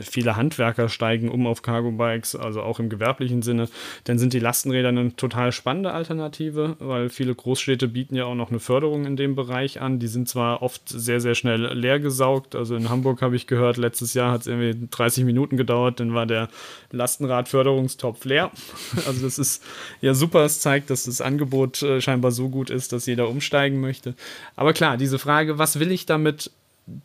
viele 0.00 0.36
Handwerker 0.36 0.88
steigen 0.88 1.28
um 1.30 1.46
auf 1.46 1.62
Cargo-Bikes, 1.62 2.36
also 2.36 2.62
auch 2.62 2.78
im 2.78 2.88
gewerblichen 2.88 3.42
Sinne, 3.42 3.68
dann 4.04 4.18
sind 4.18 4.32
die 4.32 4.38
Lastenräder 4.38 4.88
eine 4.88 5.16
total 5.16 5.52
spannende 5.52 5.92
Alternative, 5.92 6.76
weil 6.78 7.08
viele 7.08 7.34
Großstädte 7.34 7.88
bieten 7.88 8.14
ja 8.14 8.24
auch 8.24 8.34
noch 8.34 8.50
eine 8.50 8.60
Förderung 8.60 9.06
in 9.06 9.16
dem 9.16 9.34
Bereich 9.34 9.80
an. 9.80 9.98
Die 9.98 10.08
sind 10.08 10.28
zwar 10.28 10.62
oft 10.62 10.88
sehr, 10.88 11.20
sehr 11.20 11.34
schnell 11.34 11.72
leer 11.72 12.00
gesaugt, 12.00 12.54
also 12.54 12.76
in 12.76 12.90
Hamburg 12.90 13.22
habe 13.22 13.36
ich 13.36 13.46
gehört, 13.46 13.76
letztes 13.76 14.14
Jahr 14.14 14.32
hat 14.32 14.42
es 14.42 14.46
irgendwie 14.46 14.88
30 14.90 15.24
Minuten 15.24 15.56
gedauert, 15.56 16.00
dann 16.00 16.14
war 16.14 16.26
der 16.26 16.48
Lastenradförderungstopf 16.90 18.24
leer. 18.24 18.50
Also 19.06 19.24
das 19.24 19.38
ist 19.38 19.62
ja 20.00 20.14
super, 20.14 20.44
es 20.44 20.60
zeigt, 20.60 20.90
dass 20.90 21.04
das 21.04 21.20
Angebot 21.20 21.45
Angebot 21.46 21.82
äh, 21.82 22.00
scheinbar 22.00 22.32
so 22.32 22.48
gut 22.48 22.70
ist, 22.70 22.92
dass 22.92 23.06
jeder 23.06 23.28
umsteigen 23.28 23.80
möchte. 23.80 24.14
Aber 24.56 24.72
klar, 24.72 24.96
diese 24.96 25.18
Frage, 25.18 25.58
was 25.58 25.78
will 25.78 25.92
ich 25.92 26.06
damit, 26.06 26.50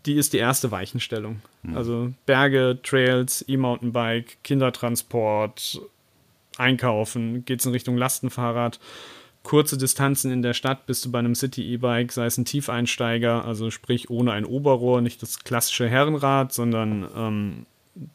die 0.06 0.14
ist 0.14 0.34
die 0.34 0.38
erste 0.38 0.72
Weichenstellung. 0.72 1.42
Mhm. 1.64 1.78
Also 1.78 2.14
Berge, 2.26 2.80
Trails, 2.84 3.46
E-Mountainbike, 3.48 4.38
Kindertransport, 4.44 5.82
Einkaufen, 6.58 7.46
geht 7.46 7.60
es 7.60 7.66
in 7.66 7.72
Richtung 7.72 7.98
Lastenfahrrad. 7.98 8.80
Kurze 9.44 9.78
Distanzen 9.78 10.32
in 10.32 10.44
der 10.44 10.54
Stadt 10.54 10.86
bist 10.86 11.04
du 11.04 11.12
bei 11.12 11.18
einem 11.18 11.34
City-E-Bike, 11.34 12.12
sei 12.12 12.28
es 12.28 12.38
ein 12.38 12.46
Tiefeinsteiger, 12.46 13.44
also 13.44 13.72
sprich 13.72 14.12
ohne 14.12 14.34
ein 14.34 14.46
Oberrohr, 14.46 15.02
nicht 15.02 15.22
das 15.24 15.44
klassische 15.44 15.90
Herrenrad, 15.90 16.54
sondern 16.54 17.08
ähm, 17.16 17.66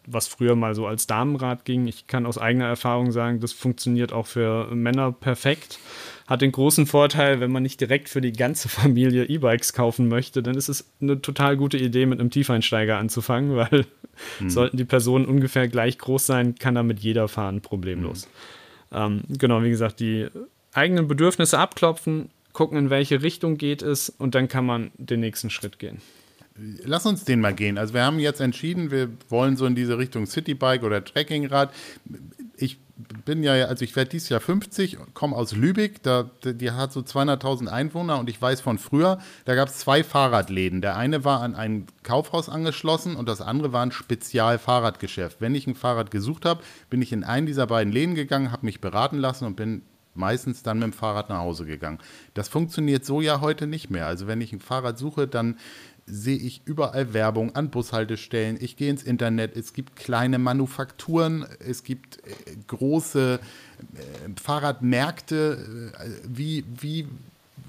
was 0.06 0.28
früher 0.28 0.54
mal 0.54 0.76
so 0.76 0.86
als 0.86 1.08
Damenrad 1.08 1.64
ging. 1.64 1.88
Ich 1.88 2.06
kann 2.06 2.26
aus 2.26 2.38
eigener 2.38 2.66
Erfahrung 2.66 3.10
sagen, 3.10 3.40
das 3.40 3.52
funktioniert 3.52 4.12
auch 4.12 4.26
für 4.26 4.72
Männer 4.72 5.10
perfekt. 5.10 5.80
Hat 6.26 6.42
den 6.42 6.52
großen 6.52 6.86
Vorteil, 6.86 7.38
wenn 7.40 7.52
man 7.52 7.62
nicht 7.62 7.80
direkt 7.80 8.08
für 8.08 8.20
die 8.20 8.32
ganze 8.32 8.68
Familie 8.68 9.24
E-Bikes 9.24 9.72
kaufen 9.72 10.08
möchte, 10.08 10.42
dann 10.42 10.56
ist 10.56 10.68
es 10.68 10.90
eine 11.00 11.20
total 11.22 11.56
gute 11.56 11.78
Idee, 11.78 12.06
mit 12.06 12.20
einem 12.20 12.30
Tiefeinsteiger 12.30 12.98
anzufangen, 12.98 13.56
weil 13.56 13.86
hm. 14.38 14.50
sollten 14.50 14.76
die 14.76 14.84
Personen 14.84 15.26
ungefähr 15.26 15.68
gleich 15.68 15.98
groß 15.98 16.26
sein, 16.26 16.56
kann 16.56 16.74
damit 16.74 17.00
jeder 17.00 17.28
fahren, 17.28 17.60
problemlos. 17.60 18.28
Hm. 18.90 18.98
Ähm, 18.98 19.38
genau, 19.38 19.62
wie 19.62 19.70
gesagt, 19.70 20.00
die 20.00 20.28
eigenen 20.72 21.08
Bedürfnisse 21.08 21.58
abklopfen, 21.58 22.30
gucken, 22.52 22.78
in 22.78 22.90
welche 22.90 23.22
Richtung 23.22 23.58
geht 23.58 23.82
es 23.82 24.08
und 24.08 24.34
dann 24.34 24.48
kann 24.48 24.66
man 24.66 24.90
den 24.96 25.20
nächsten 25.20 25.50
Schritt 25.50 25.78
gehen. 25.78 26.00
Lass 26.58 27.04
uns 27.04 27.24
den 27.24 27.40
mal 27.40 27.54
gehen. 27.54 27.76
Also 27.78 27.94
wir 27.94 28.04
haben 28.04 28.18
jetzt 28.18 28.40
entschieden, 28.40 28.90
wir 28.90 29.10
wollen 29.28 29.56
so 29.56 29.66
in 29.66 29.74
diese 29.74 29.98
Richtung 29.98 30.26
Citybike 30.26 30.84
oder 30.84 31.04
Trekkingrad. 31.04 31.72
Ich 32.56 32.78
bin 33.26 33.42
ja, 33.42 33.52
also 33.66 33.84
ich 33.84 33.94
werde 33.94 34.10
dieses 34.10 34.30
Jahr 34.30 34.40
50, 34.40 34.96
komme 35.12 35.36
aus 35.36 35.52
Lübeck, 35.52 36.02
da, 36.02 36.30
die 36.44 36.70
hat 36.70 36.92
so 36.92 37.00
200.000 37.00 37.66
Einwohner 37.66 38.18
und 38.18 38.30
ich 38.30 38.40
weiß 38.40 38.62
von 38.62 38.78
früher, 38.78 39.18
da 39.44 39.54
gab 39.54 39.68
es 39.68 39.78
zwei 39.78 40.02
Fahrradläden. 40.02 40.80
Der 40.80 40.96
eine 40.96 41.24
war 41.24 41.42
an 41.42 41.54
ein 41.54 41.86
Kaufhaus 42.02 42.48
angeschlossen 42.48 43.16
und 43.16 43.28
das 43.28 43.42
andere 43.42 43.74
war 43.74 43.84
ein 43.84 43.92
Spezialfahrradgeschäft. 43.92 45.42
Wenn 45.42 45.54
ich 45.54 45.66
ein 45.66 45.74
Fahrrad 45.74 46.10
gesucht 46.10 46.46
habe, 46.46 46.62
bin 46.88 47.02
ich 47.02 47.12
in 47.12 47.22
einen 47.22 47.46
dieser 47.46 47.66
beiden 47.66 47.92
Läden 47.92 48.14
gegangen, 48.14 48.50
habe 48.50 48.64
mich 48.64 48.80
beraten 48.80 49.18
lassen 49.18 49.44
und 49.44 49.56
bin 49.56 49.82
meistens 50.14 50.62
dann 50.62 50.78
mit 50.78 50.84
dem 50.84 50.92
Fahrrad 50.94 51.28
nach 51.28 51.40
Hause 51.40 51.66
gegangen. 51.66 51.98
Das 52.32 52.48
funktioniert 52.48 53.04
so 53.04 53.20
ja 53.20 53.42
heute 53.42 53.66
nicht 53.66 53.90
mehr. 53.90 54.06
Also 54.06 54.26
wenn 54.26 54.40
ich 54.40 54.54
ein 54.54 54.60
Fahrrad 54.60 54.96
suche, 54.96 55.28
dann 55.28 55.58
sehe 56.06 56.36
ich 56.36 56.62
überall 56.64 57.12
Werbung 57.12 57.54
an 57.56 57.70
Bushaltestellen. 57.70 58.58
Ich 58.60 58.76
gehe 58.76 58.90
ins 58.90 59.02
Internet. 59.02 59.56
Es 59.56 59.72
gibt 59.72 59.96
kleine 59.96 60.38
Manufakturen. 60.38 61.46
Es 61.58 61.82
gibt 61.82 62.18
äh, 62.18 62.56
große 62.68 63.40
äh, 63.40 64.40
Fahrradmärkte. 64.40 65.92
Äh, 65.98 66.08
wie, 66.28 66.64
wie 66.80 67.08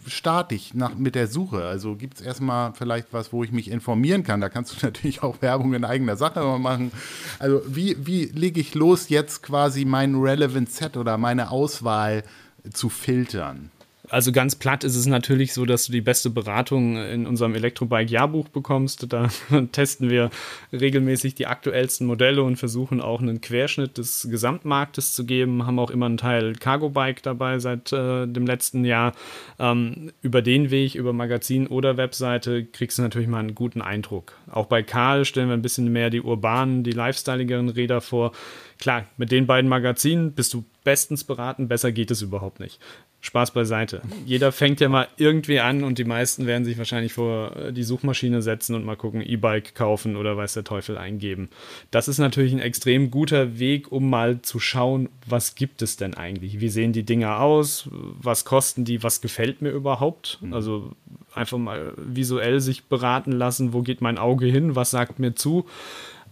starte 0.06 0.54
ich 0.54 0.76
nach, 0.76 0.95
mit 0.95 1.15
der 1.15 1.28
Suche? 1.28 1.65
Also 1.65 1.95
gibt 1.95 2.19
es 2.19 2.21
erstmal 2.21 2.73
vielleicht 2.73 3.12
was, 3.12 3.34
wo 3.34 3.43
ich 3.43 3.52
mich 3.52 3.71
informieren 3.71 4.23
kann? 4.23 4.39
Da 4.39 4.50
kannst 4.50 4.71
du 4.71 4.78
natürlich 4.86 5.23
auch 5.23 5.41
Werbung 5.41 5.73
in 5.73 5.84
eigener 5.84 6.15
Sache 6.15 6.43
machen. 6.60 6.91
Also 7.39 7.62
wie, 7.67 7.97
wie 8.06 8.26
lege 8.26 8.60
ich 8.60 8.76
los, 8.76 9.10
jetzt 9.10 9.41
quasi 9.41 9.84
mein 9.84 10.15
Relevant 10.15 10.71
Set 10.71 10.95
oder 10.95 11.17
meine 11.17 11.50
Auswahl 11.50 12.23
zu 12.71 12.89
filtern? 12.89 13.71
Also 14.10 14.32
ganz 14.32 14.56
platt 14.56 14.86
ist 14.86 14.96
es 14.96 15.06
natürlich 15.06 15.54
so, 15.54 15.65
dass 15.65 15.86
du 15.86 15.91
die 15.91 16.02
beste 16.02 16.30
Beratung 16.30 16.96
in 16.96 17.26
unserem 17.28 17.56
Elektrobike-Jahrbuch 17.56 18.48
bekommst. 18.48 19.12
Da 19.12 19.30
testen 19.74 20.10
wir 20.10 20.30
regelmäßig 20.72 21.36
die 21.36 21.48
aktuellsten 21.48 22.08
Modelle 22.08 22.43
und 22.43 22.56
versuchen 22.56 23.02
auch 23.02 23.22
einen 23.22 23.41
Querschnitt 23.41 23.98
des 23.98 24.28
Gesamtmarktes 24.30 25.12
zu 25.12 25.26
geben. 25.26 25.65
Haben 25.65 25.80
auch 25.80 25.89
immer 25.91 26.06
einen 26.06 26.17
Teil 26.17 26.54
Cargo-Bike 26.54 27.22
dabei 27.22 27.60
seit 27.60 27.91
äh, 27.91 28.28
dem 28.28 28.48
letzten 28.48 28.86
Jahr. 28.86 29.13
Ähm, 29.60 30.13
über 30.22 30.41
den 30.41 30.72
Weg, 30.72 30.96
über 30.96 31.12
Magazin 31.12 31.67
oder 31.67 31.98
Webseite, 31.98 32.63
kriegst 32.63 32.98
du 32.98 33.02
natürlich 33.02 33.28
mal 33.28 33.39
einen 33.39 33.56
guten 33.56 33.82
Eindruck. 33.82 34.38
Auch 34.50 34.67
bei 34.67 34.84
Karl 34.84 35.26
stellen 35.26 35.50
wir 35.50 35.54
ein 35.54 35.62
bisschen 35.62 35.91
mehr 35.91 36.10
die 36.10 36.22
urbanen, 36.22 36.84
die 36.84 36.91
lifestyleigeren 36.91 37.70
Räder 37.70 38.00
vor. 38.00 38.32
Klar, 38.80 39.06
mit 39.17 39.32
den 39.32 39.48
beiden 39.48 39.70
Magazinen 39.70 40.34
bist 40.34 40.54
du 40.54 40.63
bestens 40.84 41.24
beraten, 41.24 41.67
besser 41.67 41.91
geht 41.91 42.12
es 42.12 42.22
überhaupt 42.22 42.60
nicht. 42.60 42.80
Spaß 43.28 43.52
beiseite. 43.52 44.02
Jeder 44.26 44.54
fängt 44.54 44.80
ja 44.80 44.88
mal 44.88 45.08
irgendwie 45.18 45.60
an 45.60 45.84
und 45.84 45.98
die 45.98 46.06
meisten 46.06 46.48
werden 46.48 46.63
sich 46.63 46.78
wahrscheinlich 46.78 47.12
vor 47.13 47.56
äh, 47.58 47.74
die 47.74 47.84
Suchmaschine 47.84 48.42
setzen 48.42 48.74
und 48.74 48.86
mal 48.86 48.96
gucken, 48.96 49.22
E-Bike 49.22 49.76
kaufen 49.76 50.16
oder 50.16 50.38
weiß 50.38 50.54
der 50.54 50.63
Teufel 50.63 50.98
eingeben. 50.98 51.50
Das 51.92 52.08
ist 52.08 52.20
natürlich 52.20 52.54
ein 52.54 52.60
extrem 52.60 53.12
guter 53.12 53.60
Weg, 53.60 53.92
um 53.92 54.10
mal 54.10 54.42
zu 54.42 54.60
schauen, 54.60 55.10
was 55.26 55.56
gibt 55.56 55.82
es 55.82 55.98
denn 55.98 56.13
eigentlich? 56.13 56.62
Wie 56.62 56.70
sehen 56.70 56.94
die 56.94 57.04
Dinger 57.04 57.42
aus? 57.42 57.90
Was 57.92 58.46
kosten 58.46 58.86
die? 58.86 59.04
Was 59.04 59.20
gefällt 59.20 59.62
mir 59.62 59.72
überhaupt? 59.72 60.40
Mhm. 60.42 60.54
Also 60.54 60.92
einfach 61.34 61.58
mal 61.58 61.94
visuell 61.98 62.62
sich 62.62 62.86
beraten 62.86 63.34
lassen, 63.34 63.74
wo 63.74 63.82
geht 63.82 64.00
mein 64.00 64.18
Auge 64.18 64.46
hin? 64.46 64.76
Was 64.78 64.92
sagt 64.92 65.20
mir 65.20 65.36
zu? 65.36 65.66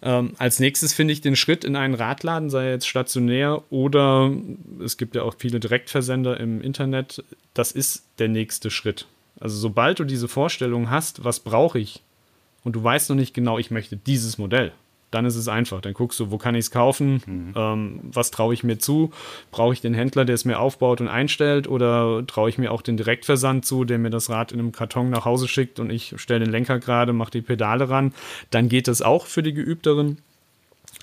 Ähm, 0.06 0.34
als 0.38 0.60
nächstes 0.60 0.94
finde 0.94 1.14
ich 1.14 1.22
den 1.22 1.36
Schritt 1.36 1.64
in 1.64 1.76
einen 1.76 1.96
Radladen, 1.96 2.52
sei 2.52 2.70
jetzt 2.70 2.88
stationär 2.88 3.64
oder 3.72 4.32
es 4.84 4.98
gibt 4.98 5.16
ja 5.16 5.24
auch 5.24 5.34
viele 5.38 5.60
Direktversender 5.60 6.40
im 6.40 6.62
Internet. 6.62 7.24
Das 7.56 7.72
ist 7.72 8.04
der 8.20 8.28
nächste 8.28 8.70
Schritt. 8.70 9.08
Also 9.40 9.58
sobald 9.58 10.00
du 10.00 10.04
diese 10.04 10.28
Vorstellung 10.28 10.92
hast, 10.92 11.24
was 11.24 11.40
brauche 11.40 11.80
ich 11.80 12.04
und 12.64 12.74
du 12.76 12.84
weißt 12.84 13.10
noch 13.10 13.16
nicht 13.16 13.34
genau, 13.34 13.58
ich 13.58 13.72
möchte 13.72 13.98
dieses 13.98 14.38
Modell, 14.38 14.74
dann 15.16 15.26
ist 15.26 15.36
es 15.38 15.48
einfach. 15.48 15.82
Dann 15.82 15.94
guckst 15.94 16.20
du, 16.20 16.30
wo 16.30 16.38
kann 16.38 16.56
ich 16.56 16.66
es 16.66 16.72
kaufen, 16.72 17.22
mhm. 17.26 17.54
ähm, 17.56 18.00
was 18.04 18.32
traue 18.32 18.54
ich 18.54 18.64
mir 18.64 18.78
zu, 18.78 19.12
brauche 19.52 19.74
ich 19.74 19.82
den 19.82 19.94
Händler, 19.94 20.26
der 20.26 20.36
es 20.36 20.46
mir 20.46 20.60
aufbaut 20.60 21.02
und 21.02 21.08
einstellt 21.08 21.68
oder 21.68 22.26
traue 22.28 22.50
ich 22.50 22.58
mir 22.58 22.72
auch 22.72 22.82
den 22.82 22.98
Direktversand 22.98 23.66
zu, 23.66 23.86
der 23.86 23.98
mir 23.98 24.10
das 24.10 24.30
Rad 24.30 24.52
in 24.52 24.60
einem 24.60 24.72
Karton 24.74 25.10
nach 25.10 25.26
Hause 25.26 25.48
schickt 25.48 25.80
und 25.80 25.90
ich 25.90 26.14
stelle 26.18 26.42
den 26.42 26.52
Lenker 26.52 26.80
gerade, 26.80 27.14
mache 27.14 27.32
die 27.32 27.42
Pedale 27.42 27.90
ran. 27.90 28.14
Dann 28.52 28.70
geht 28.70 28.88
es 28.88 29.02
auch 29.02 29.26
für 29.26 29.42
die 29.42 29.54
Geübteren. 29.54 30.18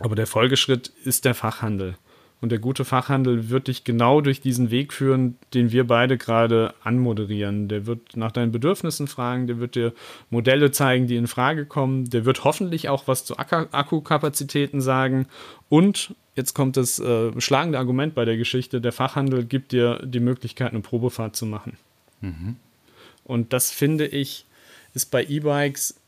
Aber 0.00 0.14
der 0.14 0.26
Folgeschritt 0.26 0.88
ist 1.04 1.24
der 1.24 1.34
Fachhandel. 1.34 1.96
Und 2.42 2.50
der 2.50 2.58
gute 2.58 2.84
Fachhandel 2.84 3.50
wird 3.50 3.68
dich 3.68 3.84
genau 3.84 4.20
durch 4.20 4.40
diesen 4.40 4.72
Weg 4.72 4.92
führen, 4.92 5.38
den 5.54 5.70
wir 5.70 5.86
beide 5.86 6.18
gerade 6.18 6.74
anmoderieren. 6.82 7.68
Der 7.68 7.86
wird 7.86 8.16
nach 8.16 8.32
deinen 8.32 8.50
Bedürfnissen 8.50 9.06
fragen, 9.06 9.46
der 9.46 9.60
wird 9.60 9.76
dir 9.76 9.92
Modelle 10.28 10.72
zeigen, 10.72 11.06
die 11.06 11.14
in 11.14 11.28
Frage 11.28 11.66
kommen, 11.66 12.10
der 12.10 12.24
wird 12.24 12.42
hoffentlich 12.42 12.88
auch 12.88 13.06
was 13.06 13.24
zu 13.24 13.38
Akkukapazitäten 13.38 14.80
sagen 14.80 15.26
und 15.68 16.16
jetzt 16.34 16.54
kommt 16.54 16.76
das 16.76 16.98
äh, 16.98 17.40
schlagende 17.40 17.78
Argument 17.78 18.14
bei 18.14 18.24
der 18.24 18.36
Geschichte, 18.36 18.80
der 18.80 18.92
Fachhandel 18.92 19.44
gibt 19.44 19.70
dir 19.70 20.00
die 20.04 20.20
Möglichkeit, 20.20 20.72
eine 20.72 20.80
Probefahrt 20.80 21.36
zu 21.36 21.46
machen. 21.46 21.76
Mhm. 22.20 22.56
Und 23.24 23.52
das 23.52 23.70
finde 23.70 24.06
ich, 24.06 24.46
ist 24.94 25.12
bei 25.12 25.24
E-Bikes 25.24 26.01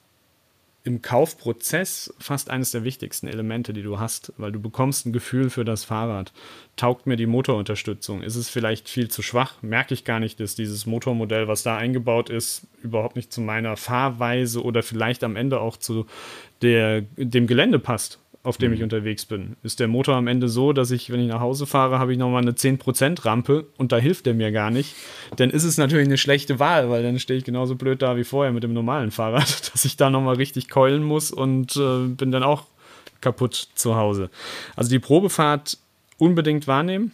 im 0.85 1.01
Kaufprozess 1.01 2.13
fast 2.19 2.51
eines 2.51 2.71
der 2.71 2.85
wichtigsten 2.85 3.27
Elemente, 3.27 3.73
die 3.73 3.83
du 3.83 3.99
hast, 3.99 4.35
weil 4.37 4.53
du 4.53 4.61
bekommst 4.61 5.07
ein 5.07 5.15
Gefühl 5.15 5.49
für 5.49 5.65
das 5.65 5.85
Fahrrad. 5.85 6.33
Taugt 6.77 7.07
mir 7.07 7.17
die 7.17 7.27
Motorunterstützung? 7.27 8.23
Ist 8.23 8.37
es 8.37 8.51
vielleicht 8.51 8.91
viel 8.91 9.09
zu 9.09 9.23
schwach? 9.23 9.63
Merke 9.63 9.95
ich 9.95 10.05
gar 10.05 10.21
nicht, 10.21 10.41
dass 10.41 10.55
dieses 10.55 10.85
Motormodell, 10.85 11.49
was 11.49 11.63
da 11.63 11.79
eingebaut 11.79 12.29
ist, 12.29 12.67
überhaupt 12.83 13.17
nicht 13.17 13.33
zu 13.33 13.41
meiner 13.41 13.79
Fahrweise 13.79 14.63
oder 14.63 14.83
vielleicht 14.83 15.25
am 15.25 15.37
Ende 15.37 15.59
auch 15.61 15.79
zu 15.79 16.05
der, 16.61 17.01
dem 17.17 17.47
Gelände 17.47 17.79
passt? 17.79 18.19
Auf 18.45 18.59
dem 18.59 18.71
mhm. 18.71 18.77
ich 18.77 18.83
unterwegs 18.83 19.25
bin. 19.25 19.57
Ist 19.63 19.81
der 19.81 19.89
Motor 19.89 20.15
am 20.15 20.29
Ende 20.29 20.49
so, 20.49 20.73
dass 20.73 20.91
ich, 20.91 21.11
wenn 21.11 21.19
ich 21.19 21.29
nach 21.29 21.41
Hause 21.41 21.67
fahre, 21.67 21.99
habe 21.99 22.13
ich 22.13 22.19
nochmal 22.19 22.43
eine 22.43 22.53
10% 22.53 23.25
Rampe 23.25 23.67
und 23.79 23.91
da 23.91 23.97
hilft 23.97 24.27
der 24.27 24.35
mir 24.35 24.53
gar 24.53 24.71
nicht, 24.71 24.95
dann 25.37 25.51
ist 25.51 25.65
es 25.65 25.79
natürlich 25.79 26.07
eine 26.07 26.19
schlechte 26.19 26.61
Wahl, 26.61 26.91
weil 26.91 27.03
dann 27.03 27.19
stehe 27.19 27.39
ich 27.39 27.45
genauso 27.45 27.75
blöd 27.75 28.03
da 28.03 28.17
wie 28.17 28.25
vorher 28.25 28.53
mit 28.53 28.63
dem 28.63 28.75
normalen 28.75 29.11
Fahrrad, 29.11 29.73
dass 29.73 29.85
ich 29.85 29.97
da 29.97 30.11
nochmal 30.11 30.37
richtig 30.37 30.69
keulen 30.69 31.03
muss 31.03 31.31
und 31.31 31.75
äh, 31.77 32.07
bin 32.07 32.31
dann 32.31 32.43
auch 32.43 32.67
kaputt 33.23 33.69
zu 33.75 33.97
Hause. 33.97 34.29
Also 34.77 34.91
die 34.91 34.99
Probefahrt 34.99 35.79
unbedingt 36.19 36.69
wahrnehmen 36.69 37.13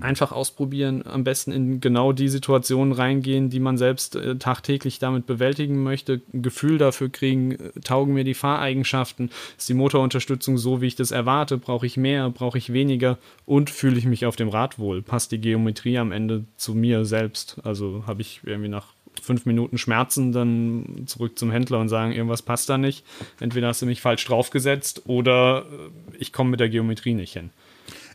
einfach 0.00 0.32
ausprobieren, 0.32 1.04
am 1.06 1.24
besten 1.24 1.52
in 1.52 1.80
genau 1.80 2.12
die 2.12 2.28
Situationen 2.28 2.92
reingehen, 2.92 3.50
die 3.50 3.60
man 3.60 3.76
selbst 3.76 4.16
äh, 4.16 4.36
tagtäglich 4.36 4.98
damit 4.98 5.26
bewältigen 5.26 5.82
möchte, 5.82 6.20
ein 6.32 6.42
Gefühl 6.42 6.78
dafür 6.78 7.08
kriegen, 7.08 7.52
äh, 7.52 7.80
taugen 7.82 8.14
mir 8.14 8.24
die 8.24 8.34
Fahreigenschaften, 8.34 9.30
ist 9.58 9.68
die 9.68 9.74
Motorunterstützung 9.74 10.58
so, 10.58 10.80
wie 10.80 10.86
ich 10.86 10.96
das 10.96 11.10
erwarte, 11.10 11.58
brauche 11.58 11.86
ich 11.86 11.96
mehr, 11.96 12.30
brauche 12.30 12.58
ich 12.58 12.72
weniger 12.72 13.18
und 13.46 13.70
fühle 13.70 13.98
ich 13.98 14.06
mich 14.06 14.26
auf 14.26 14.36
dem 14.36 14.48
Rad 14.48 14.78
wohl, 14.78 15.02
passt 15.02 15.32
die 15.32 15.40
Geometrie 15.40 15.98
am 15.98 16.12
Ende 16.12 16.44
zu 16.56 16.74
mir 16.74 17.04
selbst, 17.04 17.58
also 17.64 18.04
habe 18.06 18.22
ich 18.22 18.40
irgendwie 18.44 18.68
nach 18.68 18.86
fünf 19.20 19.44
Minuten 19.44 19.76
Schmerzen, 19.76 20.32
dann 20.32 21.02
zurück 21.06 21.38
zum 21.38 21.50
Händler 21.50 21.78
und 21.78 21.88
sagen, 21.88 22.12
irgendwas 22.12 22.42
passt 22.42 22.68
da 22.68 22.78
nicht. 22.78 23.04
Entweder 23.38 23.68
hast 23.68 23.82
du 23.82 23.86
mich 23.86 24.00
falsch 24.00 24.24
draufgesetzt 24.24 25.02
oder 25.06 25.66
äh, 25.70 26.16
ich 26.18 26.32
komme 26.32 26.50
mit 26.50 26.60
der 26.60 26.68
Geometrie 26.68 27.14
nicht 27.14 27.32
hin. 27.32 27.50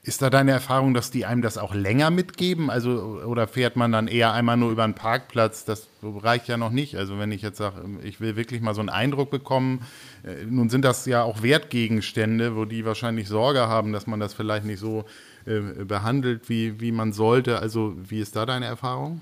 Ist 0.05 0.21
da 0.21 0.29
deine 0.29 0.51
Erfahrung, 0.51 0.93
dass 0.93 1.09
die 1.09 1.25
einem 1.25 1.41
das 1.41 1.57
auch 1.57 1.73
länger 1.73 2.11
mitgeben? 2.11 2.69
Also, 2.69 3.19
oder 3.25 3.47
fährt 3.47 3.75
man 3.75 3.91
dann 3.91 4.07
eher 4.07 4.33
einmal 4.33 4.55
nur 4.55 4.69
über 4.69 4.83
einen 4.83 4.93
Parkplatz? 4.93 5.65
Das 5.65 5.87
reicht 6.03 6.47
ja 6.47 6.57
noch 6.57 6.69
nicht. 6.69 6.95
Also, 6.95 7.17
wenn 7.17 7.31
ich 7.31 7.41
jetzt 7.41 7.57
sage, 7.57 7.81
ich 8.03 8.21
will 8.21 8.35
wirklich 8.35 8.61
mal 8.61 8.75
so 8.75 8.81
einen 8.81 8.89
Eindruck 8.89 9.31
bekommen, 9.31 9.81
äh, 10.23 10.45
nun 10.45 10.69
sind 10.69 10.85
das 10.85 11.07
ja 11.07 11.23
auch 11.23 11.41
Wertgegenstände, 11.41 12.55
wo 12.55 12.65
die 12.65 12.85
wahrscheinlich 12.85 13.27
Sorge 13.27 13.61
haben, 13.61 13.93
dass 13.93 14.05
man 14.05 14.19
das 14.19 14.35
vielleicht 14.35 14.65
nicht 14.65 14.79
so 14.79 15.05
äh, 15.47 15.59
behandelt, 15.85 16.49
wie, 16.49 16.79
wie 16.79 16.91
man 16.91 17.11
sollte. 17.11 17.57
Also, 17.57 17.95
wie 17.97 18.19
ist 18.19 18.35
da 18.35 18.45
deine 18.45 18.67
Erfahrung? 18.67 19.21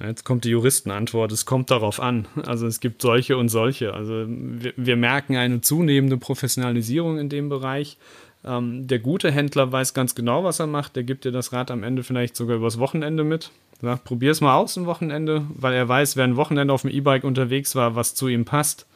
Jetzt 0.00 0.24
kommt 0.24 0.44
die 0.44 0.50
Juristenantwort, 0.50 1.32
es 1.32 1.44
kommt 1.44 1.70
darauf 1.70 1.98
an. 1.98 2.28
Also 2.46 2.68
es 2.68 2.78
gibt 2.78 3.02
solche 3.02 3.36
und 3.36 3.48
solche. 3.48 3.94
Also 3.94 4.26
wir, 4.28 4.72
wir 4.76 4.96
merken 4.96 5.36
eine 5.36 5.60
zunehmende 5.60 6.16
Professionalisierung 6.18 7.18
in 7.18 7.28
dem 7.28 7.48
Bereich. 7.48 7.98
Ähm, 8.44 8.86
der 8.86 8.98
gute 8.98 9.30
Händler 9.30 9.72
weiß 9.72 9.94
ganz 9.94 10.14
genau, 10.14 10.44
was 10.44 10.60
er 10.60 10.66
macht. 10.66 10.96
Der 10.96 11.02
gibt 11.02 11.24
dir 11.24 11.32
das 11.32 11.52
Rad 11.52 11.70
am 11.70 11.82
Ende 11.82 12.02
vielleicht 12.02 12.36
sogar 12.36 12.56
übers 12.56 12.78
Wochenende 12.78 13.24
mit. 13.24 13.50
Sagt, 13.80 14.04
probier's 14.04 14.40
mal 14.40 14.56
aus 14.56 14.76
ein 14.76 14.86
Wochenende, 14.86 15.46
weil 15.50 15.74
er 15.74 15.88
weiß, 15.88 16.16
wer 16.16 16.24
ein 16.24 16.36
Wochenende 16.36 16.74
auf 16.74 16.82
dem 16.82 16.90
E-Bike 16.90 17.24
unterwegs 17.24 17.74
war, 17.74 17.94
was 17.94 18.14
zu 18.14 18.28
ihm 18.28 18.44
passt. 18.44 18.86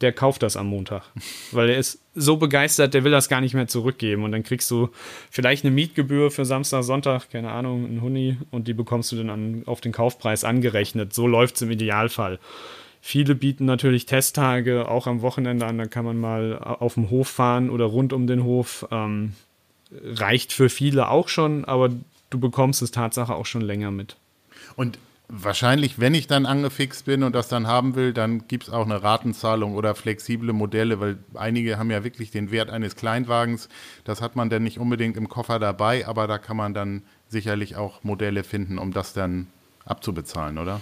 der 0.00 0.12
kauft 0.12 0.42
das 0.42 0.56
am 0.56 0.68
Montag. 0.68 1.02
Weil 1.52 1.70
er 1.70 1.78
ist 1.78 2.00
so 2.14 2.36
begeistert, 2.36 2.94
der 2.94 3.04
will 3.04 3.10
das 3.10 3.28
gar 3.28 3.40
nicht 3.40 3.54
mehr 3.54 3.66
zurückgeben. 3.66 4.22
Und 4.22 4.32
dann 4.32 4.44
kriegst 4.44 4.70
du 4.70 4.90
vielleicht 5.30 5.64
eine 5.64 5.74
Mietgebühr 5.74 6.30
für 6.30 6.44
Samstag, 6.44 6.84
Sonntag, 6.84 7.30
keine 7.30 7.50
Ahnung, 7.50 7.84
ein 7.84 8.00
Huni, 8.00 8.36
und 8.50 8.68
die 8.68 8.74
bekommst 8.74 9.10
du 9.12 9.16
dann 9.16 9.30
an, 9.30 9.62
auf 9.66 9.80
den 9.80 9.92
Kaufpreis 9.92 10.44
angerechnet. 10.44 11.14
So 11.14 11.26
läuft 11.26 11.56
es 11.56 11.62
im 11.62 11.70
Idealfall. 11.70 12.38
Viele 13.00 13.34
bieten 13.34 13.64
natürlich 13.64 14.06
Testtage 14.06 14.88
auch 14.88 15.06
am 15.06 15.22
Wochenende 15.22 15.66
an, 15.66 15.78
da 15.78 15.86
kann 15.86 16.04
man 16.04 16.18
mal 16.18 16.58
auf 16.58 16.94
dem 16.94 17.10
Hof 17.10 17.28
fahren 17.28 17.70
oder 17.70 17.84
rund 17.86 18.12
um 18.12 18.26
den 18.26 18.44
Hof. 18.44 18.86
Ähm, 18.90 19.34
reicht 20.02 20.52
für 20.52 20.68
viele 20.68 21.08
auch 21.08 21.28
schon, 21.28 21.64
aber 21.64 21.90
du 22.30 22.38
bekommst 22.38 22.82
es 22.82 22.90
Tatsache 22.90 23.34
auch 23.34 23.46
schon 23.46 23.62
länger 23.62 23.90
mit. 23.90 24.16
Und 24.76 24.98
wahrscheinlich, 25.28 25.98
wenn 25.98 26.14
ich 26.14 26.26
dann 26.26 26.46
angefixt 26.46 27.04
bin 27.04 27.22
und 27.22 27.34
das 27.34 27.48
dann 27.48 27.66
haben 27.66 27.94
will, 27.94 28.12
dann 28.12 28.48
gibt 28.48 28.64
es 28.64 28.70
auch 28.70 28.84
eine 28.84 29.02
Ratenzahlung 29.02 29.74
oder 29.74 29.94
flexible 29.94 30.52
Modelle, 30.52 31.00
weil 31.00 31.18
einige 31.34 31.78
haben 31.78 31.90
ja 31.90 32.04
wirklich 32.04 32.30
den 32.30 32.50
Wert 32.50 32.70
eines 32.70 32.96
Kleinwagens. 32.96 33.68
Das 34.04 34.20
hat 34.20 34.36
man 34.36 34.50
dann 34.50 34.62
nicht 34.62 34.78
unbedingt 34.78 35.16
im 35.16 35.28
Koffer 35.28 35.58
dabei, 35.58 36.06
aber 36.06 36.26
da 36.26 36.38
kann 36.38 36.56
man 36.56 36.74
dann 36.74 37.02
sicherlich 37.28 37.76
auch 37.76 38.04
Modelle 38.04 38.44
finden, 38.44 38.78
um 38.78 38.92
das 38.92 39.12
dann 39.12 39.48
abzubezahlen, 39.84 40.58
oder? 40.58 40.80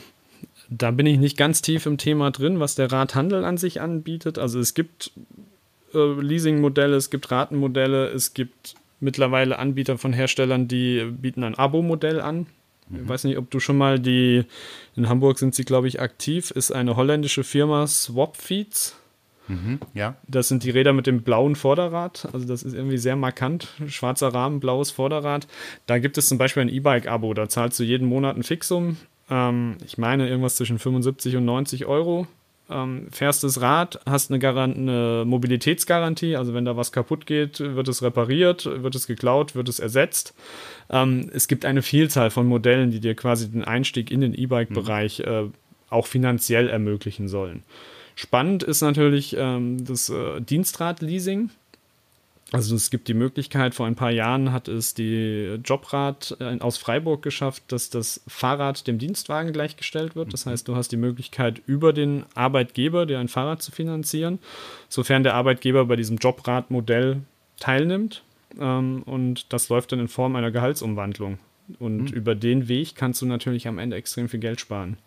Da 0.69 0.91
bin 0.91 1.07
ich 1.07 1.19
nicht 1.19 1.37
ganz 1.37 1.63
tief 1.63 1.87
im 1.87 1.99
Thema 1.99 2.31
drin, 2.31 2.61
was 2.61 2.75
der 2.75 2.91
Radhandel 2.91 3.45
an 3.45 3.57
sich 3.57 3.81
anbietet. 3.81 4.39
Also 4.39 4.59
es 4.59 4.75
gibt 4.75 5.13
äh, 5.95 6.21
Leasingmodelle, 6.21 6.97
es 6.97 7.11
gibt 7.11 7.31
Ratenmodelle, 7.31 8.09
es 8.09 8.35
gibt 8.35 8.75
mittlerweile 9.01 9.59
Anbieter 9.59 9.99
von 9.99 10.13
Herstellern, 10.13 10.69
die 10.69 11.05
bieten 11.05 11.45
ein 11.45 11.55
Abo-Modell 11.55 12.21
an. 12.21 12.47
Mhm. 12.89 13.03
Ich 13.03 13.09
weiß 13.09 13.25
nicht, 13.25 13.39
ob 13.39 13.51
du 13.51 13.61
schon 13.61 13.79
mal 13.79 14.01
die, 14.01 14.45
in 14.97 15.09
Hamburg 15.09 15.39
sind 15.39 15.55
sie, 15.55 15.65
glaube 15.65 15.89
ich, 15.89 16.01
aktiv, 16.01 16.51
ist 16.51 16.73
eine 16.73 16.97
holländische 16.97 17.45
Firma 17.45 17.87
Swapfeeds. 17.87 18.97
Mhm, 19.49 19.79
ja. 19.95 20.17
Das 20.27 20.49
sind 20.49 20.65
die 20.65 20.71
Räder 20.71 20.93
mit 20.93 21.07
dem 21.07 21.23
blauen 21.23 21.55
Vorderrad. 21.55 22.29
Also 22.33 22.47
das 22.47 22.65
ist 22.65 22.75
irgendwie 22.75 22.99
sehr 22.99 23.15
markant. 23.15 23.69
Schwarzer 23.87 24.29
Rahmen, 24.29 24.59
blaues 24.59 24.91
Vorderrad. 24.91 25.47
Da 25.87 25.99
gibt 25.99 26.19
es 26.19 26.27
zum 26.27 26.39
Beispiel 26.39 26.63
ein 26.63 26.69
E-Bike-Abo. 26.69 27.33
Da 27.33 27.49
zahlst 27.49 27.79
du 27.79 27.85
jeden 27.85 28.09
Monat 28.09 28.37
ein 28.37 28.43
Fixum. 28.43 28.97
Ähm, 29.31 29.77
ich 29.85 29.99
meine 29.99 30.29
irgendwas 30.29 30.57
zwischen 30.57 30.79
75 30.79 31.37
und 31.37 31.45
90 31.45 31.87
Euro 31.87 32.27
ähm, 32.69 33.09
fährst 33.11 33.45
das 33.45 33.61
Rad, 33.61 34.01
hast 34.07 34.31
eine, 34.31 34.39
Garant 34.39 34.77
eine 34.77 35.25
Mobilitätsgarantie, 35.25 36.37
also 36.37 36.55
wenn 36.55 36.65
da 36.65 36.77
was 36.77 36.93
kaputt 36.93 37.27
geht, 37.27 37.61
wird 37.61 37.89
es 37.89 38.03
repariert, 38.03 38.65
wird 38.67 38.95
es 38.95 39.07
geklaut, 39.07 39.55
wird 39.55 39.69
es 39.69 39.79
ersetzt. 39.79 40.35
Ähm, 40.91 41.31
es 41.33 41.49
gibt 41.49 41.65
eine 41.65 41.83
Vielzahl 41.83 42.31
von 42.31 42.47
Modellen, 42.47 42.91
die 42.91 43.01
dir 43.01 43.15
quasi 43.15 43.51
den 43.51 43.65
Einstieg 43.65 44.11
in 44.11 44.21
den 44.21 44.35
E-Bike-Bereich 44.35 45.21
mhm. 45.21 45.25
äh, 45.25 45.45
auch 45.91 46.07
finanziell 46.07 46.69
ermöglichen 46.69 47.29
sollen. 47.29 47.63
Spannend 48.17 48.63
ist 48.63 48.81
natürlich 48.81 49.37
ähm, 49.39 49.85
das 49.85 50.09
äh, 50.09 50.41
Dienstrad-Leasing. 50.41 51.51
Also 52.53 52.77
es 52.77 52.91
gibt 52.91 53.09
die 53.09 53.15
Möglichkeit, 53.15 53.75
vor 53.75 53.87
ein 53.87 53.97
paar 53.97 54.13
Jahren 54.13 54.53
hat 54.53 54.69
es 54.69 54.95
die 54.95 55.59
Jobrad 55.65 56.37
äh, 56.39 56.59
aus 56.61 56.77
Freiburg 56.77 57.23
geschafft, 57.23 57.65
dass 57.69 57.91
das 57.91 58.23
Fahrrad 58.29 58.87
dem 58.87 58.99
Dienstwagen 58.99 59.53
gleichgestellt 59.53 60.15
wird. 60.15 60.33
Das 60.33 60.47
mhm. 60.47 60.51
heißt, 60.51 60.69
du 60.69 60.77
hast 60.77 60.93
die 60.93 60.97
Möglichkeit, 60.97 61.61
über 61.67 61.93
den 61.93 62.25
Arbeitgeber 62.35 63.05
dir 63.05 63.19
ein 63.19 63.29
Fahrrad 63.29 63.63
zu 63.63 63.73
finanzieren, 63.73 64.39
sofern 64.89 65.25
der 65.25 65.35
Arbeitgeber 65.35 65.87
bei 65.87 65.97
diesem 65.97 66.19
Jobrad-Modell 66.19 67.23
teilnimmt. 67.59 68.23
Ähm, 68.61 69.03
und 69.03 69.53
das 69.53 69.69
läuft 69.69 69.91
dann 69.91 69.99
in 69.99 70.09
Form 70.09 70.37
einer 70.37 70.53
Gehaltsumwandlung. 70.53 71.39
Und 71.81 72.13
mhm. 72.13 72.17
über 72.17 72.37
den 72.37 72.69
Weg 72.69 72.95
kannst 72.95 73.23
du 73.23 73.27
natürlich 73.27 73.67
am 73.67 73.79
Ende 73.79 73.97
extrem 73.97 74.29
viel 74.29 74.39
Geld 74.39 74.61
sparen. 74.61 74.99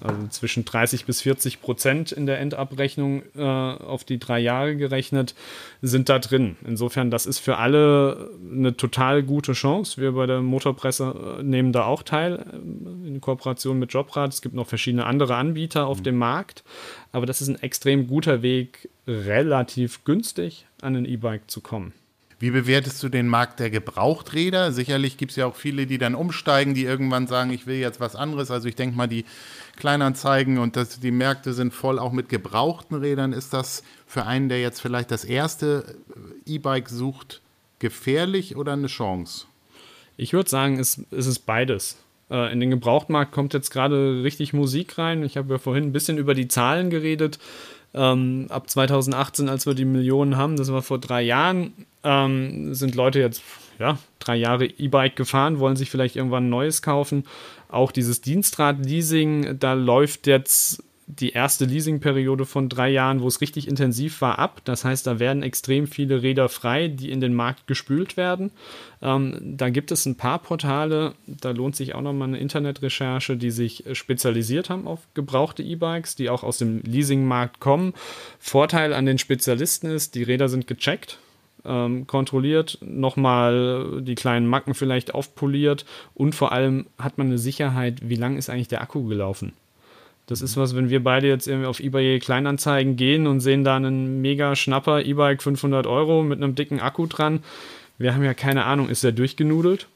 Also 0.00 0.28
zwischen 0.28 0.64
30 0.64 1.06
bis 1.06 1.22
40 1.22 1.60
Prozent 1.60 2.12
in 2.12 2.26
der 2.26 2.38
Endabrechnung 2.40 3.22
äh, 3.34 3.42
auf 3.42 4.04
die 4.04 4.18
drei 4.18 4.38
Jahre 4.38 4.76
gerechnet 4.76 5.34
sind 5.80 6.08
da 6.08 6.18
drin. 6.18 6.56
Insofern, 6.66 7.10
das 7.10 7.26
ist 7.26 7.38
für 7.38 7.56
alle 7.56 8.30
eine 8.50 8.76
total 8.76 9.22
gute 9.22 9.52
Chance. 9.52 10.00
Wir 10.00 10.12
bei 10.12 10.26
der 10.26 10.40
Motorpresse 10.40 11.38
äh, 11.38 11.42
nehmen 11.42 11.72
da 11.72 11.84
auch 11.84 12.02
teil 12.02 12.34
äh, 12.34 13.08
in 13.08 13.20
Kooperation 13.20 13.78
mit 13.78 13.92
Jobrad. 13.92 14.32
Es 14.32 14.42
gibt 14.42 14.54
noch 14.54 14.66
verschiedene 14.66 15.06
andere 15.06 15.36
Anbieter 15.36 15.86
auf 15.86 15.98
mhm. 15.98 16.04
dem 16.04 16.16
Markt, 16.16 16.64
aber 17.12 17.26
das 17.26 17.40
ist 17.40 17.48
ein 17.48 17.62
extrem 17.62 18.06
guter 18.06 18.42
Weg, 18.42 18.88
relativ 19.06 20.04
günstig 20.04 20.66
an 20.80 20.96
ein 20.96 21.04
E-Bike 21.06 21.50
zu 21.50 21.60
kommen. 21.60 21.92
Wie 22.42 22.50
bewertest 22.50 23.00
du 23.04 23.08
den 23.08 23.28
Markt 23.28 23.60
der 23.60 23.70
Gebrauchträder? 23.70 24.72
Sicherlich 24.72 25.16
gibt 25.16 25.30
es 25.30 25.36
ja 25.36 25.46
auch 25.46 25.54
viele, 25.54 25.86
die 25.86 25.98
dann 25.98 26.16
umsteigen, 26.16 26.74
die 26.74 26.82
irgendwann 26.82 27.28
sagen, 27.28 27.52
ich 27.52 27.68
will 27.68 27.76
jetzt 27.76 28.00
was 28.00 28.16
anderes. 28.16 28.50
Also 28.50 28.66
ich 28.66 28.74
denke 28.74 28.96
mal, 28.96 29.06
die 29.06 29.24
Kleinanzeigen 29.76 30.58
und 30.58 30.76
das, 30.76 31.00
die 31.00 31.10
Märkte 31.10 31.52
sind 31.52 31.72
voll 31.72 31.98
auch 31.98 32.12
mit 32.12 32.28
gebrauchten 32.28 32.96
Rädern. 32.96 33.32
Ist 33.32 33.52
das 33.52 33.82
für 34.06 34.24
einen, 34.24 34.48
der 34.48 34.60
jetzt 34.60 34.80
vielleicht 34.80 35.10
das 35.10 35.24
erste 35.24 35.96
E-Bike 36.46 36.88
sucht, 36.88 37.40
gefährlich 37.78 38.56
oder 38.56 38.72
eine 38.72 38.86
Chance? 38.86 39.46
Ich 40.16 40.32
würde 40.32 40.50
sagen, 40.50 40.78
es, 40.78 41.00
es 41.10 41.26
ist 41.26 41.40
beides. 41.40 41.96
Äh, 42.30 42.52
in 42.52 42.60
den 42.60 42.70
Gebrauchtmarkt 42.70 43.32
kommt 43.32 43.54
jetzt 43.54 43.70
gerade 43.70 44.22
richtig 44.22 44.52
Musik 44.52 44.98
rein. 44.98 45.22
Ich 45.22 45.36
habe 45.36 45.54
ja 45.54 45.58
vorhin 45.58 45.84
ein 45.84 45.92
bisschen 45.92 46.18
über 46.18 46.34
die 46.34 46.48
Zahlen 46.48 46.90
geredet. 46.90 47.38
Ähm, 47.94 48.46
ab 48.48 48.70
2018, 48.70 49.48
als 49.48 49.66
wir 49.66 49.74
die 49.74 49.84
Millionen 49.84 50.36
haben, 50.36 50.56
das 50.56 50.72
war 50.72 50.82
vor 50.82 50.98
drei 50.98 51.22
Jahren, 51.22 51.72
ähm, 52.04 52.74
sind 52.74 52.94
Leute 52.94 53.20
jetzt 53.20 53.42
ja, 53.78 53.98
drei 54.18 54.36
Jahre 54.36 54.66
E-Bike 54.66 55.16
gefahren, 55.16 55.58
wollen 55.58 55.76
sich 55.76 55.90
vielleicht 55.90 56.16
irgendwann 56.16 56.46
ein 56.46 56.50
neues 56.50 56.82
kaufen. 56.82 57.24
Auch 57.72 57.92
dieses 57.92 58.20
Dienstrad-Leasing, 58.20 59.58
da 59.58 59.72
läuft 59.72 60.26
jetzt 60.26 60.82
die 61.06 61.30
erste 61.30 61.64
Leasingperiode 61.64 62.46
von 62.46 62.68
drei 62.68 62.88
Jahren, 62.90 63.20
wo 63.20 63.28
es 63.28 63.40
richtig 63.40 63.68
intensiv 63.68 64.20
war, 64.20 64.38
ab. 64.38 64.60
Das 64.64 64.84
heißt, 64.84 65.06
da 65.06 65.18
werden 65.18 65.42
extrem 65.42 65.86
viele 65.86 66.22
Räder 66.22 66.48
frei, 66.48 66.88
die 66.88 67.10
in 67.10 67.20
den 67.20 67.34
Markt 67.34 67.66
gespült 67.66 68.16
werden. 68.16 68.50
Ähm, 69.02 69.38
da 69.40 69.68
gibt 69.70 69.90
es 69.90 70.06
ein 70.06 70.16
paar 70.16 70.38
Portale, 70.38 71.14
da 71.26 71.50
lohnt 71.50 71.76
sich 71.76 71.94
auch 71.94 72.00
nochmal 72.00 72.28
eine 72.28 72.38
Internetrecherche, 72.38 73.36
die 73.36 73.50
sich 73.50 73.84
spezialisiert 73.92 74.70
haben 74.70 74.86
auf 74.86 75.00
gebrauchte 75.14 75.62
E-Bikes, 75.62 76.14
die 76.16 76.30
auch 76.30 76.42
aus 76.42 76.58
dem 76.58 76.82
Leasingmarkt 76.82 77.60
kommen. 77.60 77.94
Vorteil 78.38 78.92
an 78.92 79.06
den 79.06 79.18
Spezialisten 79.18 79.90
ist, 79.90 80.14
die 80.14 80.22
Räder 80.22 80.48
sind 80.48 80.66
gecheckt 80.66 81.18
ähm, 81.64 82.06
kontrolliert, 82.06 82.78
nochmal 82.80 84.00
die 84.02 84.14
kleinen 84.14 84.46
Macken 84.46 84.74
vielleicht 84.74 85.14
aufpoliert 85.14 85.84
und 86.14 86.34
vor 86.34 86.52
allem 86.52 86.86
hat 86.98 87.18
man 87.18 87.28
eine 87.28 87.38
Sicherheit, 87.38 88.08
wie 88.08 88.16
lang 88.16 88.36
ist 88.36 88.50
eigentlich 88.50 88.68
der 88.68 88.82
Akku 88.82 89.04
gelaufen. 89.04 89.52
Das 90.26 90.40
ist 90.40 90.56
was, 90.56 90.76
wenn 90.76 90.88
wir 90.88 91.02
beide 91.02 91.26
jetzt 91.26 91.48
irgendwie 91.48 91.66
auf 91.66 91.80
eBay 91.80 92.18
Kleinanzeigen 92.18 92.96
gehen 92.96 93.26
und 93.26 93.40
sehen 93.40 93.64
da 93.64 93.76
einen 93.76 94.22
mega 94.22 94.54
Schnapper 94.54 95.04
E-Bike 95.04 95.42
500 95.42 95.86
Euro 95.86 96.22
mit 96.22 96.42
einem 96.42 96.54
dicken 96.54 96.80
Akku 96.80 97.06
dran. 97.06 97.42
Wir 97.98 98.14
haben 98.14 98.22
ja 98.24 98.34
keine 98.34 98.64
Ahnung, 98.64 98.88
ist 98.88 99.04
der 99.04 99.12
durchgenudelt? 99.12 99.88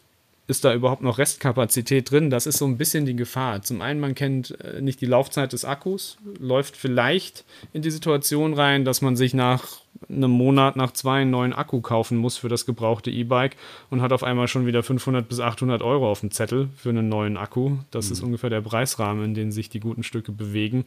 Ist 0.48 0.64
da 0.64 0.72
überhaupt 0.72 1.02
noch 1.02 1.18
Restkapazität 1.18 2.11
drin? 2.11 2.30
Das 2.30 2.46
ist 2.46 2.59
so 2.59 2.66
ein 2.66 2.78
bisschen 2.78 3.04
die 3.04 3.16
Gefahr. 3.16 3.62
Zum 3.62 3.80
einen, 3.80 3.98
man 3.98 4.14
kennt 4.14 4.59
äh, 4.61 4.80
nicht 4.80 5.00
die 5.00 5.06
Laufzeit 5.06 5.52
des 5.52 5.64
Akkus, 5.64 6.18
läuft 6.38 6.76
vielleicht 6.76 7.44
in 7.72 7.82
die 7.82 7.90
Situation 7.90 8.54
rein, 8.54 8.85
dass 8.85 9.02
man 9.02 9.16
sich 9.16 9.35
nach 9.35 9.80
einem 10.09 10.30
Monat, 10.30 10.76
nach 10.76 10.92
zwei 10.92 11.22
einen 11.22 11.30
neuen 11.30 11.52
Akku 11.52 11.80
kaufen 11.80 12.16
muss 12.18 12.37
für 12.37 12.48
das 12.48 12.66
gebrauchte 12.66 13.11
E-Bike 13.11 13.56
und 13.90 14.02
hat 14.02 14.12
auf 14.12 14.22
einmal 14.22 14.46
schon 14.46 14.66
wieder 14.66 14.82
500 14.82 15.28
bis 15.28 15.40
800 15.40 15.82
Euro 15.82 16.11
auf 16.11 16.20
dem 16.20 16.30
Zettel 16.30 16.68
für 16.76 16.90
einen 16.90 17.09
neuen 17.09 17.37
Akku. 17.37 17.78
Das 17.90 18.06
mhm. 18.06 18.12
ist 18.12 18.22
ungefähr 18.22 18.50
der 18.50 18.61
Preisrahmen, 18.61 19.24
in 19.24 19.35
dem 19.35 19.50
sich 19.50 19.68
die 19.68 19.80
guten 19.80 20.02
Stücke 20.02 20.32
bewegen. 20.32 20.85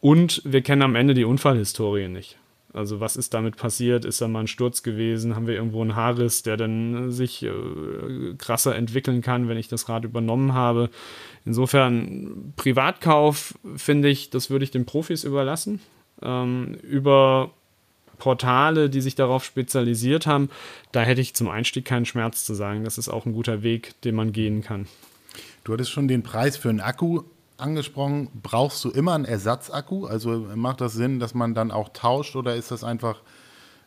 Und 0.00 0.40
wir 0.44 0.62
kennen 0.62 0.82
am 0.82 0.94
Ende 0.94 1.14
die 1.14 1.24
Unfallhistorie 1.24 2.08
nicht. 2.08 2.38
Also 2.72 3.00
was 3.00 3.16
ist 3.16 3.32
damit 3.32 3.56
passiert? 3.56 4.04
Ist 4.04 4.20
da 4.20 4.28
mal 4.28 4.40
ein 4.40 4.46
Sturz 4.46 4.82
gewesen? 4.82 5.34
Haben 5.34 5.46
wir 5.46 5.54
irgendwo 5.54 5.80
einen 5.80 5.96
Haarriss, 5.96 6.42
der 6.42 6.56
dann 6.56 7.10
sich 7.10 7.42
äh, 7.42 7.50
krasser 8.36 8.76
entwickeln 8.76 9.22
kann, 9.22 9.48
wenn 9.48 9.56
ich 9.56 9.68
das 9.68 9.88
Rad 9.88 10.04
übernommen 10.04 10.52
habe? 10.52 10.90
Insofern 11.46 12.52
Privatkauf 12.56 13.58
finde 13.76 14.08
ich, 14.08 14.30
das 14.30 14.50
würde 14.50 14.64
ich 14.64 14.70
den 14.70 14.84
Profis 14.84 15.24
überlassen. 15.24 15.80
Ähm, 16.20 16.74
über 16.82 17.52
Portale, 18.18 18.90
die 18.90 19.00
sich 19.00 19.14
darauf 19.14 19.44
spezialisiert 19.44 20.26
haben, 20.26 20.50
da 20.92 21.02
hätte 21.02 21.20
ich 21.20 21.34
zum 21.34 21.48
Einstieg 21.48 21.84
keinen 21.84 22.04
Schmerz 22.04 22.44
zu 22.44 22.52
sagen. 22.52 22.84
Das 22.84 22.98
ist 22.98 23.08
auch 23.08 23.24
ein 23.24 23.32
guter 23.32 23.62
Weg, 23.62 24.00
den 24.02 24.14
man 24.14 24.32
gehen 24.32 24.62
kann. 24.62 24.86
Du 25.64 25.72
hattest 25.72 25.90
schon 25.90 26.08
den 26.08 26.22
Preis 26.22 26.56
für 26.56 26.68
einen 26.68 26.80
Akku 26.80 27.22
angesprochen, 27.58 28.30
brauchst 28.42 28.84
du 28.84 28.90
immer 28.90 29.14
einen 29.14 29.24
Ersatzakku? 29.24 30.06
Also 30.06 30.46
macht 30.54 30.80
das 30.80 30.94
Sinn, 30.94 31.20
dass 31.20 31.34
man 31.34 31.54
dann 31.54 31.70
auch 31.70 31.90
tauscht 31.90 32.36
oder 32.36 32.56
ist 32.56 32.70
das 32.70 32.84
einfach, 32.84 33.22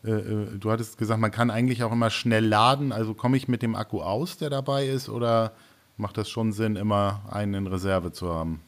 äh, 0.03 0.11
äh, 0.11 0.57
du 0.57 0.71
hattest 0.71 0.97
gesagt, 0.97 1.19
man 1.19 1.31
kann 1.31 1.49
eigentlich 1.49 1.83
auch 1.83 1.91
immer 1.91 2.09
schnell 2.09 2.45
laden, 2.45 2.91
also 2.91 3.13
komme 3.13 3.37
ich 3.37 3.47
mit 3.47 3.61
dem 3.61 3.75
Akku 3.75 4.01
aus, 4.01 4.37
der 4.37 4.49
dabei 4.49 4.85
ist 4.87 5.09
oder 5.09 5.53
macht 5.97 6.17
das 6.17 6.29
schon 6.29 6.51
Sinn, 6.51 6.75
immer 6.75 7.21
einen 7.29 7.53
in 7.53 7.67
Reserve 7.67 8.11
zu 8.11 8.33
haben? 8.33 8.61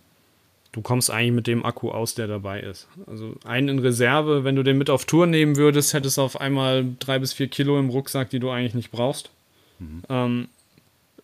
Du 0.72 0.82
kommst 0.82 1.12
eigentlich 1.12 1.34
mit 1.34 1.48
dem 1.48 1.64
Akku 1.64 1.92
aus, 1.92 2.16
der 2.16 2.28
dabei 2.28 2.60
ist. 2.60 2.88
Also 3.06 3.36
einen 3.46 3.70
in 3.70 3.80
Reserve, 3.80 4.44
wenn 4.44 4.56
du 4.56 4.64
den 4.64 4.80
mit 4.80 4.90
auf 4.90 5.06
Tour 5.06 5.28
nehmen 5.28 5.56
würdest, 5.56 5.94
hättest 5.94 6.18
du 6.18 6.24
auf 6.24 6.42
einmal 6.42 6.96
drei 6.98 7.20
bis 7.20 7.32
vier 7.32 7.48
Kilo 7.48 7.78
im 7.78 7.90
Rucksack, 7.90 8.32
die 8.32 8.40
du 8.40 8.50
eigentlich 8.50 8.74
nicht 8.74 8.90
brauchst. 8.92 9.30
Mhm. 9.78 10.02
Ähm, 10.10 10.48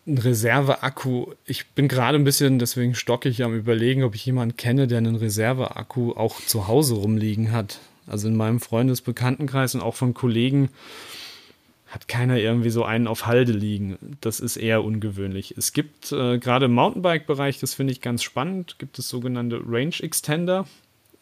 ein 0.08 0.18
Reserveakku. 0.18 1.34
Ich 1.46 1.68
bin 1.72 1.88
gerade 1.88 2.18
ein 2.18 2.24
bisschen, 2.24 2.60
deswegen 2.60 2.96
stocke 2.96 3.30
ich 3.30 3.44
am 3.44 3.56
überlegen, 3.56 4.04
ob 4.04 4.16
ich 4.16 4.26
jemanden 4.26 4.58
kenne, 4.58 4.88
der 4.88 5.00
einen 5.00 5.16
Reserveakku 5.16 6.14
auch 6.14 6.40
zu 6.42 6.68
Hause 6.68 6.96
rumliegen 6.96 7.52
hat. 7.52 7.80
Also 8.08 8.28
in 8.28 8.36
meinem 8.36 8.60
Freundesbekanntenkreis 8.60 9.76
und 9.76 9.82
auch 9.82 9.96
von 9.96 10.14
Kollegen 10.14 10.70
hat 11.88 12.08
keiner 12.08 12.38
irgendwie 12.38 12.70
so 12.70 12.84
einen 12.84 13.08
auf 13.08 13.26
Halde 13.26 13.52
liegen. 13.52 13.98
Das 14.22 14.40
ist 14.40 14.58
eher 14.58 14.84
ungewöhnlich. 14.84 15.56
Es 15.58 15.74
gibt 15.74 16.12
äh, 16.12 16.38
gerade 16.38 16.66
im 16.66 16.74
Mountainbike-Bereich, 16.74 17.60
das 17.60 17.74
finde 17.74 17.94
ich 17.94 18.02
ganz 18.02 18.22
spannend, 18.24 18.76
gibt 18.78 19.00
es 19.00 19.10
sogenannte 19.10 19.62
Range 19.66 19.96
Extender. 20.00 20.68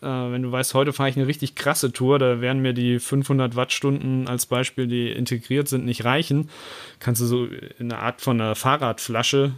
Äh, 0.02 0.06
wenn 0.06 0.44
du 0.44 0.52
weißt, 0.52 0.74
heute 0.74 0.94
fahre 0.94 1.10
ich 1.10 1.18
eine 1.18 1.28
richtig 1.28 1.56
krasse 1.56 1.92
Tour, 1.92 2.20
da 2.20 2.42
werden 2.42 2.62
mir 2.62 2.74
die 2.74 3.00
500 3.00 3.56
Wattstunden 3.56 4.28
als 4.28 4.46
Beispiel, 4.46 4.88
die 4.88 5.12
integriert 5.12 5.68
sind, 5.68 5.86
nicht 5.86 6.06
reichen. 6.06 6.50
Kannst 7.00 7.22
du 7.22 7.26
so 7.26 7.46
in 7.80 7.92
einer 7.92 8.02
Art 8.02 8.22
von 8.22 8.40
einer 8.40 8.56
Fahrradflasche 8.56 9.54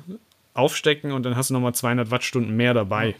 aufstecken 0.53 1.11
und 1.11 1.23
dann 1.23 1.35
hast 1.35 1.49
du 1.49 1.53
nochmal 1.53 1.75
200 1.75 2.11
Wattstunden 2.11 2.55
mehr 2.55 2.73
dabei. 2.73 3.15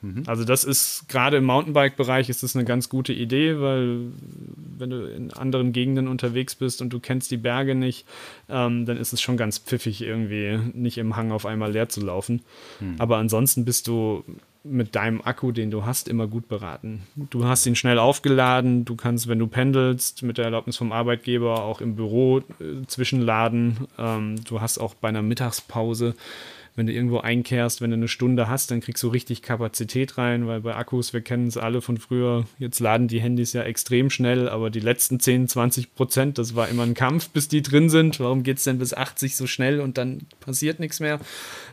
Mhm. 0.00 0.22
Also 0.26 0.44
das 0.44 0.64
ist 0.64 1.08
gerade 1.08 1.38
im 1.38 1.44
Mountainbike-Bereich 1.44 2.28
ist 2.28 2.42
das 2.42 2.54
eine 2.54 2.64
ganz 2.64 2.88
gute 2.88 3.12
Idee, 3.12 3.60
weil 3.60 4.12
wenn 4.78 4.90
du 4.90 5.12
in 5.12 5.32
anderen 5.32 5.72
Gegenden 5.72 6.06
unterwegs 6.06 6.54
bist 6.54 6.80
und 6.82 6.90
du 6.90 7.00
kennst 7.00 7.30
die 7.30 7.36
Berge 7.36 7.74
nicht, 7.74 8.06
ähm, 8.48 8.86
dann 8.86 8.96
ist 8.96 9.12
es 9.12 9.20
schon 9.20 9.36
ganz 9.36 9.58
pfiffig 9.58 10.02
irgendwie 10.02 10.58
nicht 10.72 10.98
im 10.98 11.16
Hang 11.16 11.32
auf 11.32 11.46
einmal 11.46 11.72
leer 11.72 11.88
zu 11.88 12.00
laufen. 12.00 12.42
Mhm. 12.80 12.96
Aber 12.98 13.16
ansonsten 13.16 13.64
bist 13.64 13.88
du 13.88 14.24
mit 14.70 14.94
deinem 14.94 15.20
Akku, 15.22 15.52
den 15.52 15.70
du 15.70 15.84
hast, 15.84 16.08
immer 16.08 16.26
gut 16.26 16.48
beraten. 16.48 17.02
Du 17.16 17.44
hast 17.44 17.66
ihn 17.66 17.76
schnell 17.76 17.98
aufgeladen, 17.98 18.84
du 18.84 18.96
kannst, 18.96 19.28
wenn 19.28 19.38
du 19.38 19.46
pendelst, 19.46 20.22
mit 20.22 20.38
der 20.38 20.46
Erlaubnis 20.46 20.76
vom 20.76 20.92
Arbeitgeber 20.92 21.62
auch 21.62 21.80
im 21.80 21.96
Büro 21.96 22.38
äh, 22.38 22.86
zwischenladen. 22.86 23.88
Ähm, 23.98 24.36
du 24.44 24.60
hast 24.60 24.78
auch 24.78 24.94
bei 24.94 25.08
einer 25.08 25.22
Mittagspause 25.22 26.14
wenn 26.78 26.86
du 26.86 26.92
irgendwo 26.92 27.18
einkehrst, 27.18 27.82
wenn 27.82 27.90
du 27.90 27.96
eine 27.96 28.06
Stunde 28.06 28.48
hast, 28.48 28.70
dann 28.70 28.80
kriegst 28.80 29.02
du 29.02 29.08
richtig 29.08 29.42
Kapazität 29.42 30.16
rein, 30.16 30.46
weil 30.46 30.60
bei 30.60 30.76
Akkus, 30.76 31.12
wir 31.12 31.20
kennen 31.20 31.48
es 31.48 31.56
alle 31.56 31.82
von 31.82 31.98
früher, 31.98 32.46
jetzt 32.60 32.78
laden 32.78 33.08
die 33.08 33.20
Handys 33.20 33.52
ja 33.52 33.64
extrem 33.64 34.10
schnell, 34.10 34.48
aber 34.48 34.70
die 34.70 34.78
letzten 34.78 35.18
10, 35.18 35.48
20 35.48 35.96
Prozent, 35.96 36.38
das 36.38 36.54
war 36.54 36.68
immer 36.68 36.84
ein 36.84 36.94
Kampf, 36.94 37.30
bis 37.30 37.48
die 37.48 37.62
drin 37.62 37.90
sind. 37.90 38.20
Warum 38.20 38.44
geht 38.44 38.58
es 38.58 38.64
denn 38.64 38.78
bis 38.78 38.94
80 38.94 39.34
so 39.34 39.48
schnell 39.48 39.80
und 39.80 39.98
dann 39.98 40.20
passiert 40.38 40.78
nichts 40.78 41.00
mehr? 41.00 41.18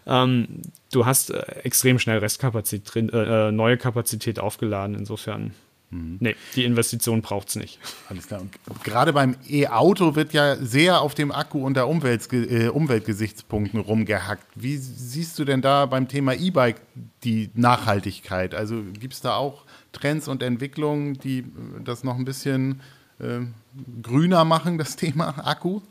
Ähm, 0.08 0.48
du 0.92 1.06
hast 1.06 1.30
äh, 1.30 1.40
extrem 1.64 2.00
schnell 2.00 2.18
Restkapazität 2.18 2.94
drin, 2.94 3.10
äh, 3.10 3.50
äh 3.50 3.52
neue 3.52 3.78
Kapazität 3.78 4.40
aufgeladen, 4.40 4.96
insofern 4.96 5.52
Mhm. 5.96 6.18
Nee, 6.20 6.36
die 6.56 6.66
Investition 6.66 7.22
braucht 7.22 7.50
es 7.50 7.56
nicht. 7.56 7.80
Alles 8.10 8.28
klar. 8.28 8.42
Und 8.42 8.84
gerade 8.84 9.14
beim 9.14 9.36
E-Auto 9.48 10.16
wird 10.16 10.34
ja 10.34 10.56
sehr 10.58 11.02
auf 11.02 11.16
dem 11.16 11.32
Akku 11.32 11.66
unter 11.66 11.88
Umwelt, 11.88 12.32
äh, 12.34 12.68
Umweltgesichtspunkten 12.68 13.80
rumgehackt. 13.80 14.46
Wie 14.56 14.78
siehst 14.78 15.40
du 15.40 15.46
denn 15.46 15.62
da 15.62 15.86
beim 15.86 16.08
Thema 16.08 16.34
E-Bike 16.34 16.82
die 17.24 17.50
Nachhaltigkeit? 17.54 18.54
Also 18.54 18.84
gibt 19.00 19.14
es 19.14 19.22
da 19.22 19.36
auch 19.36 19.64
Trends 19.94 20.28
und 20.28 20.44
Entwicklungen, 20.44 21.16
die 21.16 21.40
äh, 21.40 21.44
das 21.84 22.04
noch 22.04 22.18
ein 22.18 22.26
bisschen 22.26 22.82
äh, 23.20 23.42
grüner 24.02 24.44
machen, 24.44 24.78
das 24.78 24.96
Thema 24.96 25.46
Akku? 25.48 25.82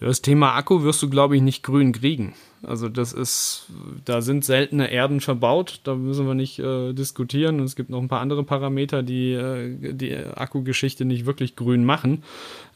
Das 0.00 0.22
Thema 0.22 0.54
Akku 0.54 0.82
wirst 0.82 1.02
du, 1.02 1.10
glaube 1.10 1.36
ich, 1.36 1.42
nicht 1.42 1.62
grün 1.62 1.92
kriegen. 1.92 2.34
Also 2.62 2.90
das 2.90 3.14
ist, 3.14 3.66
da 4.04 4.20
sind 4.20 4.44
seltene 4.44 4.90
Erden 4.90 5.20
verbaut, 5.20 5.80
da 5.84 5.94
müssen 5.94 6.26
wir 6.26 6.34
nicht 6.34 6.58
äh, 6.58 6.92
diskutieren. 6.92 7.58
Und 7.58 7.64
es 7.64 7.74
gibt 7.74 7.88
noch 7.88 8.00
ein 8.00 8.08
paar 8.08 8.20
andere 8.20 8.44
Parameter, 8.44 9.02
die 9.02 9.32
äh, 9.32 9.94
die 9.94 10.14
Akkugeschichte 10.14 11.06
nicht 11.06 11.24
wirklich 11.24 11.56
grün 11.56 11.84
machen. 11.84 12.22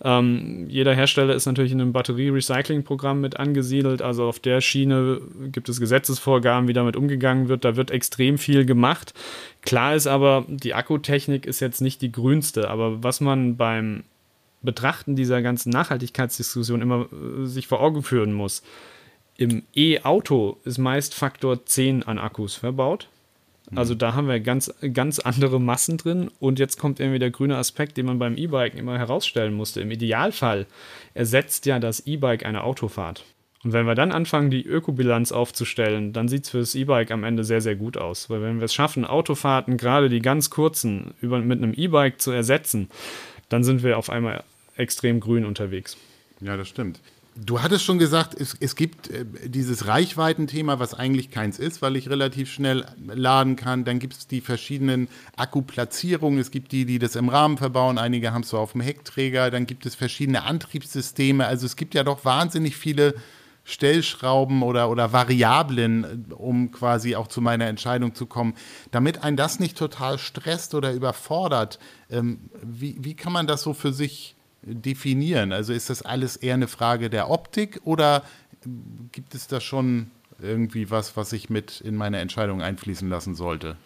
Ähm, 0.02 0.66
jeder 0.68 0.94
Hersteller 0.94 1.34
ist 1.34 1.44
natürlich 1.44 1.72
in 1.72 1.82
einem 1.82 1.92
Batterie-Recycling-Programm 1.92 3.20
mit 3.20 3.38
angesiedelt. 3.38 4.00
Also 4.00 4.24
auf 4.24 4.38
der 4.38 4.62
Schiene 4.62 5.20
gibt 5.52 5.68
es 5.68 5.80
Gesetzesvorgaben, 5.80 6.66
wie 6.66 6.72
damit 6.72 6.96
umgegangen 6.96 7.48
wird. 7.48 7.64
Da 7.66 7.76
wird 7.76 7.90
extrem 7.90 8.38
viel 8.38 8.64
gemacht. 8.64 9.12
Klar 9.60 9.94
ist 9.94 10.06
aber, 10.06 10.46
die 10.48 10.72
Akkutechnik 10.72 11.44
ist 11.44 11.60
jetzt 11.60 11.82
nicht 11.82 12.00
die 12.00 12.12
grünste. 12.12 12.70
Aber 12.70 13.02
was 13.02 13.20
man 13.20 13.56
beim 13.56 14.04
Betrachten 14.62 15.14
dieser 15.14 15.42
ganzen 15.42 15.68
Nachhaltigkeitsdiskussion 15.70 16.80
immer 16.80 17.06
äh, 17.12 17.44
sich 17.44 17.66
vor 17.66 17.80
Augen 17.80 18.02
führen 18.02 18.32
muss, 18.32 18.62
im 19.36 19.62
E-Auto 19.74 20.58
ist 20.64 20.78
meist 20.78 21.14
Faktor 21.14 21.66
10 21.66 22.04
an 22.04 22.18
Akkus 22.18 22.54
verbaut. 22.54 23.08
Mhm. 23.70 23.78
Also 23.78 23.94
da 23.94 24.14
haben 24.14 24.28
wir 24.28 24.40
ganz, 24.40 24.72
ganz 24.92 25.18
andere 25.18 25.60
Massen 25.60 25.96
drin. 25.96 26.30
Und 26.38 26.58
jetzt 26.58 26.78
kommt 26.78 27.00
irgendwie 27.00 27.18
der 27.18 27.30
grüne 27.30 27.56
Aspekt, 27.56 27.96
den 27.96 28.06
man 28.06 28.18
beim 28.18 28.36
E-Bike 28.36 28.74
immer 28.74 28.98
herausstellen 28.98 29.54
musste. 29.54 29.80
Im 29.80 29.90
Idealfall 29.90 30.66
ersetzt 31.14 31.66
ja 31.66 31.78
das 31.78 32.06
E-Bike 32.06 32.46
eine 32.46 32.64
Autofahrt. 32.64 33.24
Und 33.64 33.72
wenn 33.72 33.86
wir 33.86 33.94
dann 33.94 34.12
anfangen, 34.12 34.50
die 34.50 34.64
Ökobilanz 34.64 35.32
aufzustellen, 35.32 36.12
dann 36.12 36.28
sieht 36.28 36.44
es 36.44 36.50
für 36.50 36.58
das 36.58 36.74
E-Bike 36.74 37.10
am 37.10 37.24
Ende 37.24 37.44
sehr, 37.44 37.62
sehr 37.62 37.76
gut 37.76 37.96
aus. 37.96 38.28
Weil 38.28 38.42
wenn 38.42 38.58
wir 38.58 38.66
es 38.66 38.74
schaffen, 38.74 39.06
Autofahrten, 39.06 39.78
gerade 39.78 40.10
die 40.10 40.20
ganz 40.20 40.50
kurzen, 40.50 41.14
über, 41.22 41.40
mit 41.40 41.62
einem 41.62 41.72
E-Bike 41.72 42.20
zu 42.20 42.30
ersetzen, 42.30 42.90
dann 43.48 43.64
sind 43.64 43.82
wir 43.82 43.96
auf 43.96 44.10
einmal 44.10 44.44
extrem 44.76 45.18
grün 45.18 45.46
unterwegs. 45.46 45.96
Ja, 46.40 46.58
das 46.58 46.68
stimmt. 46.68 47.00
Du 47.36 47.62
hattest 47.62 47.84
schon 47.84 47.98
gesagt, 47.98 48.40
es, 48.40 48.56
es 48.60 48.76
gibt 48.76 49.10
äh, 49.10 49.24
dieses 49.44 49.88
Reichweitenthema, 49.88 50.78
was 50.78 50.94
eigentlich 50.94 51.32
keins 51.32 51.58
ist, 51.58 51.82
weil 51.82 51.96
ich 51.96 52.08
relativ 52.08 52.52
schnell 52.52 52.86
laden 52.96 53.56
kann. 53.56 53.84
Dann 53.84 53.98
gibt 53.98 54.14
es 54.14 54.28
die 54.28 54.40
verschiedenen 54.40 55.08
Akkuplatzierungen. 55.36 56.38
Es 56.38 56.52
gibt 56.52 56.70
die, 56.70 56.84
die 56.84 57.00
das 57.00 57.16
im 57.16 57.28
Rahmen 57.28 57.58
verbauen. 57.58 57.98
Einige 57.98 58.32
haben 58.32 58.42
es 58.42 58.50
so 58.50 58.58
auf 58.58 58.72
dem 58.72 58.82
Heckträger. 58.82 59.50
Dann 59.50 59.66
gibt 59.66 59.84
es 59.84 59.96
verschiedene 59.96 60.44
Antriebssysteme. 60.44 61.44
Also 61.44 61.66
es 61.66 61.74
gibt 61.74 61.94
ja 61.94 62.04
doch 62.04 62.24
wahnsinnig 62.24 62.76
viele 62.76 63.14
Stellschrauben 63.64 64.62
oder, 64.62 64.88
oder 64.88 65.12
Variablen, 65.12 66.26
um 66.36 66.70
quasi 66.70 67.16
auch 67.16 67.26
zu 67.26 67.40
meiner 67.40 67.66
Entscheidung 67.66 68.14
zu 68.14 68.26
kommen. 68.26 68.54
Damit 68.92 69.24
ein 69.24 69.36
das 69.36 69.58
nicht 69.58 69.76
total 69.76 70.18
stresst 70.18 70.74
oder 70.74 70.92
überfordert, 70.92 71.80
ähm, 72.10 72.50
wie, 72.62 72.96
wie 73.00 73.14
kann 73.14 73.32
man 73.32 73.48
das 73.48 73.62
so 73.62 73.74
für 73.74 73.92
sich 73.92 74.36
definieren? 74.66 75.52
Also 75.52 75.72
ist 75.72 75.90
das 75.90 76.02
alles 76.02 76.36
eher 76.36 76.54
eine 76.54 76.68
Frage 76.68 77.10
der 77.10 77.30
Optik 77.30 77.80
oder 77.84 78.22
gibt 79.12 79.34
es 79.34 79.46
da 79.46 79.60
schon 79.60 80.10
irgendwie 80.40 80.90
was, 80.90 81.16
was 81.16 81.32
ich 81.32 81.50
mit 81.50 81.80
in 81.80 81.96
meine 81.96 82.18
Entscheidung 82.18 82.62
einfließen 82.62 83.08
lassen 83.08 83.34
sollte? 83.34 83.76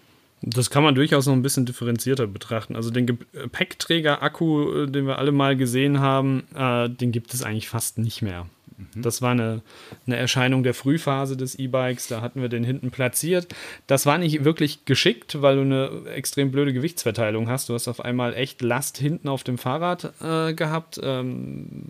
Das 0.41 0.71
kann 0.71 0.85
man 0.85 0.95
durchaus 0.95 1.27
noch 1.27 1.33
ein 1.33 1.43
bisschen 1.43 1.67
differenzierter 1.67 2.27
betrachten. 2.29 2.77
Also 2.77 2.91
den 2.91 3.07
Gepäckträger-Akku, 3.07 4.85
äh, 4.85 4.87
den 4.87 5.07
wir 5.07 5.19
alle 5.19 5.33
mal 5.33 5.57
gesehen 5.57 5.99
haben, 5.99 6.45
äh, 6.55 6.89
den 6.89 7.11
gibt 7.11 7.35
es 7.35 7.43
eigentlich 7.43 7.69
fast 7.69 7.99
nicht 7.99 8.23
mehr. 8.23 8.47
Mhm. 8.79 9.03
Das 9.03 9.21
war 9.23 9.33
eine, 9.33 9.63
eine 10.07 10.17
Erscheinung 10.17 10.63
der 10.63 10.75
Frühphase 10.75 11.37
des 11.37 11.59
E-Bikes. 11.59 12.09
Da 12.09 12.21
hatten 12.21 12.41
wir 12.41 12.49
den 12.49 12.65
hinten 12.65 12.91
platziert. 12.91 13.49
Das 13.87 14.07
war 14.07 14.19
nicht 14.19 14.45
wirklich 14.45 14.85
geschickt, 14.85 15.43
weil 15.43 15.57
du 15.57 15.63
eine 15.63 16.11
extrem 16.15 16.51
blöde 16.51 16.73
Gewichtsverteilung 16.73 17.49
hast. 17.49 17.69
Du 17.69 17.75
hast 17.75 17.89
auf 17.89 18.01
einmal 18.01 18.35
echt 18.35 18.63
Last 18.63 18.99
hinten 18.99 19.29
auf 19.29 19.45
dem 19.45 19.59
Fahrrad 19.59 20.13
äh, 20.23 20.55
gehabt. 20.55 21.01
Ähm, 21.03 21.87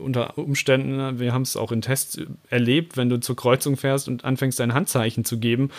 unter 0.00 0.38
Umständen, 0.38 1.18
wir 1.18 1.32
haben 1.32 1.42
es 1.42 1.56
auch 1.56 1.72
in 1.72 1.82
Tests 1.82 2.18
erlebt, 2.48 2.96
wenn 2.96 3.08
du 3.08 3.18
zur 3.18 3.36
Kreuzung 3.36 3.76
fährst 3.76 4.08
und 4.08 4.24
anfängst 4.24 4.60
dein 4.60 4.72
Handzeichen 4.72 5.24
zu 5.24 5.38
geben, 5.38 5.70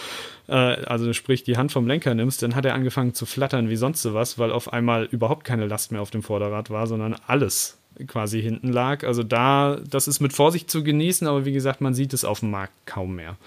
äh, 0.47 0.53
also 0.53 1.13
sprich 1.13 1.43
die 1.43 1.57
Hand 1.57 1.71
vom 1.71 1.87
Lenker 1.87 2.13
nimmst, 2.13 2.43
dann 2.43 2.55
hat 2.55 2.65
er 2.65 2.73
angefangen 2.73 3.13
zu 3.13 3.25
flattern 3.25 3.69
wie 3.69 3.75
sonst 3.75 4.01
was, 4.13 4.37
weil 4.37 4.51
auf 4.51 4.73
einmal 4.73 5.05
überhaupt 5.05 5.45
keine 5.45 5.65
Last 5.65 5.91
mehr 5.91 6.01
auf 6.01 6.11
dem 6.11 6.23
Vorderrad 6.23 6.69
war, 6.69 6.87
sondern 6.87 7.15
alles 7.27 7.80
quasi 8.07 8.41
hinten 8.41 8.69
lag. 8.71 9.03
Also 9.03 9.23
da, 9.23 9.79
das 9.87 10.07
ist 10.07 10.19
mit 10.19 10.33
Vorsicht 10.33 10.69
zu 10.69 10.83
genießen, 10.83 11.27
aber 11.27 11.45
wie 11.45 11.51
gesagt, 11.51 11.81
man 11.81 11.93
sieht 11.93 12.13
es 12.13 12.25
auf 12.25 12.39
dem 12.39 12.51
Markt 12.51 12.73
kaum 12.85 13.15
mehr. 13.15 13.37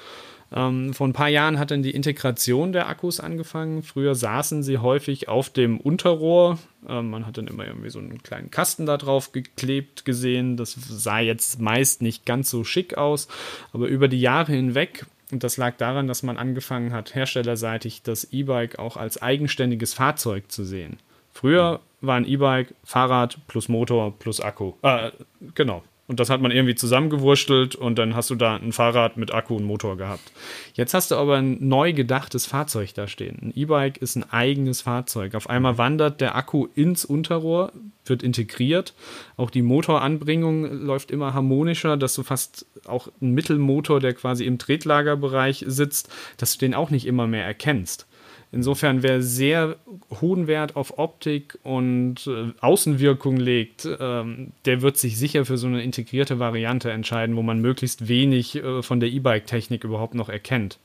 Ähm, 0.52 0.94
vor 0.94 1.08
ein 1.08 1.12
paar 1.12 1.28
Jahren 1.28 1.58
hat 1.58 1.70
dann 1.70 1.82
die 1.82 1.90
Integration 1.90 2.72
der 2.72 2.88
Akkus 2.88 3.18
angefangen. 3.18 3.82
Früher 3.82 4.14
saßen 4.14 4.62
sie 4.62 4.78
häufig 4.78 5.28
auf 5.28 5.50
dem 5.50 5.80
Unterrohr. 5.80 6.58
Ähm, 6.88 7.10
man 7.10 7.26
hat 7.26 7.38
dann 7.38 7.48
immer 7.48 7.66
irgendwie 7.66 7.90
so 7.90 7.98
einen 7.98 8.22
kleinen 8.22 8.50
Kasten 8.50 8.86
da 8.86 8.96
drauf 8.96 9.32
geklebt 9.32 10.04
gesehen. 10.04 10.56
Das 10.56 10.72
sah 10.74 11.18
jetzt 11.18 11.60
meist 11.60 12.02
nicht 12.02 12.24
ganz 12.26 12.50
so 12.50 12.62
schick 12.62 12.96
aus, 12.96 13.28
aber 13.72 13.88
über 13.88 14.08
die 14.08 14.20
Jahre 14.20 14.52
hinweg 14.52 15.06
und 15.32 15.42
das 15.42 15.56
lag 15.56 15.76
daran, 15.78 16.06
dass 16.06 16.22
man 16.22 16.36
angefangen 16.36 16.92
hat, 16.92 17.14
herstellerseitig 17.14 18.02
das 18.02 18.32
E-Bike 18.32 18.78
auch 18.78 18.96
als 18.96 19.20
eigenständiges 19.20 19.94
Fahrzeug 19.94 20.52
zu 20.52 20.64
sehen. 20.64 20.98
Früher 21.32 21.80
war 22.06 22.16
ein 22.16 22.26
E-Bike 22.26 22.74
Fahrrad 22.84 23.38
plus 23.46 23.68
Motor 23.68 24.18
plus 24.18 24.40
Akku. 24.40 24.72
Äh, 24.82 25.10
genau. 25.54 25.82
Und 26.06 26.20
das 26.20 26.28
hat 26.28 26.42
man 26.42 26.50
irgendwie 26.50 26.74
zusammengewurstelt 26.74 27.76
und 27.76 27.98
dann 27.98 28.14
hast 28.14 28.28
du 28.28 28.34
da 28.34 28.56
ein 28.56 28.72
Fahrrad 28.72 29.16
mit 29.16 29.32
Akku 29.32 29.56
und 29.56 29.64
Motor 29.64 29.96
gehabt. 29.96 30.32
Jetzt 30.74 30.92
hast 30.92 31.10
du 31.10 31.14
aber 31.14 31.36
ein 31.36 31.66
neu 31.66 31.94
gedachtes 31.94 32.44
Fahrzeug 32.44 32.92
da 32.92 33.08
stehen. 33.08 33.38
Ein 33.40 33.52
E-Bike 33.56 33.96
ist 33.98 34.16
ein 34.16 34.30
eigenes 34.30 34.82
Fahrzeug. 34.82 35.34
Auf 35.34 35.48
einmal 35.48 35.78
wandert 35.78 36.20
der 36.20 36.36
Akku 36.36 36.66
ins 36.74 37.06
Unterrohr, 37.06 37.72
wird 38.04 38.22
integriert. 38.22 38.92
Auch 39.38 39.48
die 39.48 39.62
Motoranbringung 39.62 40.84
läuft 40.84 41.10
immer 41.10 41.32
harmonischer, 41.32 41.96
dass 41.96 42.14
du 42.14 42.22
fast 42.22 42.66
auch 42.84 43.08
einen 43.22 43.32
Mittelmotor, 43.32 43.98
der 43.98 44.12
quasi 44.12 44.44
im 44.44 44.58
Tretlagerbereich 44.58 45.64
sitzt, 45.66 46.10
dass 46.36 46.52
du 46.52 46.58
den 46.58 46.74
auch 46.74 46.90
nicht 46.90 47.06
immer 47.06 47.26
mehr 47.26 47.46
erkennst. 47.46 48.06
Insofern, 48.54 49.02
wer 49.02 49.20
sehr 49.20 49.76
hohen 50.20 50.46
Wert 50.46 50.76
auf 50.76 50.98
Optik 50.98 51.58
und 51.64 52.26
äh, 52.28 52.52
Außenwirkung 52.60 53.36
legt, 53.36 53.88
ähm, 53.98 54.52
der 54.64 54.80
wird 54.80 54.96
sich 54.96 55.18
sicher 55.18 55.44
für 55.44 55.58
so 55.58 55.66
eine 55.66 55.82
integrierte 55.82 56.38
Variante 56.38 56.92
entscheiden, 56.92 57.34
wo 57.34 57.42
man 57.42 57.60
möglichst 57.60 58.06
wenig 58.06 58.54
äh, 58.54 58.82
von 58.82 59.00
der 59.00 59.08
E-Bike-Technik 59.08 59.82
überhaupt 59.82 60.14
noch 60.14 60.28
erkennt. 60.28 60.78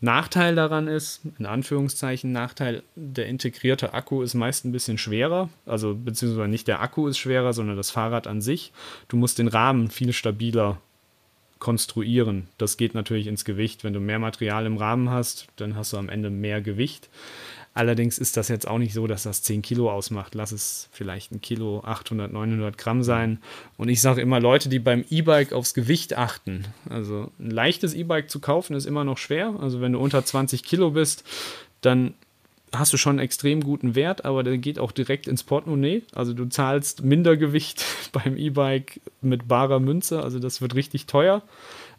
Nachteil 0.00 0.54
daran 0.54 0.86
ist, 0.86 1.22
in 1.38 1.46
Anführungszeichen 1.46 2.30
Nachteil, 2.30 2.84
der 2.94 3.26
integrierte 3.26 3.92
Akku 3.92 4.22
ist 4.22 4.34
meist 4.34 4.64
ein 4.64 4.72
bisschen 4.72 4.96
schwerer, 4.96 5.50
also 5.66 5.94
beziehungsweise 5.94 6.48
nicht 6.48 6.68
der 6.68 6.80
Akku 6.80 7.08
ist 7.08 7.18
schwerer, 7.18 7.52
sondern 7.52 7.76
das 7.76 7.90
Fahrrad 7.90 8.28
an 8.28 8.40
sich. 8.40 8.72
Du 9.08 9.16
musst 9.16 9.40
den 9.40 9.48
Rahmen 9.48 9.90
viel 9.90 10.12
stabiler 10.12 10.80
konstruieren. 11.60 12.48
Das 12.58 12.76
geht 12.76 12.94
natürlich 12.94 13.28
ins 13.28 13.44
Gewicht. 13.44 13.84
Wenn 13.84 13.92
du 13.92 14.00
mehr 14.00 14.18
Material 14.18 14.66
im 14.66 14.76
Rahmen 14.76 15.10
hast, 15.10 15.46
dann 15.56 15.76
hast 15.76 15.92
du 15.92 15.98
am 15.98 16.08
Ende 16.08 16.30
mehr 16.30 16.60
Gewicht. 16.60 17.08
Allerdings 17.72 18.18
ist 18.18 18.36
das 18.36 18.48
jetzt 18.48 18.66
auch 18.66 18.78
nicht 18.78 18.92
so, 18.92 19.06
dass 19.06 19.22
das 19.22 19.42
10 19.42 19.62
Kilo 19.62 19.92
ausmacht. 19.92 20.34
Lass 20.34 20.50
es 20.50 20.88
vielleicht 20.90 21.30
ein 21.30 21.40
Kilo, 21.40 21.82
800, 21.84 22.32
900 22.32 22.76
Gramm 22.76 23.04
sein. 23.04 23.38
Und 23.76 23.88
ich 23.88 24.00
sage 24.00 24.20
immer, 24.20 24.40
Leute, 24.40 24.68
die 24.68 24.80
beim 24.80 25.04
E-Bike 25.08 25.52
aufs 25.52 25.72
Gewicht 25.72 26.16
achten, 26.18 26.64
also 26.88 27.30
ein 27.38 27.50
leichtes 27.50 27.94
E-Bike 27.94 28.28
zu 28.28 28.40
kaufen, 28.40 28.74
ist 28.74 28.86
immer 28.86 29.04
noch 29.04 29.18
schwer. 29.18 29.54
Also 29.60 29.80
wenn 29.80 29.92
du 29.92 30.00
unter 30.00 30.24
20 30.24 30.64
Kilo 30.64 30.90
bist, 30.90 31.22
dann 31.80 32.14
hast 32.74 32.92
du 32.92 32.96
schon 32.96 33.12
einen 33.12 33.24
extrem 33.24 33.62
guten 33.62 33.94
Wert, 33.94 34.24
aber 34.24 34.42
der 34.42 34.58
geht 34.58 34.78
auch 34.78 34.92
direkt 34.92 35.26
ins 35.26 35.42
Portemonnaie. 35.42 36.02
Also 36.12 36.32
du 36.32 36.46
zahlst 36.46 37.02
Mindergewicht 37.02 37.84
beim 38.12 38.36
E-Bike 38.36 39.00
mit 39.20 39.48
barer 39.48 39.80
Münze, 39.80 40.22
also 40.22 40.38
das 40.38 40.60
wird 40.60 40.74
richtig 40.74 41.06
teuer. 41.06 41.42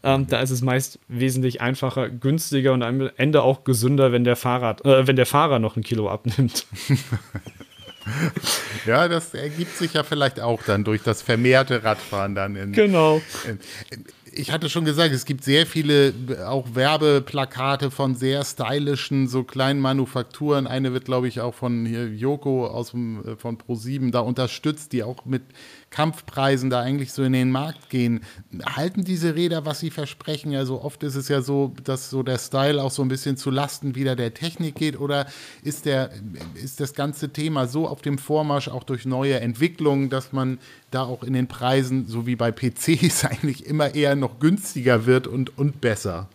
Ähm, 0.03 0.25
da 0.27 0.39
ist 0.39 0.49
es 0.49 0.61
meist 0.61 0.97
wesentlich 1.07 1.61
einfacher, 1.61 2.09
günstiger 2.09 2.73
und 2.73 2.81
am 2.81 3.11
Ende 3.17 3.43
auch 3.43 3.63
gesünder, 3.63 4.11
wenn 4.11 4.23
der 4.23 4.35
Fahrrad, 4.35 4.83
äh, 4.83 5.05
wenn 5.05 5.15
der 5.15 5.27
Fahrer 5.27 5.59
noch 5.59 5.75
ein 5.75 5.83
Kilo 5.83 6.09
abnimmt. 6.09 6.65
ja, 8.87 9.07
das 9.07 9.33
ergibt 9.35 9.77
sich 9.77 9.93
ja 9.93 10.03
vielleicht 10.03 10.39
auch 10.39 10.63
dann 10.63 10.83
durch 10.83 11.03
das 11.03 11.21
vermehrte 11.21 11.83
Radfahren 11.83 12.33
dann 12.33 12.55
in. 12.55 12.71
Genau. 12.71 13.21
In, 13.45 13.59
in, 13.91 14.05
ich 14.33 14.51
hatte 14.51 14.69
schon 14.69 14.85
gesagt, 14.85 15.13
es 15.13 15.25
gibt 15.25 15.43
sehr 15.43 15.65
viele 15.65 16.13
auch 16.47 16.73
Werbeplakate 16.73 17.91
von 17.91 18.15
sehr 18.15 18.43
stylischen, 18.43 19.27
so 19.27 19.43
kleinen 19.43 19.79
Manufakturen. 19.79 20.67
Eine 20.67 20.93
wird, 20.93 21.05
glaube 21.05 21.27
ich, 21.27 21.41
auch 21.41 21.53
von 21.53 21.85
hier 21.85 22.07
Joko 22.07 22.67
aus 22.67 22.91
dem, 22.91 23.25
äh, 23.25 23.35
von 23.35 23.57
Pro7 23.57 24.11
da 24.11 24.19
unterstützt, 24.19 24.93
die 24.93 25.03
auch 25.03 25.25
mit 25.25 25.43
Kampfpreisen 25.91 26.69
da 26.69 26.79
eigentlich 26.79 27.11
so 27.11 27.21
in 27.21 27.33
den 27.33 27.51
Markt 27.51 27.89
gehen. 27.89 28.21
Halten 28.65 29.03
diese 29.03 29.35
Räder, 29.35 29.65
was 29.65 29.81
sie 29.81 29.91
versprechen? 29.91 30.55
Also 30.55 30.81
oft 30.81 31.03
ist 31.03 31.15
es 31.15 31.27
ja 31.27 31.41
so, 31.41 31.73
dass 31.83 32.09
so 32.09 32.23
der 32.23 32.39
Style 32.39 32.81
auch 32.81 32.91
so 32.91 33.01
ein 33.01 33.09
bisschen 33.09 33.35
zu 33.35 33.51
Lasten 33.51 33.93
wieder 33.93 34.15
der 34.15 34.33
Technik 34.33 34.75
geht 34.75 34.97
oder 34.97 35.27
ist, 35.63 35.85
der, 35.85 36.09
ist 36.55 36.79
das 36.79 36.93
ganze 36.93 37.29
Thema 37.29 37.67
so 37.67 37.87
auf 37.87 38.01
dem 38.01 38.17
Vormarsch 38.17 38.69
auch 38.69 38.85
durch 38.85 39.05
neue 39.05 39.41
Entwicklungen, 39.41 40.09
dass 40.09 40.31
man 40.31 40.59
da 40.91 41.03
auch 41.03 41.23
in 41.23 41.33
den 41.33 41.47
Preisen, 41.47 42.07
so 42.07 42.25
wie 42.25 42.37
bei 42.37 42.51
PCs, 42.51 43.25
eigentlich 43.29 43.65
immer 43.65 43.93
eher 43.93 44.15
noch 44.15 44.39
günstiger 44.39 45.05
wird 45.05 45.27
und, 45.27 45.57
und 45.57 45.81
besser? 45.81 46.29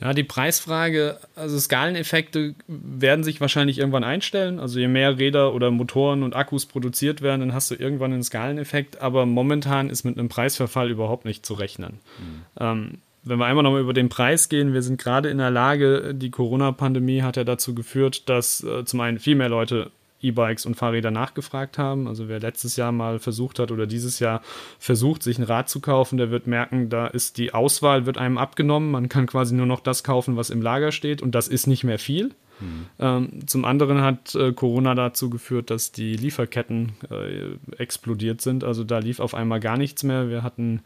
Ja, 0.00 0.12
die 0.12 0.24
Preisfrage, 0.24 1.18
also 1.36 1.58
Skaleneffekte 1.58 2.54
werden 2.66 3.24
sich 3.24 3.40
wahrscheinlich 3.40 3.78
irgendwann 3.78 4.04
einstellen. 4.04 4.58
Also 4.58 4.80
je 4.80 4.88
mehr 4.88 5.18
Räder 5.18 5.54
oder 5.54 5.70
Motoren 5.70 6.22
und 6.22 6.34
Akkus 6.34 6.66
produziert 6.66 7.22
werden, 7.22 7.40
dann 7.40 7.54
hast 7.54 7.70
du 7.70 7.76
irgendwann 7.76 8.12
einen 8.12 8.24
Skaleneffekt. 8.24 9.00
Aber 9.00 9.24
momentan 9.24 9.88
ist 9.88 10.04
mit 10.04 10.18
einem 10.18 10.28
Preisverfall 10.28 10.90
überhaupt 10.90 11.24
nicht 11.24 11.46
zu 11.46 11.54
rechnen. 11.54 12.00
Mhm. 12.18 12.42
Ähm, 12.60 12.98
wenn 13.22 13.38
wir 13.38 13.46
einmal 13.46 13.62
nochmal 13.62 13.80
über 13.80 13.94
den 13.94 14.10
Preis 14.10 14.48
gehen, 14.48 14.74
wir 14.74 14.82
sind 14.82 15.00
gerade 15.00 15.30
in 15.30 15.38
der 15.38 15.50
Lage, 15.50 16.14
die 16.14 16.30
Corona-Pandemie 16.30 17.22
hat 17.22 17.36
ja 17.36 17.44
dazu 17.44 17.74
geführt, 17.74 18.28
dass 18.28 18.62
äh, 18.62 18.84
zum 18.84 19.00
einen 19.00 19.18
viel 19.18 19.36
mehr 19.36 19.48
Leute 19.48 19.90
E-Bikes 20.24 20.66
und 20.66 20.74
Fahrräder 20.74 21.10
nachgefragt 21.10 21.78
haben. 21.78 22.08
Also 22.08 22.28
wer 22.28 22.40
letztes 22.40 22.76
Jahr 22.76 22.92
mal 22.92 23.18
versucht 23.18 23.58
hat 23.58 23.70
oder 23.70 23.86
dieses 23.86 24.18
Jahr 24.18 24.42
versucht, 24.78 25.22
sich 25.22 25.38
ein 25.38 25.44
Rad 25.44 25.68
zu 25.68 25.80
kaufen, 25.80 26.16
der 26.16 26.30
wird 26.30 26.46
merken, 26.46 26.88
da 26.88 27.06
ist 27.06 27.38
die 27.38 27.54
Auswahl, 27.54 28.06
wird 28.06 28.18
einem 28.18 28.38
abgenommen. 28.38 28.90
Man 28.90 29.08
kann 29.08 29.26
quasi 29.26 29.54
nur 29.54 29.66
noch 29.66 29.80
das 29.80 30.04
kaufen, 30.04 30.36
was 30.36 30.50
im 30.50 30.62
Lager 30.62 30.92
steht 30.92 31.22
und 31.22 31.34
das 31.34 31.48
ist 31.48 31.66
nicht 31.66 31.84
mehr 31.84 31.98
viel. 31.98 32.34
Mhm. 32.60 32.86
Ähm, 32.98 33.46
zum 33.46 33.64
anderen 33.64 34.00
hat 34.00 34.34
äh, 34.34 34.52
Corona 34.52 34.94
dazu 34.94 35.30
geführt, 35.30 35.70
dass 35.70 35.92
die 35.92 36.16
Lieferketten 36.16 36.92
äh, 37.10 37.82
explodiert 37.82 38.40
sind. 38.40 38.64
Also 38.64 38.84
da 38.84 38.98
lief 38.98 39.20
auf 39.20 39.34
einmal 39.34 39.60
gar 39.60 39.76
nichts 39.76 40.02
mehr. 40.02 40.28
Wir 40.28 40.42
hatten 40.42 40.80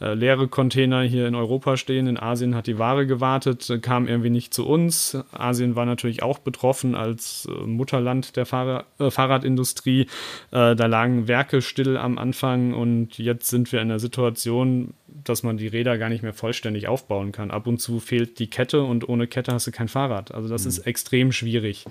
äh, 0.00 0.14
leere 0.14 0.48
Container 0.48 1.02
hier 1.02 1.26
in 1.28 1.34
Europa 1.34 1.76
stehen. 1.76 2.06
In 2.06 2.18
Asien 2.18 2.54
hat 2.54 2.66
die 2.66 2.78
Ware 2.78 3.06
gewartet, 3.06 3.68
äh, 3.68 3.78
kam 3.78 4.08
irgendwie 4.08 4.30
nicht 4.30 4.54
zu 4.54 4.66
uns. 4.66 5.18
Asien 5.32 5.76
war 5.76 5.84
natürlich 5.84 6.22
auch 6.22 6.38
betroffen 6.38 6.94
als 6.94 7.46
äh, 7.50 7.66
Mutterland 7.66 8.36
der 8.36 8.44
äh, 8.98 9.10
Fahrradindustrie. 9.10 10.06
Da 10.50 10.72
lagen 10.72 11.28
Werke 11.28 11.62
still 11.62 11.96
am 11.96 12.18
Anfang 12.18 12.72
und 12.74 13.18
jetzt 13.18 13.48
sind 13.48 13.72
wir 13.72 13.80
in 13.80 13.88
der 13.88 13.98
Situation, 13.98 14.94
dass 15.24 15.42
man 15.42 15.56
die 15.56 15.68
Räder 15.68 15.98
gar 15.98 16.08
nicht 16.08 16.22
mehr 16.22 16.32
vollständig 16.32 16.88
aufbauen 16.88 17.32
kann. 17.32 17.50
Ab 17.50 17.66
und 17.66 17.80
zu 17.80 18.00
fehlt 18.00 18.38
die 18.38 18.48
Kette 18.48 18.82
und 18.82 19.08
ohne 19.08 19.26
Kette 19.26 19.52
hast 19.52 19.66
du 19.66 19.70
kein 19.70 19.88
Fahrrad. 19.88 20.32
Also 20.32 20.48
das 20.48 20.64
mhm. 20.64 20.68
ist 20.68 20.78
extrem 20.80 21.32
schwierig. 21.32 21.84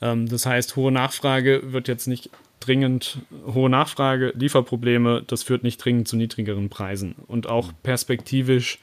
Ähm, 0.00 0.28
das 0.28 0.46
heißt, 0.46 0.76
hohe 0.76 0.92
Nachfrage 0.92 1.72
wird 1.72 1.88
jetzt 1.88 2.06
nicht 2.06 2.30
dringend 2.60 3.18
hohe 3.46 3.68
Nachfrage, 3.68 4.32
Lieferprobleme, 4.36 5.22
das 5.26 5.42
führt 5.42 5.64
nicht 5.64 5.84
dringend 5.84 6.08
zu 6.08 6.16
niedrigeren 6.16 6.70
Preisen. 6.70 7.14
Und 7.26 7.46
auch 7.46 7.72
perspektivisch 7.82 8.78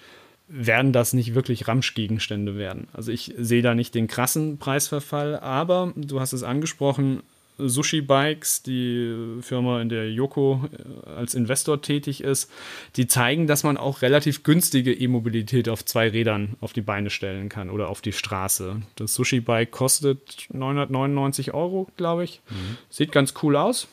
werden 0.48 0.92
das 0.92 1.14
nicht 1.14 1.34
wirklich 1.34 1.68
Ramschgegenstände 1.68 2.58
werden. 2.58 2.88
Also 2.94 3.12
ich 3.12 3.34
sehe 3.38 3.62
da 3.62 3.74
nicht 3.74 3.96
den 3.96 4.08
krassen 4.08 4.58
Preisverfall, 4.58 5.40
aber 5.40 5.94
du 5.96 6.20
hast 6.20 6.34
es 6.34 6.44
angesprochen, 6.44 7.24
Sushi 7.68 8.02
Bikes, 8.02 8.64
die 8.64 9.40
Firma, 9.42 9.82
in 9.82 9.90
der 9.90 10.12
Yoko 10.12 10.68
äh, 10.72 11.10
als 11.10 11.34
Investor 11.34 11.82
tätig 11.82 12.24
ist, 12.24 12.52
die 12.96 13.08
zeigen, 13.08 13.48
dass 13.48 13.64
man 13.64 13.78
auch 13.78 14.02
relativ 14.02 14.44
günstige 14.44 14.94
E-Mobilität 14.94 15.70
auf 15.70 15.86
zwei 15.86 16.10
Rädern 16.10 16.56
auf 16.62 16.74
die 16.74 16.82
Beine 16.82 17.10
stellen 17.10 17.50
kann 17.50 17.70
oder 17.70 17.90
auf 17.90 18.02
die 18.02 18.14
Straße. 18.14 18.82
Das 18.96 19.14
Sushi 19.14 19.40
Bike 19.40 19.72
kostet 19.72 20.48
999 20.52 21.54
Euro, 21.54 21.88
glaube 21.98 22.24
ich. 22.24 22.42
Mhm. 22.50 22.78
Sieht 22.90 23.12
ganz 23.12 23.34
cool 23.42 23.56
aus. 23.56 23.88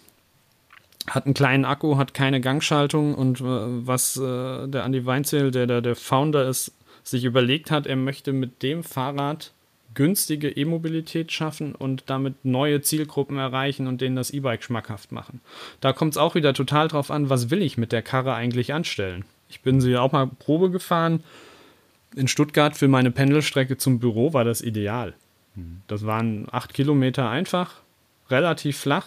Hat 1.09 1.25
einen 1.25 1.35
kleinen 1.35 1.65
Akku, 1.65 1.97
hat 1.97 2.13
keine 2.13 2.41
Gangschaltung 2.41 3.15
und 3.15 3.41
äh, 3.41 3.45
was 3.45 4.17
äh, 4.17 4.69
der 4.69 4.85
Andy 4.85 5.07
Weinzel, 5.07 5.51
der, 5.51 5.67
der 5.67 5.81
der 5.81 5.97
Founder 5.97 6.47
ist, 6.49 6.73
sich 7.03 7.25
überlegt 7.25 7.71
hat, 7.71 7.87
er 7.87 7.97
möchte 7.97 8.33
mit 8.33 8.63
dem 8.63 8.85
Fahrrad 8.85 9.53
günstige 9.99 10.49
E-Mobilität 10.49 11.33
schaffen 11.33 11.75
und 11.75 12.05
damit 12.07 12.45
neue 12.45 12.81
Zielgruppen 12.83 13.37
erreichen 13.37 13.89
und 13.89 14.01
denen 14.01 14.15
das 14.15 14.31
E-Bike 14.31 14.63
schmackhaft 14.63 15.11
machen. 15.11 15.41
Da 15.81 15.93
kommt 15.93 16.15
es 16.15 16.19
auch 16.19 16.37
wieder 16.37 16.55
total 16.55 16.87
drauf 16.87 17.11
an, 17.11 17.31
was 17.31 17.51
will 17.51 17.63
ich 17.63 17.77
mit 17.79 17.91
der 17.91 18.03
Karre 18.03 18.33
eigentlich 18.33 18.73
anstellen. 18.73 19.25
Ich 19.49 19.61
bin 19.63 19.81
sie 19.81 19.97
auch 19.97 20.13
mal 20.13 20.29
Probe 20.29 20.71
gefahren. 20.71 21.25
In 22.15 22.29
Stuttgart 22.29 22.77
für 22.77 22.87
meine 22.87 23.11
Pendelstrecke 23.11 23.77
zum 23.77 23.99
Büro 23.99 24.33
war 24.33 24.45
das 24.45 24.63
ideal. 24.63 25.15
Mhm. 25.57 25.81
Das 25.89 26.07
waren 26.07 26.47
acht 26.53 26.75
Kilometer 26.75 27.29
einfach, 27.29 27.81
relativ 28.31 28.79
flach. 28.79 29.07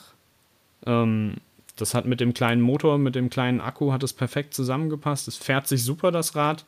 Ähm, 0.85 1.35
das 1.77 1.93
hat 1.93 2.05
mit 2.05 2.19
dem 2.19 2.33
kleinen 2.33 2.61
Motor, 2.61 2.97
mit 2.97 3.15
dem 3.15 3.29
kleinen 3.29 3.61
Akku 3.61 3.93
hat 3.93 4.03
es 4.03 4.11
perfekt 4.11 4.53
zusammengepasst. 4.53 5.29
Es 5.29 5.37
fährt 5.37 5.69
sich 5.69 5.85
super, 5.85 6.11
das 6.11 6.35
Rad. 6.35 6.65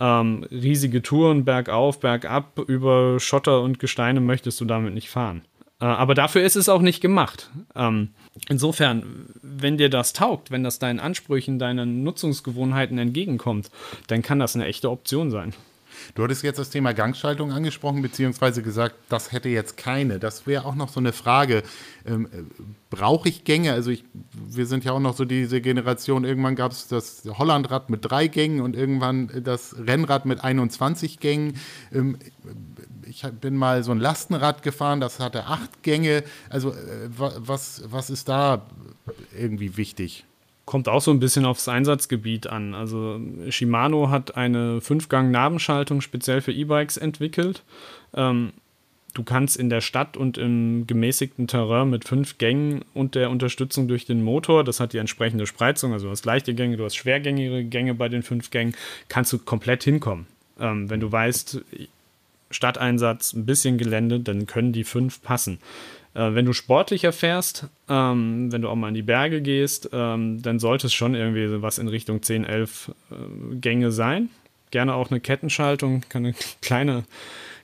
Ähm, 0.00 0.44
riesige 0.50 1.02
Touren 1.02 1.44
bergauf, 1.44 2.00
bergab, 2.00 2.58
über 2.66 3.18
Schotter 3.18 3.62
und 3.62 3.78
Gesteine 3.78 4.20
möchtest 4.20 4.60
du 4.60 4.64
damit 4.64 4.94
nicht 4.94 5.10
fahren. 5.10 5.42
Äh, 5.80 5.86
aber 5.86 6.14
dafür 6.14 6.42
ist 6.42 6.56
es 6.56 6.68
auch 6.68 6.80
nicht 6.80 7.00
gemacht. 7.00 7.50
Ähm, 7.74 8.10
insofern, 8.48 9.26
wenn 9.42 9.76
dir 9.76 9.90
das 9.90 10.12
taugt, 10.12 10.50
wenn 10.50 10.64
das 10.64 10.78
deinen 10.78 11.00
Ansprüchen, 11.00 11.58
deinen 11.58 12.02
Nutzungsgewohnheiten 12.04 12.98
entgegenkommt, 12.98 13.70
dann 14.06 14.22
kann 14.22 14.38
das 14.38 14.54
eine 14.54 14.66
echte 14.66 14.90
Option 14.90 15.30
sein. 15.30 15.54
Du 16.14 16.24
hattest 16.24 16.42
jetzt 16.42 16.58
das 16.58 16.70
Thema 16.70 16.92
Gangschaltung 16.92 17.52
angesprochen, 17.52 18.02
beziehungsweise 18.02 18.62
gesagt, 18.62 18.96
das 19.08 19.32
hätte 19.32 19.48
jetzt 19.48 19.76
keine. 19.76 20.18
Das 20.18 20.46
wäre 20.46 20.64
auch 20.64 20.74
noch 20.74 20.88
so 20.88 21.00
eine 21.00 21.12
Frage. 21.12 21.62
Ähm, 22.06 22.28
äh, 22.32 22.42
Brauche 22.90 23.28
ich 23.28 23.44
Gänge? 23.44 23.72
Also 23.72 23.90
ich, 23.90 24.04
wir 24.32 24.64
sind 24.64 24.84
ja 24.84 24.92
auch 24.92 25.00
noch 25.00 25.14
so 25.14 25.26
diese 25.26 25.60
Generation, 25.60 26.24
irgendwann 26.24 26.56
gab 26.56 26.72
es 26.72 26.88
das 26.88 27.22
Hollandrad 27.26 27.90
mit 27.90 28.00
drei 28.02 28.28
Gängen 28.28 28.62
und 28.62 28.74
irgendwann 28.74 29.30
das 29.44 29.76
Rennrad 29.78 30.24
mit 30.24 30.42
21 30.42 31.20
Gängen. 31.20 31.58
Ähm, 31.92 32.18
ich 33.06 33.22
bin 33.40 33.56
mal 33.56 33.82
so 33.84 33.92
ein 33.92 34.00
Lastenrad 34.00 34.62
gefahren, 34.62 35.00
das 35.00 35.20
hatte 35.20 35.44
acht 35.44 35.82
Gänge. 35.82 36.24
Also 36.48 36.70
äh, 36.70 37.08
was, 37.10 37.82
was 37.86 38.10
ist 38.10 38.28
da 38.28 38.66
irgendwie 39.36 39.76
wichtig? 39.76 40.24
Kommt 40.68 40.86
auch 40.86 41.00
so 41.00 41.10
ein 41.10 41.18
bisschen 41.18 41.46
aufs 41.46 41.66
Einsatzgebiet 41.66 42.46
an. 42.46 42.74
Also 42.74 43.18
Shimano 43.48 44.10
hat 44.10 44.36
eine 44.36 44.82
Fünfgang-Nabenschaltung 44.82 46.02
speziell 46.02 46.42
für 46.42 46.52
E-Bikes 46.52 46.98
entwickelt. 46.98 47.62
Ähm, 48.12 48.52
du 49.14 49.22
kannst 49.22 49.56
in 49.56 49.70
der 49.70 49.80
Stadt 49.80 50.18
und 50.18 50.36
im 50.36 50.86
gemäßigten 50.86 51.46
Terrain 51.46 51.88
mit 51.88 52.04
fünf 52.04 52.36
Gängen 52.36 52.84
und 52.92 53.14
der 53.14 53.30
Unterstützung 53.30 53.88
durch 53.88 54.04
den 54.04 54.22
Motor, 54.22 54.62
das 54.62 54.78
hat 54.78 54.92
die 54.92 54.98
entsprechende 54.98 55.46
Spreizung, 55.46 55.94
also 55.94 56.04
du 56.04 56.10
hast 56.10 56.26
leichte 56.26 56.52
Gänge, 56.54 56.76
du 56.76 56.84
hast 56.84 56.96
schwergängige 56.96 57.64
Gänge 57.64 57.94
bei 57.94 58.10
den 58.10 58.22
fünf 58.22 58.50
Gängen, 58.50 58.74
kannst 59.08 59.32
du 59.32 59.38
komplett 59.38 59.84
hinkommen. 59.84 60.26
Ähm, 60.60 60.90
wenn 60.90 61.00
du 61.00 61.10
weißt, 61.10 61.62
Stadteinsatz, 62.50 63.32
ein 63.32 63.46
bisschen 63.46 63.78
Gelände, 63.78 64.20
dann 64.20 64.46
können 64.46 64.74
die 64.74 64.84
fünf 64.84 65.22
passen. 65.22 65.60
Äh, 66.14 66.34
wenn 66.34 66.46
du 66.46 66.52
sportlicher 66.52 67.12
fährst, 67.12 67.66
ähm, 67.88 68.50
wenn 68.50 68.62
du 68.62 68.68
auch 68.68 68.74
mal 68.74 68.88
in 68.88 68.94
die 68.94 69.02
Berge 69.02 69.40
gehst, 69.40 69.90
ähm, 69.92 70.42
dann 70.42 70.58
sollte 70.58 70.86
es 70.86 70.94
schon 70.94 71.14
irgendwie 71.14 71.62
was 71.62 71.78
in 71.78 71.88
Richtung 71.88 72.22
10, 72.22 72.44
11 72.44 72.90
äh, 73.10 73.54
Gänge 73.56 73.92
sein. 73.92 74.30
gerne 74.70 74.94
auch 74.94 75.10
eine 75.10 75.20
Kettenschaltung, 75.20 76.02
kann 76.08 76.26
eine 76.26 76.34
kleine, 76.62 77.04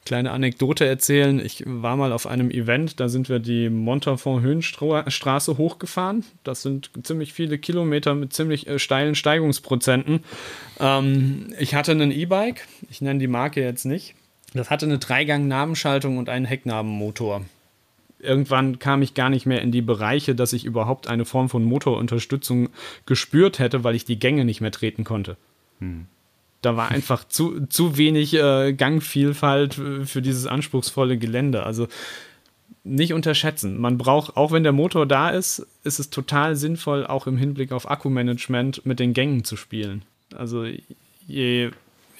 kleine 0.04 0.30
Anekdote 0.30 0.86
erzählen. 0.86 1.40
Ich 1.44 1.64
war 1.66 1.96
mal 1.96 2.12
auf 2.12 2.26
einem 2.26 2.50
Event, 2.50 3.00
da 3.00 3.08
sind 3.08 3.28
wir 3.28 3.38
die 3.38 3.70
Montafon-Höhenstraße 3.70 5.58
hochgefahren. 5.58 6.24
Das 6.44 6.62
sind 6.62 6.90
ziemlich 7.02 7.32
viele 7.32 7.58
Kilometer 7.58 8.14
mit 8.14 8.32
ziemlich 8.32 8.66
äh, 8.66 8.78
steilen 8.78 9.14
Steigungsprozenten. 9.14 10.22
Ähm, 10.80 11.54
ich 11.58 11.74
hatte 11.74 11.92
ein 11.92 12.10
E-Bike, 12.10 12.66
ich 12.90 13.00
nenne 13.00 13.18
die 13.18 13.26
Marke 13.26 13.62
jetzt 13.62 13.84
nicht. 13.84 14.14
Das 14.52 14.70
hatte 14.70 14.86
eine 14.86 14.98
Dreigang-Nabenschaltung 14.98 16.16
und 16.16 16.28
einen 16.28 16.44
Hecknabenmotor 16.44 17.42
irgendwann 18.24 18.78
kam 18.78 19.02
ich 19.02 19.14
gar 19.14 19.30
nicht 19.30 19.46
mehr 19.46 19.62
in 19.62 19.72
die 19.72 19.82
Bereiche, 19.82 20.34
dass 20.34 20.52
ich 20.52 20.64
überhaupt 20.64 21.08
eine 21.08 21.24
Form 21.24 21.48
von 21.48 21.64
Motorunterstützung 21.64 22.70
gespürt 23.06 23.58
hätte, 23.58 23.84
weil 23.84 23.94
ich 23.94 24.04
die 24.04 24.18
Gänge 24.18 24.44
nicht 24.44 24.60
mehr 24.60 24.72
treten 24.72 25.04
konnte. 25.04 25.36
Hm. 25.80 26.06
Da 26.62 26.76
war 26.76 26.90
einfach 26.90 27.24
zu, 27.28 27.66
zu 27.66 27.98
wenig 27.98 28.34
äh, 28.34 28.72
Gangvielfalt 28.72 29.74
für 29.74 30.22
dieses 30.22 30.46
anspruchsvolle 30.46 31.18
Gelände. 31.18 31.64
Also 31.64 31.88
nicht 32.84 33.12
unterschätzen. 33.12 33.78
Man 33.78 33.98
braucht, 33.98 34.36
auch 34.36 34.52
wenn 34.52 34.62
der 34.62 34.72
Motor 34.72 35.06
da 35.06 35.30
ist, 35.30 35.66
ist 35.84 35.98
es 35.98 36.10
total 36.10 36.56
sinnvoll, 36.56 37.06
auch 37.06 37.26
im 37.26 37.36
Hinblick 37.36 37.72
auf 37.72 37.90
Akkumanagement 37.90 38.84
mit 38.86 38.98
den 38.98 39.12
Gängen 39.12 39.44
zu 39.44 39.56
spielen. 39.56 40.02
Also 40.34 40.66
je 41.26 41.70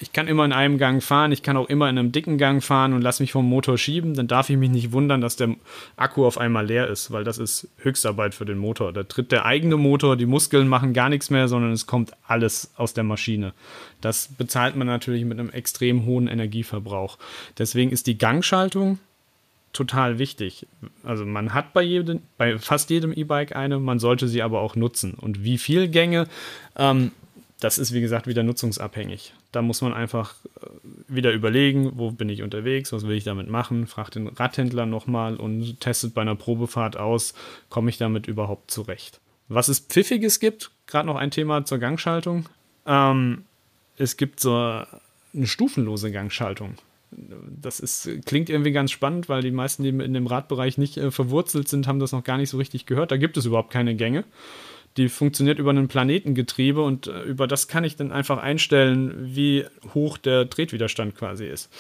ich 0.00 0.12
kann 0.12 0.28
immer 0.28 0.44
in 0.44 0.52
einem 0.52 0.78
Gang 0.78 1.02
fahren, 1.02 1.32
ich 1.32 1.42
kann 1.42 1.56
auch 1.56 1.68
immer 1.68 1.88
in 1.88 1.98
einem 1.98 2.12
dicken 2.12 2.36
Gang 2.36 2.62
fahren 2.62 2.92
und 2.92 3.02
lasse 3.02 3.22
mich 3.22 3.32
vom 3.32 3.48
Motor 3.48 3.78
schieben, 3.78 4.14
dann 4.14 4.26
darf 4.26 4.50
ich 4.50 4.56
mich 4.56 4.70
nicht 4.70 4.92
wundern, 4.92 5.20
dass 5.20 5.36
der 5.36 5.54
Akku 5.96 6.26
auf 6.26 6.38
einmal 6.38 6.66
leer 6.66 6.88
ist, 6.88 7.10
weil 7.12 7.24
das 7.24 7.38
ist 7.38 7.68
Höchstarbeit 7.78 8.34
für 8.34 8.44
den 8.44 8.58
Motor. 8.58 8.92
Da 8.92 9.04
tritt 9.04 9.32
der 9.32 9.46
eigene 9.46 9.76
Motor, 9.76 10.16
die 10.16 10.26
Muskeln 10.26 10.68
machen 10.68 10.92
gar 10.94 11.08
nichts 11.08 11.30
mehr, 11.30 11.48
sondern 11.48 11.72
es 11.72 11.86
kommt 11.86 12.12
alles 12.26 12.72
aus 12.76 12.94
der 12.94 13.04
Maschine. 13.04 13.52
Das 14.00 14.28
bezahlt 14.28 14.76
man 14.76 14.86
natürlich 14.86 15.24
mit 15.24 15.38
einem 15.38 15.50
extrem 15.50 16.06
hohen 16.06 16.26
Energieverbrauch. 16.26 17.18
Deswegen 17.58 17.90
ist 17.90 18.06
die 18.06 18.18
Gangschaltung 18.18 18.98
total 19.72 20.18
wichtig. 20.18 20.66
Also 21.02 21.24
man 21.24 21.54
hat 21.54 21.72
bei 21.72 21.82
jedem, 21.82 22.22
bei 22.36 22.58
fast 22.58 22.90
jedem 22.90 23.12
E-Bike 23.12 23.54
eine, 23.54 23.78
man 23.78 23.98
sollte 23.98 24.28
sie 24.28 24.42
aber 24.42 24.60
auch 24.60 24.76
nutzen. 24.76 25.14
Und 25.14 25.44
wie 25.44 25.58
viel 25.58 25.88
Gänge, 25.88 26.26
ähm, 26.76 27.12
das 27.60 27.78
ist 27.78 27.92
wie 27.92 28.00
gesagt 28.00 28.26
wieder 28.26 28.42
nutzungsabhängig. 28.42 29.34
Da 29.54 29.62
muss 29.62 29.82
man 29.82 29.94
einfach 29.94 30.34
äh, 30.60 30.66
wieder 31.06 31.32
überlegen, 31.32 31.92
wo 31.94 32.10
bin 32.10 32.28
ich 32.28 32.42
unterwegs, 32.42 32.92
was 32.92 33.06
will 33.06 33.16
ich 33.16 33.24
damit 33.24 33.48
machen, 33.48 33.86
fragt 33.86 34.16
den 34.16 34.28
Radhändler 34.28 34.86
nochmal 34.86 35.36
und 35.36 35.80
testet 35.80 36.14
bei 36.14 36.22
einer 36.22 36.34
Probefahrt 36.34 36.96
aus, 36.96 37.34
komme 37.68 37.90
ich 37.90 37.98
damit 37.98 38.26
überhaupt 38.26 38.70
zurecht. 38.70 39.20
Was 39.48 39.68
es 39.68 39.78
Pfiffiges 39.78 40.40
gibt, 40.40 40.70
gerade 40.86 41.06
noch 41.06 41.16
ein 41.16 41.30
Thema 41.30 41.64
zur 41.64 41.78
Gangschaltung. 41.78 42.46
Ähm, 42.86 43.44
es 43.96 44.16
gibt 44.16 44.40
so 44.40 44.54
eine 44.54 45.46
stufenlose 45.46 46.10
Gangschaltung. 46.10 46.74
Das 47.12 47.78
ist, 47.78 48.08
klingt 48.24 48.50
irgendwie 48.50 48.72
ganz 48.72 48.90
spannend, 48.90 49.28
weil 49.28 49.42
die 49.42 49.52
meisten, 49.52 49.84
die 49.84 49.90
in 49.90 50.14
dem 50.14 50.26
Radbereich 50.26 50.78
nicht 50.78 50.96
äh, 50.96 51.12
verwurzelt 51.12 51.68
sind, 51.68 51.86
haben 51.86 52.00
das 52.00 52.10
noch 52.10 52.24
gar 52.24 52.38
nicht 52.38 52.50
so 52.50 52.56
richtig 52.56 52.86
gehört. 52.86 53.12
Da 53.12 53.18
gibt 53.18 53.36
es 53.36 53.44
überhaupt 53.44 53.70
keine 53.70 53.94
Gänge 53.94 54.24
die 54.96 55.08
funktioniert 55.08 55.58
über 55.58 55.72
ein 55.72 55.88
Planetengetriebe 55.88 56.82
und 56.82 57.06
äh, 57.06 57.22
über 57.22 57.46
das 57.46 57.68
kann 57.68 57.84
ich 57.84 57.96
dann 57.96 58.12
einfach 58.12 58.38
einstellen, 58.38 59.34
wie 59.34 59.64
hoch 59.92 60.18
der 60.18 60.48
Tretwiderstand 60.48 61.16
quasi 61.16 61.46
ist. 61.46 61.70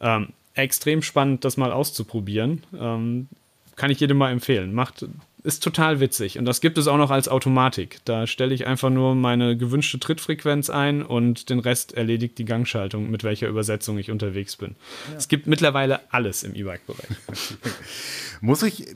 Ähm, 0.00 0.28
extrem 0.54 1.02
spannend, 1.02 1.44
das 1.44 1.56
mal 1.56 1.72
auszuprobieren. 1.72 2.62
Ähm, 2.78 3.28
kann 3.76 3.90
ich 3.90 4.00
jedem 4.00 4.16
mal 4.16 4.32
empfehlen. 4.32 4.72
Macht 4.72 5.06
ist 5.46 5.62
total 5.62 6.00
witzig. 6.00 6.38
Und 6.38 6.44
das 6.44 6.60
gibt 6.60 6.76
es 6.76 6.88
auch 6.88 6.96
noch 6.96 7.12
als 7.12 7.28
Automatik. 7.28 8.00
Da 8.04 8.26
stelle 8.26 8.52
ich 8.52 8.66
einfach 8.66 8.90
nur 8.90 9.14
meine 9.14 9.56
gewünschte 9.56 10.00
Trittfrequenz 10.00 10.70
ein 10.70 11.02
und 11.02 11.50
den 11.50 11.60
Rest 11.60 11.94
erledigt 11.94 12.36
die 12.38 12.44
Gangschaltung, 12.44 13.10
mit 13.10 13.22
welcher 13.22 13.46
Übersetzung 13.46 13.96
ich 13.96 14.10
unterwegs 14.10 14.56
bin. 14.56 14.74
Ja. 15.10 15.18
Es 15.18 15.28
gibt 15.28 15.46
mittlerweile 15.46 16.00
alles 16.12 16.42
im 16.42 16.56
E-Bike-Bereich. 16.56 17.16
muss 18.40 18.64
ich, 18.64 18.86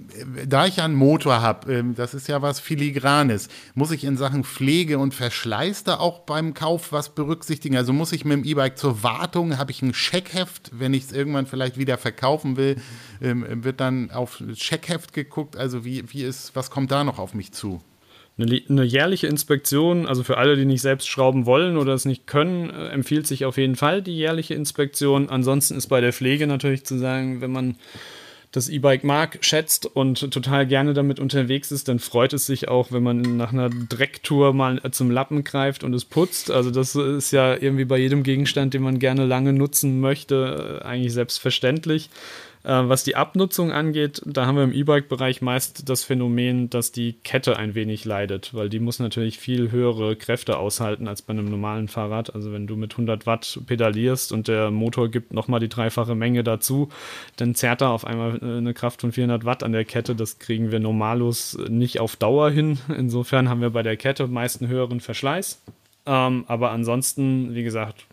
da 0.44 0.66
ich 0.66 0.82
einen 0.82 0.94
Motor 0.94 1.40
habe, 1.40 1.72
ähm, 1.72 1.94
das 1.94 2.14
ist 2.14 2.26
ja 2.26 2.42
was 2.42 2.58
Filigranes, 2.58 3.48
muss 3.74 3.92
ich 3.92 4.02
in 4.02 4.16
Sachen 4.16 4.42
Pflege 4.42 4.98
und 4.98 5.14
Verschleiß 5.14 5.84
da 5.84 5.98
auch 5.98 6.20
beim 6.20 6.52
Kauf 6.52 6.90
was 6.90 7.14
berücksichtigen? 7.14 7.76
Also 7.76 7.92
muss 7.92 8.10
ich 8.10 8.24
mit 8.24 8.32
dem 8.38 8.44
E-Bike 8.44 8.76
zur 8.76 9.04
Wartung, 9.04 9.56
habe 9.56 9.70
ich 9.70 9.82
ein 9.82 9.94
Scheckheft, 9.94 10.72
wenn 10.72 10.94
ich 10.94 11.04
es 11.04 11.12
irgendwann 11.12 11.46
vielleicht 11.46 11.78
wieder 11.78 11.96
verkaufen 11.96 12.56
will, 12.56 12.74
ähm, 13.20 13.64
wird 13.64 13.80
dann 13.80 14.10
auf 14.10 14.42
Scheckheft 14.54 15.12
geguckt? 15.12 15.56
Also 15.56 15.84
wie, 15.84 16.04
wie 16.12 16.22
ist 16.22 16.54
was 16.54 16.70
kommt 16.70 16.90
da 16.90 17.04
noch 17.04 17.18
auf 17.18 17.34
mich 17.34 17.52
zu? 17.52 17.80
Eine, 18.38 18.84
jährliche 18.84 19.26
Inspektion, 19.26 20.06
also 20.06 20.22
für 20.22 20.38
alle, 20.38 20.56
die 20.56 20.64
nicht 20.64 20.80
selbst 20.80 21.08
schrauben 21.08 21.44
wollen 21.44 21.76
oder 21.76 21.92
es 21.92 22.06
nicht 22.06 22.26
können, 22.26 22.70
äh, 22.70 22.88
empfiehlt 22.88 23.26
sich 23.26 23.44
auf 23.44 23.58
jeden 23.58 23.76
Fall 23.76 24.00
die 24.00 24.16
jährliche 24.16 24.54
Inspektion. 24.54 25.28
Ansonsten 25.28 25.76
ist 25.76 25.88
bei 25.88 26.00
der 26.00 26.12
Pflege 26.12 26.46
natürlich 26.46 26.84
zu 26.84 26.96
sagen, 26.96 27.42
wenn 27.42 27.52
man 27.52 27.76
das 28.52 28.68
E-Bike 28.68 29.04
mag, 29.04 29.38
schätzt 29.42 29.86
und 29.86 30.32
total 30.32 30.66
gerne 30.66 30.92
damit 30.92 31.20
unterwegs 31.20 31.70
ist, 31.70 31.86
dann 31.86 32.00
freut 32.00 32.32
es 32.32 32.46
sich 32.46 32.68
auch, 32.68 32.90
wenn 32.90 33.02
man 33.02 33.20
nach 33.36 33.52
einer 33.52 33.70
Drecktour 33.70 34.52
mal 34.52 34.80
zum 34.90 35.10
Lappen 35.10 35.44
greift 35.44 35.84
und 35.84 35.94
es 35.94 36.04
putzt. 36.04 36.50
Also 36.50 36.72
das 36.72 36.96
ist 36.96 37.30
ja 37.30 37.54
irgendwie 37.54 37.84
bei 37.84 37.98
jedem 37.98 38.24
Gegenstand, 38.24 38.74
den 38.74 38.82
man 38.82 38.98
gerne 38.98 39.24
lange 39.24 39.52
nutzen 39.52 40.00
möchte, 40.00 40.80
äh, 40.82 40.84
eigentlich 40.84 41.12
selbstverständlich. 41.12 42.10
Äh, 42.62 42.88
was 42.88 43.04
die 43.04 43.16
Abnutzung 43.16 43.72
angeht, 43.72 44.20
da 44.26 44.46
haben 44.46 44.56
wir 44.56 44.64
im 44.64 44.72
E-Bike-Bereich 44.72 45.40
meist 45.40 45.88
das 45.88 46.04
Phänomen, 46.04 46.68
dass 46.68 46.92
die 46.92 47.14
Kette 47.14 47.56
ein 47.56 47.74
wenig 47.74 48.04
leidet, 48.04 48.52
weil 48.52 48.68
die 48.68 48.80
muss 48.80 48.98
natürlich 48.98 49.38
viel 49.38 49.70
höhere 49.70 50.14
Kräfte 50.16 50.58
aushalten 50.58 51.08
als 51.08 51.22
bei 51.22 51.32
einem 51.32 51.46
normalen 51.46 51.88
Fahrrad. 51.88 52.34
Also 52.34 52.52
wenn 52.52 52.66
du 52.66 52.76
mit 52.76 52.92
100 52.92 53.26
Watt 53.26 53.60
pedalierst 53.66 54.32
und 54.32 54.48
der 54.48 54.70
Motor 54.70 55.08
gibt 55.08 55.32
nochmal 55.32 55.60
die 55.60 55.68
dreifache 55.68 56.14
Menge 56.14 56.44
dazu, 56.44 56.90
dann 57.36 57.54
zerrt 57.54 57.80
er 57.80 57.90
auf 57.90 58.04
einmal 58.04 58.38
äh, 58.42 58.58
eine 58.58 58.74
Kraft 58.74 59.00
von 59.00 59.12
400 59.12 59.44
Watt 59.44 59.62
an 59.62 59.72
der 59.72 59.86
Kette. 59.86 60.14
Das 60.14 60.38
kriegen 60.38 60.70
wir 60.70 60.80
normallos 60.80 61.56
nicht 61.68 61.98
auf 61.98 62.16
Dauer 62.16 62.50
hin. 62.50 62.78
Insofern 62.96 63.48
haben 63.48 63.62
wir 63.62 63.70
bei 63.70 63.82
der 63.82 63.96
Kette 63.96 64.26
meist 64.26 64.60
einen 64.60 64.70
höheren 64.70 65.00
Verschleiß. 65.00 65.62
Ähm, 66.06 66.44
aber 66.46 66.70
ansonsten, 66.72 67.54
wie 67.54 67.62
gesagt, 67.62 68.06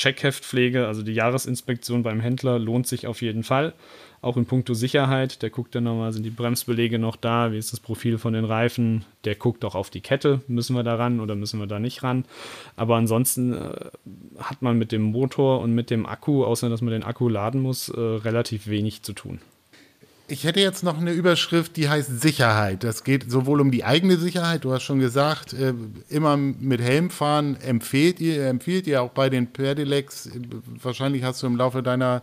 Checkheftpflege, 0.00 0.86
also 0.86 1.02
die 1.02 1.12
Jahresinspektion 1.12 2.02
beim 2.02 2.20
Händler, 2.20 2.58
lohnt 2.58 2.86
sich 2.86 3.06
auf 3.06 3.20
jeden 3.20 3.44
Fall. 3.44 3.74
Auch 4.22 4.38
in 4.38 4.46
puncto 4.46 4.72
Sicherheit. 4.72 5.42
Der 5.42 5.50
guckt 5.50 5.74
dann 5.74 5.84
nochmal, 5.84 6.12
sind 6.14 6.22
die 6.22 6.30
Bremsbelege 6.30 6.98
noch 6.98 7.16
da? 7.16 7.52
Wie 7.52 7.58
ist 7.58 7.74
das 7.74 7.80
Profil 7.80 8.16
von 8.16 8.32
den 8.32 8.46
Reifen? 8.46 9.04
Der 9.24 9.34
guckt 9.34 9.62
auch 9.62 9.74
auf 9.74 9.90
die 9.90 10.00
Kette. 10.00 10.40
Müssen 10.48 10.74
wir 10.74 10.82
da 10.82 10.94
ran 10.94 11.20
oder 11.20 11.34
müssen 11.34 11.60
wir 11.60 11.66
da 11.66 11.78
nicht 11.78 12.02
ran? 12.02 12.24
Aber 12.76 12.96
ansonsten 12.96 13.52
äh, 13.52 13.74
hat 14.38 14.62
man 14.62 14.78
mit 14.78 14.90
dem 14.90 15.02
Motor 15.02 15.60
und 15.60 15.74
mit 15.74 15.90
dem 15.90 16.06
Akku, 16.06 16.44
außer 16.44 16.70
dass 16.70 16.80
man 16.80 16.92
den 16.92 17.04
Akku 17.04 17.28
laden 17.28 17.60
muss, 17.60 17.90
äh, 17.90 18.00
relativ 18.00 18.68
wenig 18.68 19.02
zu 19.02 19.12
tun. 19.12 19.40
Ich 20.30 20.44
hätte 20.44 20.60
jetzt 20.60 20.84
noch 20.84 20.96
eine 20.96 21.10
Überschrift, 21.10 21.76
die 21.76 21.88
heißt 21.88 22.20
Sicherheit. 22.20 22.84
Das 22.84 23.02
geht 23.02 23.28
sowohl 23.28 23.60
um 23.60 23.72
die 23.72 23.82
eigene 23.82 24.16
Sicherheit, 24.16 24.62
du 24.62 24.72
hast 24.72 24.84
schon 24.84 25.00
gesagt, 25.00 25.52
äh, 25.54 25.74
immer 26.08 26.36
mit 26.36 26.80
Helm 26.80 27.10
fahren 27.10 27.56
empfiehlt 27.56 28.20
ihr, 28.20 28.46
empfiehlt 28.46 28.86
ihr 28.86 29.02
auch 29.02 29.10
bei 29.10 29.28
den 29.28 29.48
Pedelecs. 29.48 30.30
Wahrscheinlich 30.80 31.24
hast 31.24 31.42
du 31.42 31.48
im 31.48 31.56
Laufe 31.56 31.82
deiner 31.82 32.22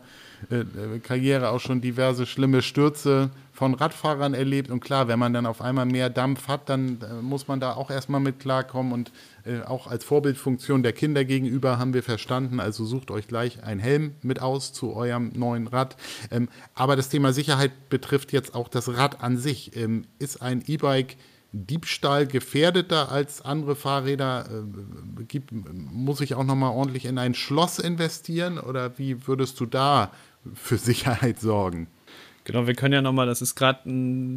äh, 0.49 0.99
Karriere 0.99 1.49
auch 1.49 1.59
schon 1.59 1.81
diverse 1.81 2.25
schlimme 2.25 2.61
Stürze 2.61 3.29
von 3.57 3.73
Radfahrern 3.73 4.35
erlebt. 4.35 4.69
Und 4.69 4.81
klar, 4.81 5.07
wenn 5.07 5.17
man 5.17 5.33
dann 5.33 5.47
auf 5.47 5.61
einmal 5.61 5.87
mehr 5.87 6.11
Dampf 6.11 6.47
hat, 6.47 6.69
dann 6.69 7.01
äh, 7.01 7.23
muss 7.23 7.47
man 7.47 7.59
da 7.59 7.73
auch 7.73 7.89
erstmal 7.89 8.21
mit 8.21 8.39
klarkommen. 8.39 8.93
Und 8.93 9.11
äh, 9.45 9.61
auch 9.61 9.87
als 9.87 10.03
Vorbildfunktion 10.03 10.83
der 10.83 10.93
Kinder 10.93 11.25
gegenüber 11.25 11.79
haben 11.79 11.95
wir 11.95 12.03
verstanden, 12.03 12.59
also 12.59 12.85
sucht 12.85 13.09
euch 13.09 13.27
gleich 13.27 13.63
einen 13.63 13.79
Helm 13.79 14.13
mit 14.21 14.43
aus 14.43 14.73
zu 14.73 14.93
eurem 14.93 15.31
neuen 15.33 15.65
Rad. 15.65 15.97
Ähm, 16.29 16.49
aber 16.75 16.95
das 16.95 17.09
Thema 17.09 17.33
Sicherheit 17.33 17.71
betrifft 17.89 18.31
jetzt 18.31 18.53
auch 18.53 18.67
das 18.67 18.95
Rad 18.95 19.23
an 19.23 19.37
sich. 19.37 19.75
Ähm, 19.75 20.05
ist 20.19 20.39
ein 20.39 20.63
E-Bike 20.67 21.17
Diebstahl 21.51 22.27
gefährdeter 22.27 23.11
als 23.11 23.41
andere 23.41 23.75
Fahrräder? 23.75 24.45
Äh, 24.51 25.23
gibt, 25.23 25.51
muss 25.51 26.21
ich 26.21 26.35
auch 26.35 26.43
nochmal 26.43 26.73
ordentlich 26.73 27.05
in 27.05 27.17
ein 27.17 27.33
Schloss 27.33 27.79
investieren 27.79 28.59
oder 28.59 28.99
wie 28.99 29.25
würdest 29.25 29.59
du 29.59 29.65
da 29.65 30.11
für 30.53 30.77
Sicherheit 30.77 31.39
sorgen? 31.39 31.87
Genau, 32.47 32.65
wir 32.65 32.75
können 32.75 32.93
ja 32.93 33.01
nochmal, 33.01 33.25
das 33.25 33.41
ist 33.41 33.55
gerade 33.55 33.79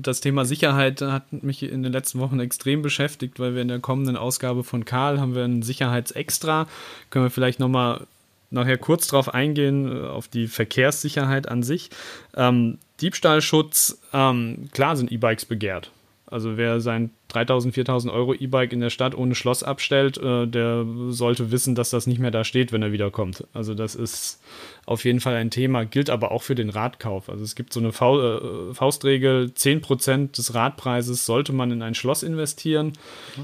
das 0.03 0.21
Thema 0.21 0.45
Sicherheit 0.45 1.01
hat 1.01 1.33
mich 1.45 1.63
in 1.63 1.85
den 1.85 1.93
letzten 1.93 2.19
Wochen 2.19 2.41
extrem 2.41 2.83
beschäftigt, 2.83 3.39
weil 3.39 3.55
wir 3.55 3.63
in 3.63 3.69
der 3.69 3.79
kommenden 3.79 4.17
Ausgabe 4.17 4.65
von 4.65 4.85
Karl 4.85 5.21
haben 5.21 5.37
wir 5.37 5.45
ein 5.45 5.63
Sicherheitsextra. 5.63 6.67
Können 7.11 7.27
wir 7.27 7.31
vielleicht 7.31 7.61
nochmal 7.61 8.09
nachher 8.51 8.79
kurz 8.79 9.07
drauf 9.07 9.33
eingehen, 9.33 9.87
äh, 9.87 10.09
auf 10.09 10.27
die 10.27 10.49
Verkehrssicherheit 10.49 11.49
an 11.49 11.63
sich. 11.63 11.91
Ähm, 12.35 12.79
Diebstahlschutz, 13.01 14.01
ähm, 14.13 14.71
klar 14.73 14.97
sind 14.97 15.13
E-Bikes 15.13 15.45
begehrt. 15.45 15.93
Also 16.27 16.57
wer 16.57 16.81
sein 16.81 17.11
3000, 17.31 17.75
4000 17.75 18.13
Euro 18.13 18.35
E-Bike 18.35 18.73
in 18.73 18.81
der 18.81 18.91
Stadt 18.91 19.15
ohne 19.15 19.35
Schloss 19.35 19.63
abstellt, 19.63 20.19
äh, 20.19 20.47
der 20.47 20.85
sollte 21.09 21.51
wissen, 21.51 21.75
dass 21.75 21.91
das 21.91 22.07
nicht 22.07 22.19
mehr 22.19 22.31
da 22.31 22.45
steht, 22.45 22.73
wenn 22.73 22.83
er 22.83 22.93
wiederkommt. 22.93 23.45
Also 23.55 23.75
das 23.75 23.95
ist 23.95 24.41
auf 24.87 25.05
jeden 25.05 25.21
Fall 25.21 25.37
ein 25.37 25.51
Thema, 25.51 25.85
gilt 25.85 26.11
aber 26.11 26.33
auch 26.33 26.43
für 26.43 26.55
den 26.55 26.69
Radkauf. 26.69 27.29
Also 27.29 27.45
es 27.45 27.55
gibt 27.55 27.73
so 27.73 27.81
eine 27.81 27.91
äh, 27.91 28.75
Faustregel, 28.75 29.53
10% 29.57 30.37
des 30.37 30.55
Radpreises 30.55 31.27
sollte 31.27 31.53
man 31.53 31.71
in 31.71 31.83
ein 31.83 31.95
Schloss 31.95 32.23
investieren. 32.23 32.93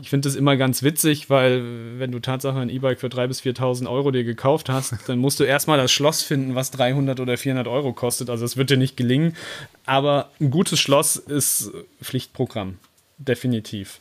Ich 0.03 0.11
finde 0.11 0.28
das 0.28 0.37
immer 0.37 0.57
ganz 0.57 0.82
witzig, 0.82 1.30
weil 1.30 1.99
wenn 1.99 2.11
du 2.11 2.18
Tatsache 2.18 2.59
ein 2.59 2.68
E-Bike 2.68 3.01
für 3.01 3.07
3.000 3.07 3.26
bis 3.28 3.41
4.000 3.43 3.89
Euro 3.89 4.11
dir 4.11 4.24
gekauft 4.24 4.68
hast, 4.68 4.95
dann 5.07 5.18
musst 5.18 5.39
du 5.41 5.45
erstmal 5.45 5.78
das 5.78 5.93
Schloss 5.93 6.22
finden, 6.22 6.55
was 6.55 6.70
300 6.72 7.20
oder 7.20 7.37
400 7.37 7.68
Euro 7.68 7.93
kostet. 7.93 8.28
Also 8.28 8.45
es 8.45 8.57
wird 8.57 8.70
dir 8.70 8.76
nicht 8.76 8.97
gelingen. 8.97 9.37
Aber 9.84 10.30
ein 10.41 10.51
gutes 10.51 10.80
Schloss 10.80 11.16
ist 11.16 11.70
Pflichtprogramm 12.03 12.78
definitiv. 13.19 14.01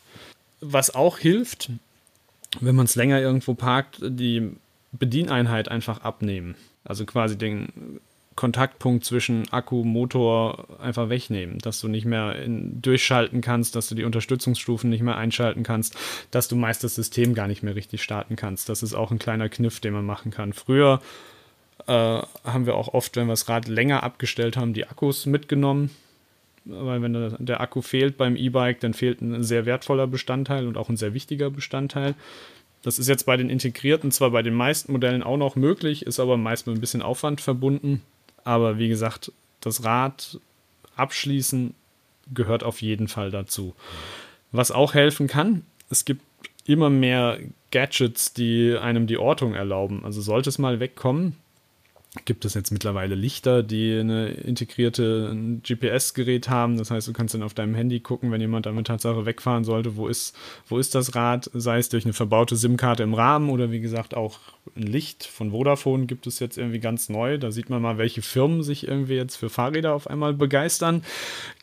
Was 0.62 0.94
auch 0.94 1.18
hilft, 1.18 1.70
wenn 2.62 2.76
man 2.76 2.86
es 2.86 2.96
länger 2.96 3.20
irgendwo 3.20 3.54
parkt, 3.54 4.00
die 4.02 4.52
Bedieneinheit 4.92 5.70
einfach 5.70 6.02
abnehmen. 6.02 6.56
Also 6.84 7.06
quasi 7.06 7.38
den 7.38 8.00
Kontaktpunkt 8.36 9.06
zwischen 9.06 9.52
Akku, 9.52 9.84
Motor 9.84 10.68
einfach 10.80 11.10
wegnehmen, 11.10 11.60
dass 11.60 11.80
du 11.80 11.88
nicht 11.88 12.06
mehr 12.06 12.36
in, 12.36 12.82
durchschalten 12.82 13.42
kannst, 13.42 13.76
dass 13.76 13.88
du 13.88 13.96
die 13.96 14.04
Unterstützungsstufen 14.04 14.90
nicht 14.90 15.02
mehr 15.02 15.16
einschalten 15.16 15.64
kannst, 15.64 15.96
dass 16.32 16.48
du 16.48 16.56
meist 16.56 16.84
das 16.84 16.96
System 16.96 17.34
gar 17.34 17.48
nicht 17.48 17.64
mehr 17.64 17.76
richtig 17.76 18.04
starten 18.04 18.36
kannst. 18.36 18.68
Das 18.68 18.84
ist 18.84 18.94
auch 18.94 19.12
ein 19.12 19.20
kleiner 19.20 19.48
Kniff, 19.48 19.80
den 19.80 19.94
man 19.94 20.06
machen 20.06 20.32
kann. 20.32 20.52
Früher 20.52 21.02
äh, 21.88 21.92
haben 21.92 22.66
wir 22.66 22.76
auch 22.76 22.94
oft, 22.94 23.16
wenn 23.16 23.28
wir 23.28 23.34
das 23.34 23.48
Rad 23.48 23.70
länger 23.70 24.04
abgestellt 24.04 24.58
haben, 24.58 24.74
die 24.74 24.88
Akkus 24.88 25.26
mitgenommen 25.26 25.92
weil 26.66 27.02
wenn 27.02 27.46
der, 27.46 27.62
Akku 27.62 27.82
fehlt 27.82 28.18
beim 28.18 28.36
E-Bike, 28.36 28.80
dann 28.80 28.94
fehlt 28.94 29.22
ein 29.22 29.44
sehr 29.44 29.66
wertvoller 29.66 30.08
Bestandteil 30.08 30.68
und 30.68 30.78
auch 30.78 30.90
ein 30.90 30.98
sehr 30.98 31.14
wichtiger 31.14 31.50
Bestandteil. 31.50 32.16
Das 32.82 33.00
ist 33.00 33.08
jetzt 33.08 33.26
bei 33.26 33.38
den 33.38 33.50
integrierten 33.50 34.12
zwar 34.12 34.32
bei 34.32 34.44
den 34.44 34.54
meisten 34.54 34.92
Modellen 34.92 35.24
auch 35.24 35.38
noch 35.38 35.56
möglich, 35.56 36.06
ist 36.06 36.20
aber 36.20 36.38
meist 36.38 36.68
mit 36.68 36.76
ein 36.76 36.82
bisschen 36.82 37.02
Aufwand 37.02 37.42
verbunden. 37.42 38.02
Aber 38.44 38.78
wie 38.78 38.90
gesagt, 38.90 39.32
das 39.62 39.84
Rad 39.84 40.40
abschließen 40.96 41.74
gehört 42.34 42.64
auf 42.64 42.82
jeden 42.82 43.08
Fall 43.08 43.32
dazu. 43.32 43.76
Was 44.52 44.72
auch 44.72 44.94
helfen 44.94 45.28
kann, 45.28 45.64
es 45.90 46.06
gibt 46.06 46.22
immer 46.66 46.90
mehr 46.90 47.40
Gadgets, 47.72 48.34
die 48.34 48.78
einem 48.80 49.08
die 49.08 49.18
Ortung 49.18 49.54
erlauben. 49.54 50.04
Also 50.04 50.22
sollte 50.22 50.50
es 50.50 50.58
mal 50.58 50.80
wegkommen, 50.80 51.36
gibt 52.24 52.46
es 52.46 52.54
jetzt 52.54 52.72
mittlerweile 52.72 53.16
Lichter, 53.16 53.62
die 53.64 54.00
eine 54.00 54.30
integrierte 54.30 55.36
GPS-Gerät 55.64 56.50
haben. 56.50 56.78
Das 56.78 56.92
heißt, 56.92 57.08
du 57.08 57.14
kannst 57.14 57.34
dann 57.34 57.44
auf 57.44 57.54
deinem 57.54 57.76
Handy 57.76 58.00
gucken, 58.00 58.32
wenn 58.32 58.40
jemand 58.40 58.66
damit 58.66 58.88
Tatsache 58.88 59.26
wegfahren 59.26 59.66
sollte, 59.66 59.98
wo 59.98 60.08
ist, 60.08 60.36
wo 60.68 60.78
ist 60.78 60.96
das 60.96 61.16
Rad, 61.16 61.50
sei 61.54 61.80
es 61.80 61.90
durch 61.90 62.06
eine 62.06 62.14
verbaute 62.14 62.56
SIM-Karte 62.56 63.04
im 63.04 63.14
Rahmen 63.14 63.50
oder 63.50 63.72
wie 63.72 63.82
gesagt 63.82 64.16
auch 64.16 64.40
ein 64.76 64.84
Licht 64.84 65.26
von 65.26 65.52
Vodafone 65.52 66.06
gibt 66.06 66.28
es 66.28 66.40
jetzt 66.40 66.58
irgendwie 66.58 66.80
ganz 66.80 67.10
neu. 67.10 67.38
Da 67.38 67.52
sieht 67.52 67.70
man 67.70 67.82
mal, 67.82 67.98
welche 67.98 68.22
Firmen 68.22 68.64
sich 68.64 68.88
irgendwie 68.88 69.16
jetzt 69.16 69.36
für 69.36 69.50
Fahrräder 69.50 69.94
auf 69.94 70.10
einmal 70.10 70.34
begeistern. 70.34 71.04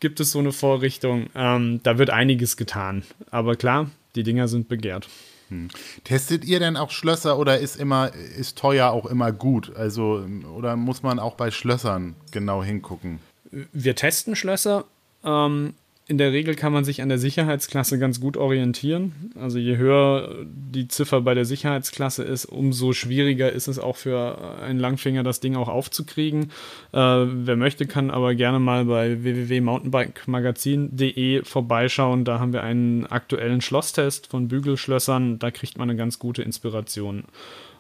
Gibt 0.01 0.21
es 0.21 0.33
so 0.33 0.39
eine 0.39 0.53
Vorrichtung? 0.53 1.27
Ähm, 1.35 1.81
da 1.83 1.99
wird 1.99 2.11
einiges 2.11 2.57
getan. 2.57 3.03
Aber 3.31 3.57
klar, 3.57 3.91
die 4.15 4.23
Dinger 4.23 4.49
sind 4.49 4.69
begehrt. 4.69 5.09
Hm. 5.53 5.69
Testet 6.05 6.45
ihr 6.47 6.61
denn 6.61 6.79
auch 6.79 6.91
Schlösser 6.91 7.39
oder 7.39 7.59
ist 7.59 7.77
immer, 7.77 8.13
ist 8.15 8.57
teuer 8.57 8.91
auch 8.91 9.05
immer 9.05 9.33
gut? 9.33 9.75
Also, 9.77 10.25
oder 10.57 10.77
muss 10.77 11.03
man 11.03 11.19
auch 11.19 11.35
bei 11.35 11.51
Schlössern 11.51 12.17
genau 12.31 12.65
hingucken? 12.65 13.21
Wir 13.51 13.95
testen 13.95 14.35
Schlösser. 14.35 14.87
Ähm, 15.23 15.75
in 16.09 16.19
der 16.19 16.33
Regel 16.33 16.57
kann 16.57 16.73
man 16.73 16.85
sich 16.85 17.01
an 17.01 17.09
der 17.09 17.19
Sicherheitsklasse 17.19 17.97
ganz 17.99 18.21
gut 18.21 18.37
orientieren. 18.37 19.33
Also 19.39 19.59
je 19.59 19.77
höher 19.77 20.45
die 20.47 20.89
Ziffer 20.89 21.21
bei 21.21 21.35
der 21.35 21.45
Sicherheitsklasse 21.45 22.25
ist, 22.25 22.45
umso 22.45 22.93
schwieriger 22.93 23.53
ist 23.53 23.69
es 23.69 23.79
auch 23.79 23.95
für 23.97 24.59
einen 24.61 24.81
Langfinger, 24.81 25.23
das 25.23 25.39
Ding 25.39 25.55
auch 25.55 25.69
aufzukriegen. 25.69 26.51
Äh, 26.93 26.99
wer 26.99 27.55
möchte, 27.57 27.87
kann 27.87 28.11
aber 28.11 28.35
gerne 28.35 28.59
mal 28.59 28.87
bei 28.87 29.23
www.mountainbikemagazin.de 29.23 31.45
vorbeischauen. 31.45 32.25
Da 32.25 32.41
haben 32.41 32.53
wir 32.53 32.65
einen 32.65 33.07
aktuellen 33.07 33.61
Schlosstest 33.61 34.27
von 34.27 34.49
Bügelschlössern. 34.49 35.39
Da 35.39 35.53
kriegt 35.53 35.79
man 35.79 35.89
eine 35.89 35.97
ganz 35.97 36.19
gute 36.19 36.43
Inspiration. 36.43 37.23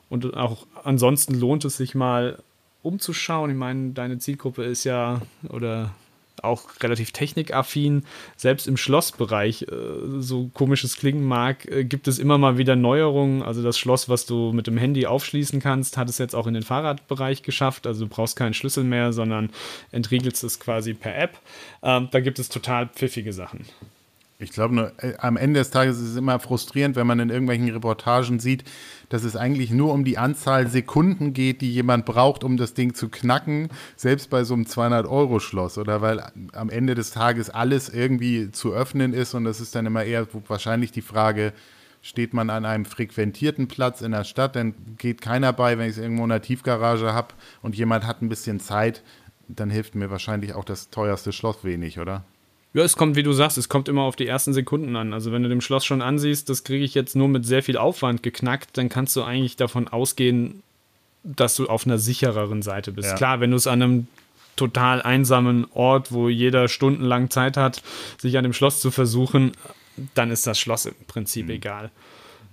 Und 0.09 0.37
auch 0.37 0.68
ansonsten 0.85 1.35
lohnt 1.35 1.64
es 1.64 1.77
sich 1.77 1.97
mal 1.97 2.39
umzuschauen. 2.83 3.51
Ich 3.51 3.57
meine, 3.57 3.95
deine 3.95 4.18
Zielgruppe 4.18 4.62
ist 4.62 4.85
ja, 4.85 5.23
oder 5.49 5.91
auch 6.43 6.68
relativ 6.80 7.12
technikaffin. 7.12 8.05
Selbst 8.37 8.66
im 8.66 8.76
Schlossbereich, 8.76 9.62
äh, 9.62 9.66
so 10.18 10.51
komisches 10.55 10.97
klingen 10.97 11.24
mag, 11.24 11.66
äh, 11.66 11.85
gibt 11.85 12.09
es 12.09 12.18
immer 12.18 12.39
mal 12.39 12.59
wieder 12.59 12.76
Neuerungen. 12.76 13.43
Also 13.43 13.62
das 13.62 13.78
Schloss, 13.78 14.09
was 14.09 14.26
du 14.26 14.53
mit 14.53 14.66
dem 14.66 14.78
Handy 14.78 15.07
aufschließen 15.07 15.61
kannst, 15.61 15.97
hat 15.97 16.09
es 16.09 16.18
jetzt 16.18 16.35
auch 16.35 16.47
in 16.47 16.55
den 16.55 16.62
Fahrradbereich 16.62 17.43
geschafft. 17.43 17.87
Also 17.87 18.05
du 18.05 18.11
brauchst 18.11 18.37
keinen 18.37 18.55
Schlüssel 18.55 18.85
mehr, 18.85 19.12
sondern 19.12 19.51
entriegelst 19.91 20.45
es 20.45 20.61
quasi 20.61 20.95
per 20.95 21.16
App. 21.16 21.39
Ähm, 21.83 22.09
da 22.11 22.20
gibt 22.20 22.39
es 22.39 22.49
total 22.49 22.89
pfiffige 22.89 23.33
Sachen. 23.33 23.66
Ich 24.43 24.51
glaube, 24.51 24.74
nur 24.74 24.93
äh, 24.99 25.14
am 25.18 25.36
Ende 25.36 25.61
des 25.61 25.70
Tages 25.70 25.99
ist 25.99 26.11
es 26.11 26.16
immer 26.16 26.40
frustrierend, 26.40 26.97
wenn 26.97 27.07
man 27.07 27.20
in 27.20 27.30
irgendwelchen 27.30 27.70
Reportagen 27.70 28.40
sieht, 28.40 28.64
dass 29.09 29.22
es 29.22 29.36
eigentlich 29.36 29.70
nur 29.70 29.93
um 29.93 30.05
die 30.05 30.18
Anzahl 30.18 30.66
Sekunden 30.66 31.32
geht, 31.32 31.61
die 31.61 31.72
jemand 31.72 32.07
braucht, 32.07 32.43
um 32.43 32.57
das 32.57 32.74
Ding 32.74 32.93
zu 32.95 33.09
knacken, 33.09 33.68
selbst 33.95 34.30
bei 34.30 34.43
so 34.43 34.55
einem 34.55 34.64
200-Euro-Schloss, 34.64 35.78
oder 35.78 36.03
weil 36.03 36.24
am 36.53 36.70
Ende 36.70 36.97
des 36.97 37.12
Tages 37.12 37.51
alles 37.51 37.88
irgendwie 37.88 38.51
zu 38.51 38.72
öffnen 38.72 39.12
ist 39.12 39.34
und 39.34 39.45
das 39.45 39.61
ist 39.61 39.76
dann 39.76 39.86
immer 39.86 40.03
eher 40.03 40.26
wahrscheinlich 40.49 40.90
die 40.90 41.03
Frage, 41.03 41.53
steht 42.01 42.34
man 42.34 42.51
an 42.51 42.64
einem 42.64 42.84
frequentierten 42.84 43.68
Platz 43.68 44.01
in 44.01 44.11
der 44.11 44.24
Stadt, 44.24 44.57
dann 44.57 44.74
geht 44.99 45.20
keiner 45.20 45.53
bei, 45.53 45.78
wenn 45.78 45.86
ich 45.86 45.97
es 45.97 46.03
irgendwo 46.03 46.24
in 46.24 46.30
der 46.30 46.43
Tiefgarage 46.43 47.12
habe 47.12 47.28
und 47.62 47.76
jemand 47.76 48.09
hat 48.09 48.22
ein 48.22 48.28
bisschen 48.28 48.59
Zeit, 48.59 49.05
dann 49.47 49.70
hilft 49.70 49.95
mir 49.95 50.11
wahrscheinlich 50.11 50.55
auch 50.55 50.64
das 50.64 50.90
teuerste 50.90 51.32
Schloss 51.32 51.62
wenig, 51.62 52.01
oder? 52.01 52.24
Ja, 52.75 52.83
es 52.83 52.97
kommt, 52.97 53.16
wie 53.16 53.23
du 53.23 53.33
sagst, 53.33 53.59
es 53.59 53.68
kommt 53.68 53.89
immer 53.89 54.03
auf 54.03 54.16
die 54.16 54.27
ersten 54.27 54.55
Sekunden 54.55 54.97
an. 54.97 55.12
Also 55.12 55.31
wenn 55.31 55.43
du 55.43 55.49
dem 55.49 55.61
Schloss 55.61 55.85
schon 55.85 56.01
ansiehst, 56.01 56.49
das 56.49 56.64
kriege 56.64 56.85
ich 56.85 56.95
jetzt 56.95 57.14
nur 57.14 57.29
mit 57.29 57.45
sehr 57.45 57.62
viel 57.62 57.77
Aufwand 57.77 58.23
geknackt, 58.23 58.79
dann 58.79 58.89
kannst 58.89 59.14
du 59.16 59.23
eigentlich 59.23 59.57
davon 59.57 59.89
ausgehen, 59.89 60.62
dass 61.23 61.55
du 61.55 61.66
auf 61.66 61.87
einer 61.87 61.99
sichereren 61.99 62.62
Seite 62.62 62.93
bist. 62.93 63.11
Ja. 63.11 63.14
Klar, 63.14 63.41
wenn 63.41 63.51
du 63.51 63.57
es 63.57 63.66
an 63.66 63.83
einem 63.83 64.07
total 64.57 65.03
einsamen 65.03 65.66
Ort, 65.73 66.12
wo 66.12 66.29
jeder 66.29 66.68
stundenlang 66.68 67.31
Zeit 67.31 67.57
hat, 67.57 67.83
sich 68.18 68.37
an 68.39 68.45
dem 68.45 68.53
Schloss 68.53 68.81
zu 68.81 68.91
versuchen, 68.91 69.53
dann 70.14 70.31
ist 70.31 70.47
das 70.47 70.59
Schloss 70.59 70.87
im 70.87 70.95
Prinzip 71.07 71.47
mhm. 71.47 71.53
egal. 71.53 71.91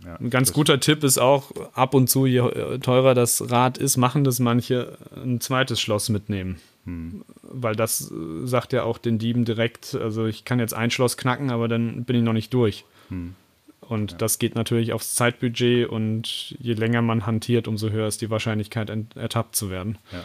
Ja, 0.05 0.15
ein 0.15 0.29
ganz 0.29 0.53
guter 0.53 0.79
Tipp 0.79 1.03
ist 1.03 1.17
auch, 1.17 1.51
ab 1.73 1.93
und 1.93 2.09
zu, 2.09 2.25
je 2.25 2.41
teurer 2.79 3.13
das 3.13 3.51
Rad 3.51 3.77
ist, 3.77 3.97
machen 3.97 4.23
das 4.23 4.39
manche, 4.39 4.97
ein 5.15 5.41
zweites 5.41 5.81
Schloss 5.81 6.07
mitnehmen. 6.07 6.59
Hm. 6.89 7.23
Weil 7.43 7.75
das 7.75 8.11
äh, 8.11 8.45
sagt 8.45 8.73
ja 8.73 8.83
auch 8.83 8.97
den 8.97 9.19
Dieben 9.19 9.45
direkt, 9.45 9.95
also 9.95 10.25
ich 10.25 10.45
kann 10.45 10.59
jetzt 10.59 10.73
ein 10.73 10.91
Schloss 10.91 11.17
knacken, 11.17 11.51
aber 11.51 11.67
dann 11.67 12.03
bin 12.03 12.15
ich 12.15 12.23
noch 12.23 12.33
nicht 12.33 12.53
durch. 12.53 12.85
Hm. 13.09 13.35
Und 13.81 14.11
ja. 14.11 14.17
das 14.17 14.39
geht 14.39 14.55
natürlich 14.55 14.93
aufs 14.93 15.15
Zeitbudget 15.15 15.89
und 15.89 16.55
je 16.59 16.73
länger 16.73 17.01
man 17.01 17.25
hantiert, 17.25 17.67
umso 17.67 17.89
höher 17.89 18.07
ist 18.07 18.21
die 18.21 18.29
Wahrscheinlichkeit, 18.29 18.91
ertappt 19.15 19.55
zu 19.55 19.69
werden. 19.69 19.97
Ja. 20.11 20.23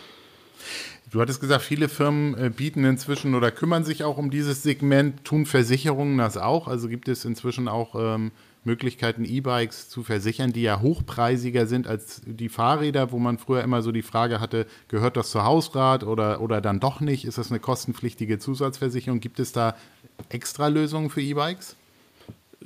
Du 1.11 1.21
hattest 1.21 1.41
gesagt, 1.41 1.63
viele 1.63 1.89
Firmen 1.89 2.35
äh, 2.37 2.51
bieten 2.51 2.85
inzwischen 2.85 3.35
oder 3.35 3.51
kümmern 3.51 3.85
sich 3.85 4.05
auch 4.05 4.17
um 4.17 4.31
dieses 4.31 4.63
Segment. 4.63 5.25
Tun 5.25 5.47
Versicherungen 5.47 6.19
das 6.19 6.37
auch? 6.37 6.67
Also 6.67 6.89
gibt 6.89 7.09
es 7.09 7.25
inzwischen 7.25 7.69
auch 7.69 7.95
ähm, 7.97 8.33
Möglichkeiten, 8.67 9.25
E-Bikes 9.25 9.89
zu 9.89 10.03
versichern, 10.03 10.53
die 10.53 10.63
ja 10.63 10.81
hochpreisiger 10.81 11.67
sind 11.67 11.87
als 11.87 12.23
die 12.25 12.49
Fahrräder, 12.49 13.13
wo 13.13 13.19
man 13.19 13.39
früher 13.39 13.63
immer 13.63 13.83
so 13.83 13.93
die 13.93 14.03
Frage 14.03 14.41
hatte, 14.41 14.67
gehört 14.89 15.17
das 15.17 15.31
zur 15.31 15.45
Hausrat 15.45 16.05
oder, 16.05 16.41
oder 16.41 16.61
dann 16.61 16.81
doch 16.81 17.01
nicht? 17.01 17.25
Ist 17.25 17.39
das 17.39 17.51
eine 17.51 17.61
kostenpflichtige 17.61 18.39
Zusatzversicherung? 18.39 19.21
Gibt 19.21 19.41
es 19.41 19.53
da 19.53 19.77
extra 20.29 20.69
Lösungen 20.69 21.11
für 21.11 21.23
E-Bikes? 21.23 21.77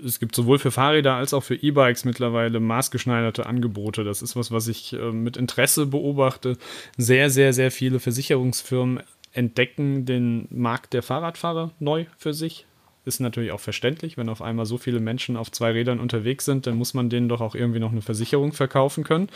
es 0.04 0.20
gibt 0.20 0.34
sowohl 0.34 0.58
für 0.58 0.70
Fahrräder 0.70 1.14
als 1.14 1.34
auch 1.34 1.42
für 1.42 1.54
E-Bikes 1.54 2.04
mittlerweile 2.04 2.60
maßgeschneiderte 2.60 3.46
Angebote. 3.46 4.04
Das 4.04 4.22
ist 4.22 4.36
was, 4.36 4.50
was 4.50 4.68
ich 4.68 4.92
äh, 4.92 5.10
mit 5.12 5.36
Interesse 5.36 5.86
beobachte. 5.86 6.56
Sehr, 6.96 7.30
sehr, 7.30 7.52
sehr 7.52 7.70
viele 7.70 8.00
Versicherungsfirmen 8.00 9.02
entdecken 9.32 10.04
den 10.04 10.48
Markt 10.50 10.94
der 10.94 11.02
Fahrradfahrer 11.02 11.72
neu 11.78 12.06
für 12.16 12.32
sich 12.32 12.66
ist 13.08 13.18
natürlich 13.18 13.50
auch 13.50 13.60
verständlich, 13.60 14.16
wenn 14.16 14.28
auf 14.28 14.42
einmal 14.42 14.66
so 14.66 14.78
viele 14.78 15.00
Menschen 15.00 15.36
auf 15.36 15.50
zwei 15.50 15.72
Rädern 15.72 15.98
unterwegs 15.98 16.44
sind, 16.44 16.66
dann 16.66 16.76
muss 16.76 16.94
man 16.94 17.10
denen 17.10 17.28
doch 17.28 17.40
auch 17.40 17.56
irgendwie 17.56 17.80
noch 17.80 17.90
eine 17.90 18.02
Versicherung 18.02 18.52
verkaufen 18.52 19.02
können. 19.02 19.28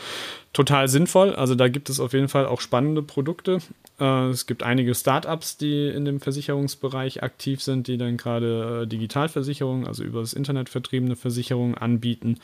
Total 0.53 0.87
sinnvoll, 0.87 1.35
also 1.35 1.55
da 1.55 1.67
gibt 1.67 1.89
es 1.89 1.99
auf 1.99 2.13
jeden 2.13 2.29
Fall 2.29 2.45
auch 2.45 2.61
spannende 2.61 3.01
Produkte. 3.01 3.57
Äh, 3.99 4.29
es 4.29 4.45
gibt 4.45 4.63
einige 4.63 4.95
Startups, 4.95 5.57
die 5.57 5.89
in 5.89 6.05
dem 6.05 6.21
Versicherungsbereich 6.21 7.23
aktiv 7.23 7.61
sind, 7.61 7.87
die 7.87 7.97
dann 7.97 8.15
gerade 8.17 8.83
äh, 8.83 8.87
Digitalversicherungen, 8.87 9.87
also 9.87 10.03
über 10.03 10.21
das 10.21 10.33
Internet 10.33 10.69
vertriebene 10.69 11.15
Versicherungen 11.15 11.75
anbieten. 11.75 12.39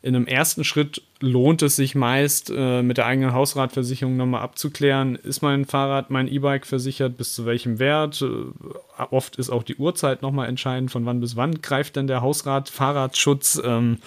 In 0.00 0.14
einem 0.14 0.26
ersten 0.26 0.62
Schritt 0.62 1.02
lohnt 1.20 1.62
es 1.62 1.76
sich 1.76 1.94
meist, 1.94 2.52
äh, 2.54 2.82
mit 2.82 2.98
der 2.98 3.06
eigenen 3.06 3.32
Hausratversicherung 3.32 4.16
nochmal 4.16 4.42
abzuklären, 4.42 5.16
ist 5.16 5.42
mein 5.42 5.64
Fahrrad, 5.64 6.10
mein 6.10 6.28
E-Bike 6.28 6.66
versichert, 6.66 7.16
bis 7.16 7.34
zu 7.34 7.46
welchem 7.46 7.78
Wert. 7.78 8.24
oft 9.10 9.36
ist 9.36 9.50
auch 9.50 9.64
die 9.64 9.76
Uhrzeit 9.76 10.22
nochmal 10.22 10.48
entscheidend, 10.48 10.90
von 10.90 11.04
wann 11.04 11.20
bis 11.20 11.34
wann 11.34 11.60
greift 11.60 11.96
denn 11.96 12.06
der 12.06 12.22
Hausrat-Fahrradschutz. 12.22 13.60
Ähm, 13.64 13.98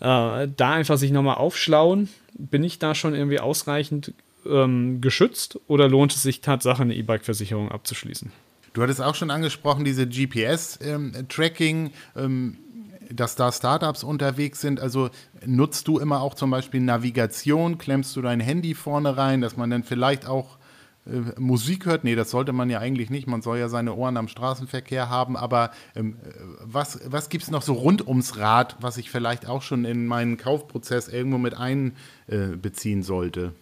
da 0.00 0.46
einfach 0.58 0.96
sich 0.96 1.10
nochmal 1.10 1.38
aufschlauen, 1.38 2.08
bin 2.34 2.62
ich 2.62 2.78
da 2.78 2.94
schon 2.94 3.14
irgendwie 3.14 3.40
ausreichend 3.40 4.14
ähm, 4.46 5.00
geschützt 5.00 5.58
oder 5.66 5.88
lohnt 5.88 6.14
es 6.14 6.22
sich 6.22 6.40
Tatsache 6.40 6.82
eine 6.82 6.94
E-Bike-Versicherung 6.94 7.70
abzuschließen? 7.70 8.30
Du 8.74 8.82
hattest 8.82 9.02
auch 9.02 9.14
schon 9.14 9.30
angesprochen, 9.30 9.84
diese 9.84 10.06
GPS-Tracking, 10.06 11.86
ähm, 11.86 11.92
ähm, 12.16 12.56
dass 13.12 13.36
da 13.36 13.52
Startups 13.52 14.04
unterwegs 14.04 14.60
sind. 14.60 14.80
Also 14.80 15.10
nutzt 15.44 15.88
du 15.88 15.98
immer 15.98 16.20
auch 16.20 16.34
zum 16.34 16.50
Beispiel 16.50 16.80
Navigation, 16.80 17.78
klemmst 17.78 18.14
du 18.16 18.22
dein 18.22 18.40
Handy 18.40 18.74
vorne 18.74 19.16
rein, 19.16 19.40
dass 19.40 19.56
man 19.56 19.70
dann 19.70 19.84
vielleicht 19.84 20.26
auch 20.26 20.58
äh, 21.06 21.40
Musik 21.40 21.86
hört? 21.86 22.04
Nee, 22.04 22.14
das 22.14 22.30
sollte 22.30 22.52
man 22.52 22.68
ja 22.70 22.78
eigentlich 22.80 23.10
nicht. 23.10 23.26
Man 23.26 23.42
soll 23.42 23.58
ja 23.58 23.68
seine 23.68 23.94
Ohren 23.94 24.16
am 24.16 24.28
Straßenverkehr 24.28 25.08
haben. 25.08 25.36
Aber 25.36 25.70
ähm, 25.94 26.16
was, 26.60 27.00
was 27.06 27.28
gibt 27.28 27.44
es 27.44 27.50
noch 27.50 27.62
so 27.62 27.74
rund 27.74 28.06
ums 28.06 28.38
Rad, 28.38 28.76
was 28.80 28.98
ich 28.98 29.10
vielleicht 29.10 29.48
auch 29.48 29.62
schon 29.62 29.84
in 29.84 30.06
meinen 30.06 30.36
Kaufprozess 30.36 31.08
irgendwo 31.08 31.38
mit 31.38 31.54
einbeziehen 31.54 33.00
äh, 33.00 33.04
sollte? 33.04 33.52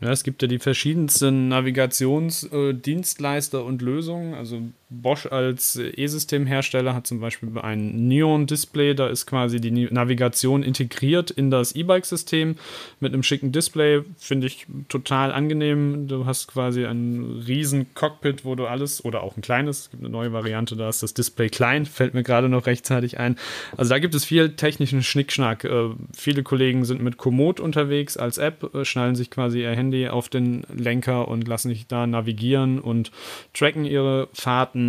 Ja, 0.00 0.10
es 0.10 0.24
gibt 0.24 0.42
ja 0.42 0.48
die 0.48 0.58
verschiedensten 0.58 1.48
Navigationsdienstleister 1.48 3.58
äh, 3.58 3.62
und 3.62 3.82
Lösungen. 3.82 4.34
Also 4.34 4.62
Bosch 5.00 5.26
als 5.26 5.76
E-Systemhersteller 5.76 6.94
hat 6.94 7.06
zum 7.06 7.20
Beispiel 7.20 7.50
ein 7.58 8.08
Neon-Display, 8.08 8.94
da 8.94 9.08
ist 9.08 9.26
quasi 9.26 9.60
die 9.60 9.70
Navigation 9.70 10.62
integriert 10.62 11.30
in 11.30 11.50
das 11.50 11.72
E-Bike-System 11.72 12.56
mit 13.00 13.12
einem 13.12 13.22
schicken 13.22 13.52
Display. 13.52 14.02
Finde 14.18 14.46
ich 14.46 14.66
total 14.88 15.32
angenehm. 15.32 16.08
Du 16.08 16.26
hast 16.26 16.48
quasi 16.48 16.84
ein 16.84 17.42
riesen 17.46 17.94
Cockpit, 17.94 18.44
wo 18.44 18.54
du 18.54 18.66
alles, 18.66 19.04
oder 19.04 19.22
auch 19.22 19.36
ein 19.36 19.42
kleines, 19.42 19.80
es 19.80 19.90
gibt 19.90 20.02
eine 20.02 20.12
neue 20.12 20.32
Variante, 20.32 20.76
da 20.76 20.88
ist 20.88 21.02
das 21.02 21.14
Display 21.14 21.48
klein, 21.48 21.86
fällt 21.86 22.14
mir 22.14 22.22
gerade 22.22 22.48
noch 22.48 22.66
rechtzeitig 22.66 23.18
ein. 23.18 23.36
Also 23.76 23.90
da 23.90 23.98
gibt 23.98 24.14
es 24.14 24.24
viel 24.24 24.50
technischen 24.50 25.02
Schnickschnack. 25.02 25.64
Äh, 25.64 25.90
viele 26.14 26.42
Kollegen 26.42 26.84
sind 26.84 27.02
mit 27.02 27.16
Komoot 27.16 27.60
unterwegs 27.60 28.16
als 28.16 28.38
App, 28.38 28.74
äh, 28.74 28.84
schnallen 28.84 29.16
sich 29.16 29.30
quasi 29.30 29.62
ihr 29.62 29.70
Handy 29.70 30.08
auf 30.08 30.28
den 30.28 30.64
Lenker 30.74 31.28
und 31.28 31.48
lassen 31.48 31.70
sich 31.70 31.86
da 31.86 32.06
navigieren 32.06 32.78
und 32.78 33.10
tracken 33.54 33.84
ihre 33.84 34.28
Fahrten 34.32 34.81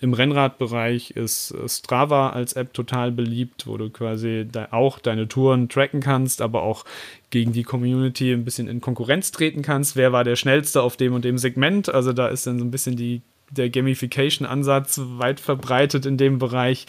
im 0.00 0.12
Rennradbereich 0.12 1.10
ist 1.10 1.54
Strava 1.66 2.30
als 2.30 2.52
App 2.52 2.72
total 2.72 3.10
beliebt, 3.10 3.66
wo 3.66 3.76
du 3.76 3.90
quasi 3.90 4.46
auch 4.70 5.00
deine 5.00 5.26
Touren 5.26 5.68
tracken 5.68 6.00
kannst, 6.00 6.40
aber 6.40 6.62
auch 6.62 6.84
gegen 7.30 7.52
die 7.52 7.64
Community 7.64 8.32
ein 8.32 8.44
bisschen 8.44 8.68
in 8.68 8.80
Konkurrenz 8.80 9.32
treten 9.32 9.62
kannst. 9.62 9.96
Wer 9.96 10.12
war 10.12 10.22
der 10.22 10.36
schnellste 10.36 10.82
auf 10.82 10.96
dem 10.96 11.14
und 11.14 11.24
dem 11.24 11.36
Segment? 11.36 11.88
Also 11.92 12.12
da 12.12 12.28
ist 12.28 12.46
dann 12.46 12.60
so 12.60 12.64
ein 12.64 12.70
bisschen 12.70 12.96
die, 12.96 13.22
der 13.50 13.70
Gamification-Ansatz 13.70 15.00
weit 15.16 15.40
verbreitet 15.40 16.06
in 16.06 16.16
dem 16.16 16.38
Bereich. 16.38 16.86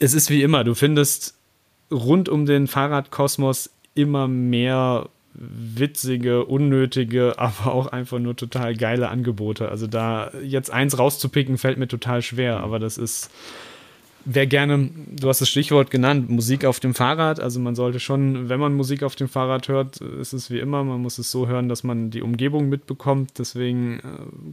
Es 0.00 0.12
ist 0.12 0.28
wie 0.28 0.42
immer, 0.42 0.64
du 0.64 0.74
findest 0.74 1.36
rund 1.92 2.28
um 2.28 2.46
den 2.46 2.66
Fahrradkosmos 2.66 3.70
immer 3.94 4.26
mehr 4.26 5.08
witzige, 5.34 6.44
unnötige, 6.44 7.34
aber 7.38 7.72
auch 7.72 7.86
einfach 7.88 8.18
nur 8.18 8.36
total 8.36 8.74
geile 8.76 9.08
Angebote. 9.08 9.68
Also 9.68 9.86
da 9.86 10.30
jetzt 10.42 10.70
eins 10.70 10.98
rauszupicken, 10.98 11.58
fällt 11.58 11.78
mir 11.78 11.88
total 11.88 12.22
schwer, 12.22 12.60
aber 12.60 12.78
das 12.78 12.98
ist 12.98 13.30
wer 14.24 14.46
gerne, 14.46 14.90
du 15.08 15.28
hast 15.28 15.40
das 15.40 15.48
Stichwort 15.48 15.90
genannt, 15.90 16.30
Musik 16.30 16.64
auf 16.64 16.80
dem 16.80 16.94
Fahrrad. 16.94 17.40
Also 17.40 17.60
man 17.60 17.74
sollte 17.74 18.00
schon, 18.00 18.48
wenn 18.48 18.60
man 18.60 18.74
Musik 18.74 19.02
auf 19.02 19.16
dem 19.16 19.28
Fahrrad 19.28 19.68
hört, 19.68 20.00
ist 20.00 20.32
es 20.32 20.50
wie 20.50 20.58
immer, 20.58 20.84
man 20.84 21.00
muss 21.00 21.18
es 21.18 21.30
so 21.30 21.46
hören, 21.46 21.68
dass 21.68 21.84
man 21.84 22.10
die 22.10 22.22
Umgebung 22.22 22.68
mitbekommt. 22.68 23.38
Deswegen 23.38 23.98
äh, 23.98 24.02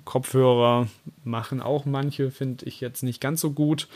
Kopfhörer 0.05 0.87
machen 1.23 1.61
auch 1.61 1.85
manche, 1.85 2.31
finde 2.31 2.65
ich 2.65 2.81
jetzt 2.81 3.03
nicht 3.03 3.21
ganz 3.21 3.41
so 3.41 3.51
gut. 3.51 3.87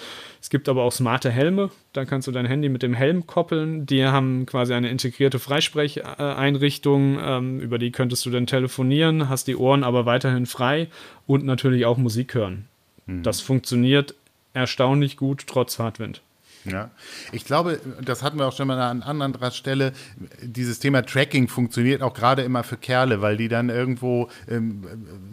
Es 0.42 0.50
gibt 0.50 0.70
aber 0.70 0.84
auch 0.84 0.92
smarte 0.92 1.30
Helme. 1.30 1.70
Da 1.94 2.06
kannst 2.06 2.28
du 2.28 2.32
dein 2.32 2.46
Handy 2.46 2.70
mit 2.70 2.84
dem 2.84 2.94
Helm 2.94 3.28
koppeln. 3.28 3.86
Die 3.86 4.06
haben 4.06 4.46
quasi 4.46 4.74
eine 4.74 4.90
integrierte 4.90 5.40
Freisprecheinrichtung. 5.40 7.18
Ähm, 7.22 7.60
über 7.60 7.78
die 7.78 7.92
könntest 7.92 8.26
du 8.26 8.30
dann 8.30 8.48
telefonieren, 8.48 9.30
hast 9.30 9.48
die 9.48 9.56
Ohren 9.56 9.84
aber 9.84 10.06
weiterhin 10.06 10.46
frei 10.46 10.88
und 11.28 11.46
natürlich 11.46 11.86
auch 11.86 11.98
Musik 11.98 12.34
hören. 12.34 12.66
Mhm. 13.06 13.24
Das 13.24 13.42
funktioniert 13.42 14.16
erstaunlich 14.56 15.18
gut 15.18 15.46
trotz 15.48 15.76
Fahrtwind. 15.76 16.24
Ja, 16.66 16.90
ich 17.32 17.46
glaube, 17.46 17.80
das 18.04 18.24
hatten 18.24 18.40
wir 18.40 18.48
auch 18.48 18.56
schon 18.56 18.68
mal 18.68 18.80
an 18.80 19.04
anderer 19.04 19.52
Stelle. 19.52 19.94
Dieses 20.42 20.80
Thema 20.80 21.04
Tracking 21.04 21.48
funktioniert 21.48 22.02
auch 22.02 22.14
gerade 22.14 22.42
immer 22.42 22.64
für 22.64 22.78
Kerle, 22.78 23.22
weil 23.22 23.38
die 23.38 23.48
dann 23.48 23.70
irgendwo 23.70 24.30
ähm, 24.50 24.84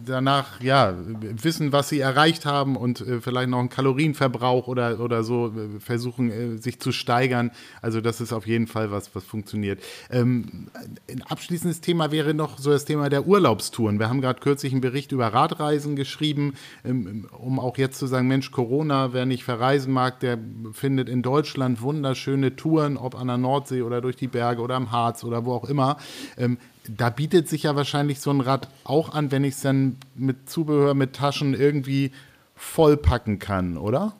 danach 0.05 0.61
ja 0.61 0.93
wissen, 1.19 1.71
was 1.71 1.89
sie 1.89 1.99
erreicht 1.99 2.45
haben 2.45 2.75
und 2.75 3.01
äh, 3.01 3.19
vielleicht 3.19 3.49
noch 3.49 3.59
einen 3.59 3.69
Kalorienverbrauch 3.69 4.67
oder, 4.67 4.99
oder 4.99 5.23
so 5.23 5.47
äh, 5.47 5.79
versuchen, 5.79 6.31
äh, 6.31 6.57
sich 6.57 6.79
zu 6.79 6.91
steigern. 6.91 7.51
Also, 7.81 7.99
das 7.99 8.21
ist 8.21 8.31
auf 8.31 8.45
jeden 8.45 8.67
Fall 8.67 8.91
was, 8.91 9.15
was 9.15 9.23
funktioniert. 9.23 9.81
Ähm, 10.11 10.67
ein 11.09 11.23
abschließendes 11.23 11.81
Thema 11.81 12.11
wäre 12.11 12.35
noch 12.35 12.59
so 12.59 12.69
das 12.69 12.85
Thema 12.85 13.09
der 13.09 13.25
Urlaubstouren. 13.25 13.99
Wir 13.99 14.09
haben 14.09 14.21
gerade 14.21 14.39
kürzlich 14.39 14.71
einen 14.71 14.81
Bericht 14.81 15.11
über 15.11 15.27
Radreisen 15.27 15.95
geschrieben, 15.95 16.53
ähm, 16.85 17.27
um 17.31 17.59
auch 17.59 17.77
jetzt 17.79 17.97
zu 17.97 18.05
sagen: 18.05 18.27
Mensch, 18.27 18.51
Corona, 18.51 19.13
wer 19.13 19.25
nicht 19.25 19.43
verreisen 19.43 19.91
mag, 19.91 20.19
der 20.19 20.37
findet 20.73 21.09
in 21.09 21.22
Deutschland 21.23 21.81
wunderschöne 21.81 22.55
Touren, 22.55 22.97
ob 22.97 23.15
an 23.15 23.27
der 23.27 23.37
Nordsee 23.37 23.81
oder 23.81 24.01
durch 24.01 24.15
die 24.15 24.27
Berge 24.27 24.61
oder 24.61 24.75
am 24.75 24.91
Harz 24.91 25.23
oder 25.23 25.45
wo 25.45 25.53
auch 25.53 25.65
immer. 25.65 25.97
Ähm, 26.37 26.57
da 26.87 27.09
bietet 27.09 27.49
sich 27.49 27.63
ja 27.63 27.75
wahrscheinlich 27.75 28.19
so 28.19 28.29
ein 28.29 28.41
Rad 28.41 28.67
auch 28.83 29.13
an, 29.13 29.31
wenn 29.31 29.43
ich 29.43 29.55
es 29.55 29.61
dann 29.61 29.97
mit 30.15 30.49
Zubehör, 30.49 30.93
mit 30.93 31.13
Taschen 31.13 31.53
irgendwie 31.53 32.11
vollpacken 32.55 33.39
kann, 33.39 33.77
oder? 33.77 34.13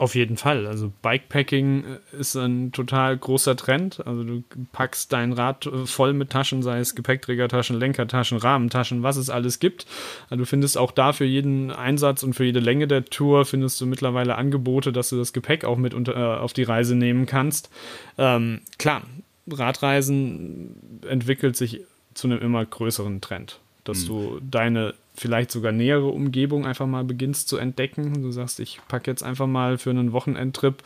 Auf 0.00 0.14
jeden 0.14 0.38
Fall. 0.38 0.66
Also 0.66 0.90
Bikepacking 1.02 1.84
äh, 1.84 2.18
ist 2.18 2.34
ein 2.34 2.72
total 2.72 3.18
großer 3.18 3.54
Trend. 3.54 4.00
Also 4.06 4.24
du 4.24 4.42
packst 4.72 5.12
dein 5.12 5.34
Rad 5.34 5.66
äh, 5.66 5.84
voll 5.84 6.14
mit 6.14 6.30
Taschen, 6.30 6.62
sei 6.62 6.78
es 6.78 6.94
Gepäckträgertaschen, 6.94 7.78
Lenkertaschen, 7.78 8.38
Rahmentaschen, 8.38 9.02
was 9.02 9.18
es 9.18 9.28
alles 9.28 9.58
gibt. 9.58 9.84
Also 10.30 10.36
du 10.36 10.46
findest 10.46 10.78
auch 10.78 10.92
da 10.92 11.12
für 11.12 11.26
jeden 11.26 11.70
Einsatz 11.70 12.22
und 12.22 12.32
für 12.32 12.44
jede 12.44 12.60
Länge 12.60 12.88
der 12.88 13.04
Tour 13.04 13.44
findest 13.44 13.78
du 13.82 13.84
mittlerweile 13.84 14.36
Angebote, 14.36 14.90
dass 14.90 15.10
du 15.10 15.18
das 15.18 15.34
Gepäck 15.34 15.66
auch 15.66 15.76
mit 15.76 15.92
unter, 15.92 16.16
äh, 16.16 16.38
auf 16.38 16.54
die 16.54 16.62
Reise 16.62 16.94
nehmen 16.94 17.26
kannst. 17.26 17.68
Ähm, 18.16 18.62
klar, 18.78 19.02
Radreisen 19.52 21.02
entwickelt 21.06 21.56
sich 21.56 21.82
zu 22.14 22.26
einem 22.26 22.40
immer 22.40 22.64
größeren 22.64 23.20
Trend 23.20 23.60
dass 23.84 24.04
mhm. 24.04 24.08
du 24.08 24.40
deine 24.50 24.94
vielleicht 25.20 25.50
sogar 25.50 25.70
nähere 25.70 26.06
Umgebung 26.06 26.66
einfach 26.66 26.86
mal 26.86 27.04
beginnst 27.04 27.48
zu 27.48 27.58
entdecken. 27.58 28.22
Du 28.22 28.30
sagst, 28.30 28.58
ich 28.58 28.80
packe 28.88 29.10
jetzt 29.10 29.22
einfach 29.22 29.46
mal 29.46 29.76
für 29.76 29.90
einen 29.90 30.12
Wochenendtrip 30.12 30.82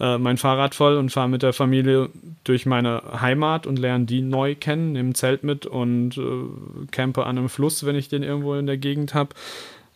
äh, 0.00 0.16
mein 0.16 0.38
Fahrrad 0.38 0.74
voll 0.74 0.96
und 0.96 1.10
fahre 1.10 1.28
mit 1.28 1.42
der 1.42 1.52
Familie 1.52 2.08
durch 2.44 2.64
meine 2.64 3.02
Heimat 3.20 3.66
und 3.66 3.78
lerne 3.78 4.06
die 4.06 4.22
neu 4.22 4.54
kennen, 4.54 4.92
nehme 4.92 5.10
ein 5.10 5.14
Zelt 5.14 5.44
mit 5.44 5.66
und 5.66 6.16
äh, 6.16 6.86
campe 6.92 7.26
an 7.26 7.36
einem 7.36 7.50
Fluss, 7.50 7.84
wenn 7.84 7.94
ich 7.94 8.08
den 8.08 8.22
irgendwo 8.22 8.54
in 8.54 8.66
der 8.66 8.78
Gegend 8.78 9.12
habe 9.12 9.34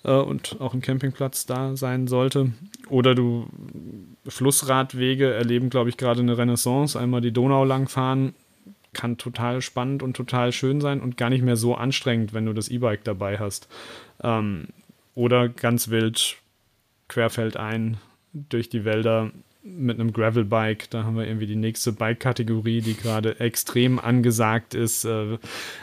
äh, 0.05 0.13
und 0.13 0.61
auch 0.61 0.75
ein 0.75 0.83
Campingplatz 0.83 1.47
da 1.47 1.75
sein 1.75 2.09
sollte. 2.09 2.53
Oder 2.91 3.15
du 3.15 3.47
Flussradwege 4.27 5.33
erleben, 5.33 5.71
glaube 5.71 5.89
ich, 5.89 5.97
gerade 5.97 6.21
eine 6.21 6.37
Renaissance. 6.37 6.99
Einmal 6.99 7.23
die 7.23 7.33
Donau 7.33 7.65
langfahren 7.65 8.35
kann 8.93 9.19
total 9.19 9.61
spannend 9.61 10.03
und 10.03 10.17
total 10.17 10.53
schön 10.53 10.81
sein 10.81 11.01
und 11.01 11.17
gar 11.17 11.31
nicht 11.31 11.43
mehr 11.43 11.57
so 11.57 11.75
anstrengend, 11.75 12.33
wenn 12.33 12.47
du 12.47 12.53
das 12.53 12.69
E-Bike 12.69 13.05
dabei 13.05 13.39
hast. 13.39 13.69
Ähm, 14.23 14.69
oder 15.15 15.49
ganz 15.49 15.89
wild 15.89 16.37
querfeldein 17.09 17.99
durch 18.33 18.69
die 18.69 18.85
Wälder 18.85 19.33
mit 19.63 19.99
einem 19.99 20.13
Gravelbike. 20.13 20.91
Da 20.91 21.05
haben 21.05 21.17
wir 21.17 21.27
irgendwie 21.27 21.47
die 21.47 21.57
nächste 21.57 21.93
Bike-Kategorie, 21.93 22.81
die 22.81 22.95
gerade 22.95 23.41
extrem 23.41 23.99
angesagt 23.99 24.75
ist. 24.75 25.05
Äh, 25.05 25.39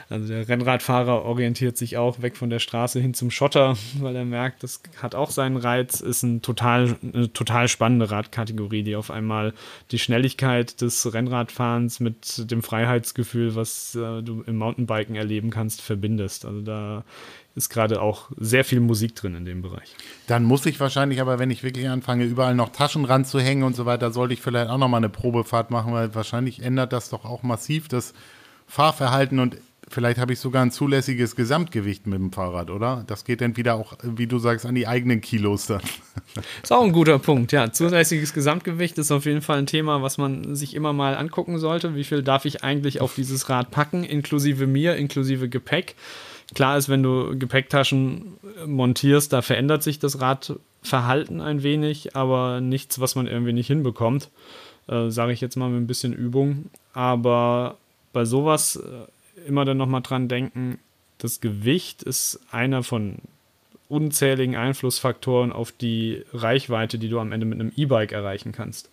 also 0.09 0.27
der 0.27 0.47
Rennradfahrer 0.47 1.23
orientiert 1.23 1.77
sich 1.77 1.97
auch 1.97 2.21
weg 2.21 2.37
von 2.37 2.49
der 2.49 2.59
Straße 2.59 2.99
hin 2.99 3.13
zum 3.13 3.31
Schotter, 3.31 3.75
weil 3.99 4.15
er 4.15 4.25
merkt, 4.25 4.63
das 4.63 4.81
hat 5.01 5.15
auch 5.15 5.31
seinen 5.31 5.57
Reiz. 5.57 5.99
Ist 5.99 6.23
ein 6.23 6.41
total, 6.41 6.95
eine 7.01 7.31
total 7.33 7.67
spannende 7.67 8.11
Radkategorie, 8.11 8.83
die 8.83 8.95
auf 8.95 9.11
einmal 9.11 9.53
die 9.91 9.99
Schnelligkeit 9.99 10.81
des 10.81 11.13
Rennradfahrens 11.13 11.99
mit 11.99 12.51
dem 12.51 12.61
Freiheitsgefühl, 12.61 13.55
was 13.55 13.95
äh, 13.95 14.21
du 14.21 14.43
im 14.45 14.57
Mountainbiken 14.57 15.15
erleben 15.15 15.49
kannst, 15.49 15.81
verbindest. 15.81 16.45
Also 16.45 16.61
da 16.61 17.03
ist 17.55 17.69
gerade 17.69 18.01
auch 18.01 18.29
sehr 18.37 18.65
viel 18.65 18.81
Musik 18.81 19.15
drin 19.15 19.33
in 19.33 19.45
dem 19.45 19.61
Bereich. 19.61 19.95
Dann 20.27 20.43
muss 20.43 20.65
ich 20.65 20.79
wahrscheinlich 20.79 21.21
aber, 21.21 21.39
wenn 21.39 21.49
ich 21.49 21.63
wirklich 21.63 21.87
anfange, 21.87 22.25
überall 22.25 22.53
noch 22.53 22.69
Taschen 22.69 23.05
ranzuhängen 23.05 23.63
und 23.63 23.75
so 23.75 23.85
weiter, 23.85 24.11
sollte 24.11 24.33
ich 24.33 24.41
vielleicht 24.41 24.69
auch 24.69 24.77
noch 24.77 24.89
mal 24.89 24.97
eine 24.97 25.09
Probefahrt 25.09 25.71
machen, 25.71 25.93
weil 25.93 26.13
wahrscheinlich 26.13 26.61
ändert 26.61 26.91
das 26.91 27.09
doch 27.09 27.23
auch 27.23 27.43
massiv 27.43 27.87
das 27.87 28.13
Fahrverhalten 28.67 29.39
und 29.39 29.57
vielleicht 29.89 30.19
habe 30.19 30.33
ich 30.33 30.39
sogar 30.39 30.63
ein 30.63 30.71
zulässiges 30.71 31.35
Gesamtgewicht 31.35 32.07
mit 32.07 32.19
dem 32.19 32.31
Fahrrad, 32.31 32.69
oder? 32.69 33.03
Das 33.07 33.23
geht 33.23 33.41
dann 33.41 33.57
wieder 33.57 33.75
auch, 33.75 33.93
wie 34.03 34.27
du 34.27 34.39
sagst, 34.39 34.65
an 34.65 34.75
die 34.75 34.87
eigenen 34.87 35.21
Kilos 35.21 35.67
dann. 35.67 35.81
Ist 36.63 36.71
auch 36.71 36.83
ein 36.83 36.91
guter 36.91 37.19
Punkt, 37.19 37.51
ja. 37.51 37.71
Zulässiges 37.71 38.33
Gesamtgewicht 38.33 38.97
ist 38.97 39.11
auf 39.11 39.25
jeden 39.25 39.41
Fall 39.41 39.59
ein 39.59 39.67
Thema, 39.67 40.01
was 40.01 40.17
man 40.17 40.55
sich 40.55 40.75
immer 40.75 40.93
mal 40.93 41.15
angucken 41.15 41.59
sollte. 41.59 41.95
Wie 41.95 42.03
viel 42.03 42.23
darf 42.23 42.45
ich 42.45 42.63
eigentlich 42.63 43.01
auf 43.01 43.15
dieses 43.15 43.49
Rad 43.49 43.71
packen, 43.71 44.03
inklusive 44.03 44.67
mir, 44.67 44.95
inklusive 44.95 45.49
Gepäck? 45.49 45.95
Klar 46.53 46.77
ist, 46.77 46.89
wenn 46.89 47.03
du 47.03 47.37
Gepäcktaschen 47.37 48.37
montierst, 48.65 49.33
da 49.33 49.41
verändert 49.41 49.83
sich 49.83 49.99
das 49.99 50.21
Radverhalten 50.21 51.41
ein 51.41 51.63
wenig, 51.63 52.15
aber 52.15 52.61
nichts, 52.61 52.99
was 52.99 53.15
man 53.15 53.27
irgendwie 53.27 53.53
nicht 53.53 53.67
hinbekommt. 53.67 54.29
Äh, 54.87 55.09
Sage 55.09 55.33
ich 55.33 55.41
jetzt 55.41 55.55
mal 55.55 55.69
mit 55.69 55.81
ein 55.81 55.87
bisschen 55.87 56.13
Übung. 56.13 56.69
Aber 56.93 57.77
bei 58.13 58.25
sowas 58.25 58.77
äh, 58.77 59.11
immer 59.45 59.65
dann 59.65 59.77
nochmal 59.77 60.01
dran 60.01 60.27
denken, 60.27 60.79
das 61.17 61.41
Gewicht 61.41 62.03
ist 62.03 62.39
einer 62.51 62.83
von 62.83 63.19
unzähligen 63.87 64.55
Einflussfaktoren 64.55 65.51
auf 65.51 65.71
die 65.71 66.23
Reichweite, 66.33 66.97
die 66.97 67.09
du 67.09 67.19
am 67.19 67.31
Ende 67.31 67.45
mit 67.45 67.59
einem 67.59 67.71
E-Bike 67.75 68.11
erreichen 68.11 68.51
kannst. 68.51 68.89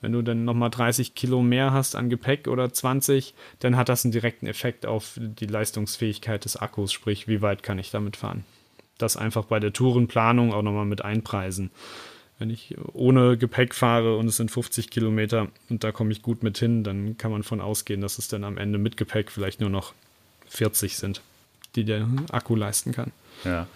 Wenn 0.00 0.12
du 0.12 0.22
dann 0.22 0.44
nochmal 0.44 0.70
30 0.70 1.14
Kilo 1.14 1.42
mehr 1.42 1.72
hast 1.72 1.96
an 1.96 2.10
Gepäck 2.10 2.48
oder 2.48 2.72
20, 2.72 3.34
dann 3.60 3.76
hat 3.76 3.88
das 3.88 4.04
einen 4.04 4.12
direkten 4.12 4.46
Effekt 4.46 4.84
auf 4.84 5.18
die 5.18 5.46
Leistungsfähigkeit 5.46 6.44
des 6.44 6.56
Akkus, 6.56 6.92
sprich, 6.92 7.28
wie 7.28 7.40
weit 7.40 7.62
kann 7.62 7.78
ich 7.78 7.90
damit 7.90 8.16
fahren. 8.16 8.44
Das 8.98 9.16
einfach 9.16 9.44
bei 9.44 9.58
der 9.58 9.72
Tourenplanung 9.72 10.52
auch 10.52 10.62
nochmal 10.62 10.84
mit 10.84 11.02
einpreisen. 11.02 11.70
Wenn 12.38 12.50
ich 12.50 12.76
ohne 12.92 13.38
Gepäck 13.38 13.74
fahre 13.74 14.16
und 14.16 14.26
es 14.26 14.36
sind 14.36 14.50
50 14.50 14.90
Kilometer 14.90 15.48
und 15.70 15.84
da 15.84 15.92
komme 15.92 16.12
ich 16.12 16.20
gut 16.20 16.42
mit 16.42 16.58
hin, 16.58 16.84
dann 16.84 17.16
kann 17.16 17.30
man 17.30 17.42
von 17.42 17.62
ausgehen, 17.62 18.02
dass 18.02 18.18
es 18.18 18.28
dann 18.28 18.44
am 18.44 18.58
Ende 18.58 18.78
mit 18.78 18.98
Gepäck 18.98 19.30
vielleicht 19.30 19.60
nur 19.60 19.70
noch 19.70 19.94
40 20.48 20.96
sind, 20.98 21.22
die 21.76 21.84
der 21.84 22.06
Akku 22.30 22.54
leisten 22.54 22.92
kann. 22.92 23.12
Ja. 23.44 23.66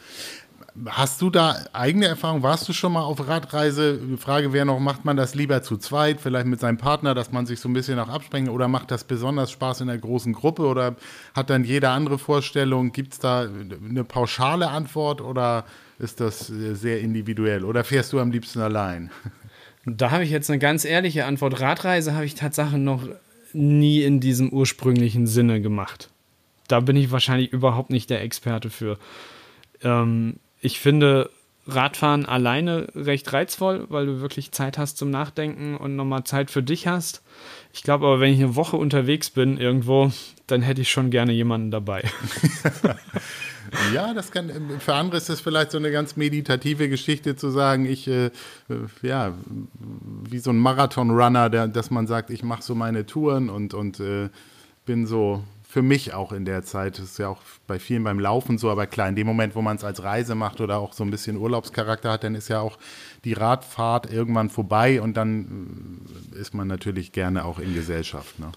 Hast 0.86 1.20
du 1.20 1.30
da 1.30 1.56
eigene 1.72 2.06
Erfahrung? 2.06 2.42
Warst 2.42 2.68
du 2.68 2.72
schon 2.72 2.92
mal 2.92 3.02
auf 3.02 3.26
Radreise? 3.26 3.98
Die 3.98 4.16
Frage 4.16 4.52
wäre 4.52 4.66
noch, 4.66 4.78
macht 4.78 5.04
man 5.04 5.16
das 5.16 5.34
lieber 5.34 5.62
zu 5.62 5.78
zweit, 5.78 6.20
vielleicht 6.20 6.46
mit 6.46 6.60
seinem 6.60 6.78
Partner, 6.78 7.14
dass 7.14 7.32
man 7.32 7.46
sich 7.46 7.60
so 7.60 7.68
ein 7.68 7.72
bisschen 7.72 7.98
auch 7.98 8.08
absprengt 8.08 8.48
oder 8.48 8.68
macht 8.68 8.90
das 8.90 9.04
besonders 9.04 9.50
Spaß 9.50 9.80
in 9.80 9.88
der 9.88 9.98
großen 9.98 10.32
Gruppe 10.32 10.66
oder 10.66 10.96
hat 11.34 11.50
dann 11.50 11.64
jeder 11.64 11.90
andere 11.90 12.18
Vorstellung? 12.18 12.92
Gibt 12.92 13.14
es 13.14 13.18
da 13.18 13.48
eine 13.88 14.04
pauschale 14.04 14.68
Antwort 14.68 15.20
oder 15.20 15.64
ist 16.00 16.20
das 16.20 16.46
sehr 16.46 17.00
individuell 17.00 17.64
oder 17.64 17.84
fährst 17.84 18.12
du 18.12 18.20
am 18.20 18.30
liebsten 18.30 18.60
allein? 18.60 19.10
Da 19.86 20.10
habe 20.10 20.24
ich 20.24 20.30
jetzt 20.30 20.50
eine 20.50 20.58
ganz 20.58 20.84
ehrliche 20.84 21.24
Antwort. 21.24 21.60
Radreise 21.60 22.14
habe 22.14 22.24
ich 22.24 22.34
tatsächlich 22.34 22.80
noch 22.80 23.08
nie 23.52 24.02
in 24.02 24.20
diesem 24.20 24.50
ursprünglichen 24.50 25.26
Sinne 25.26 25.60
gemacht. 25.60 26.10
Da 26.68 26.80
bin 26.80 26.96
ich 26.96 27.10
wahrscheinlich 27.10 27.52
überhaupt 27.52 27.90
nicht 27.90 28.10
der 28.10 28.22
Experte 28.22 28.70
für. 28.70 28.98
Ähm, 29.82 30.36
ich 30.60 30.78
finde 30.78 31.30
Radfahren 31.74 32.26
alleine 32.26 32.88
recht 32.94 33.32
reizvoll, 33.32 33.86
weil 33.88 34.06
du 34.06 34.20
wirklich 34.20 34.52
Zeit 34.52 34.78
hast 34.78 34.98
zum 34.98 35.10
Nachdenken 35.10 35.76
und 35.76 35.96
nochmal 35.96 36.24
Zeit 36.24 36.50
für 36.50 36.62
dich 36.62 36.86
hast. 36.86 37.22
Ich 37.72 37.82
glaube 37.82 38.06
aber, 38.06 38.20
wenn 38.20 38.32
ich 38.32 38.40
eine 38.40 38.56
Woche 38.56 38.76
unterwegs 38.76 39.30
bin 39.30 39.56
irgendwo, 39.56 40.12
dann 40.46 40.62
hätte 40.62 40.80
ich 40.80 40.90
schon 40.90 41.10
gerne 41.10 41.32
jemanden 41.32 41.70
dabei. 41.70 42.02
ja, 43.94 44.14
das 44.14 44.30
kann, 44.30 44.50
für 44.80 44.94
andere 44.94 45.16
ist 45.16 45.28
das 45.28 45.40
vielleicht 45.40 45.70
so 45.70 45.78
eine 45.78 45.90
ganz 45.90 46.16
meditative 46.16 46.88
Geschichte 46.88 47.36
zu 47.36 47.50
sagen, 47.50 47.86
ich, 47.86 48.08
äh, 48.08 48.30
ja, 49.02 49.34
wie 50.28 50.38
so 50.38 50.50
ein 50.50 50.58
Marathon-Runner, 50.58 51.68
dass 51.68 51.90
man 51.90 52.06
sagt, 52.06 52.30
ich 52.30 52.42
mache 52.42 52.62
so 52.62 52.74
meine 52.74 53.06
Touren 53.06 53.50
und, 53.50 53.74
und 53.74 54.00
äh, 54.00 54.28
bin 54.86 55.06
so 55.06 55.44
für 55.70 55.82
mich 55.82 56.14
auch 56.14 56.32
in 56.32 56.44
der 56.44 56.64
Zeit. 56.64 56.98
Das 56.98 57.04
ist 57.04 57.18
ja 57.18 57.28
auch 57.28 57.38
bei 57.68 57.78
vielen 57.78 58.02
beim 58.02 58.18
Laufen 58.18 58.58
so, 58.58 58.70
aber 58.70 58.88
klar, 58.88 59.08
in 59.08 59.14
dem 59.14 59.26
Moment, 59.28 59.54
wo 59.54 59.62
man 59.62 59.76
es 59.76 59.84
als 59.84 60.02
Reise 60.02 60.34
macht 60.34 60.60
oder 60.60 60.78
auch 60.78 60.92
so 60.92 61.04
ein 61.04 61.12
bisschen 61.12 61.36
Urlaubscharakter 61.36 62.10
hat, 62.10 62.24
dann 62.24 62.34
ist 62.34 62.48
ja 62.48 62.60
auch 62.60 62.76
die 63.24 63.34
Radfahrt 63.34 64.12
irgendwann 64.12 64.50
vorbei 64.50 65.00
und 65.00 65.16
dann 65.16 66.00
äh, 66.34 66.40
ist 66.40 66.54
man 66.54 66.66
natürlich 66.66 67.12
gerne 67.12 67.44
auch 67.44 67.60
in 67.60 67.72
Gesellschaft. 67.72 68.34
Ne? 68.40 68.50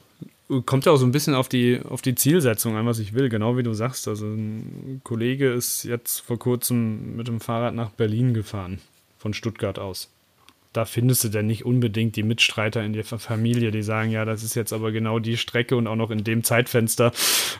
Kommt 0.66 0.86
ja 0.86 0.92
auch 0.92 0.98
so 0.98 1.06
ein 1.06 1.12
bisschen 1.12 1.36
auf 1.36 1.48
die, 1.48 1.82
auf 1.88 2.02
die 2.02 2.16
Zielsetzung 2.16 2.78
an, 2.78 2.88
was 2.88 2.98
ich 2.98 3.14
will, 3.14 3.30
genau 3.30 3.58
wie 3.58 3.64
du 3.64 3.74
sagst. 3.74 4.08
Also 4.08 4.26
ein 4.26 5.02
Kollege 5.04 5.52
ist 5.52 5.84
jetzt 5.84 6.20
vor 6.20 6.40
kurzem 6.40 7.16
mit 7.16 7.28
dem 7.28 7.40
Fahrrad 7.40 7.76
nach 7.76 7.92
Berlin 7.92 8.34
gefahren, 8.34 8.80
von 9.20 9.36
Stuttgart 9.36 9.78
aus 9.78 10.10
da 10.74 10.86
findest 10.86 11.24
du 11.24 11.30
denn 11.30 11.46
nicht 11.46 11.66
unbedingt 11.66 12.16
die 12.16 12.24
Mitstreiter 12.24 12.84
in 12.84 12.94
der 12.94 13.06
Familie, 13.06 13.72
die 13.72 13.84
sagen, 13.84 14.10
ja, 14.10 14.26
das 14.26 14.44
ist 14.44 14.56
jetzt 14.56 14.74
aber 14.74 14.92
genau 14.92 15.20
die 15.20 15.38
Strecke 15.38 15.78
und 15.78 15.88
auch 15.88 15.96
noch 15.96 16.10
in 16.10 16.24
dem 16.24 16.44
Zeitfenster 16.44 17.12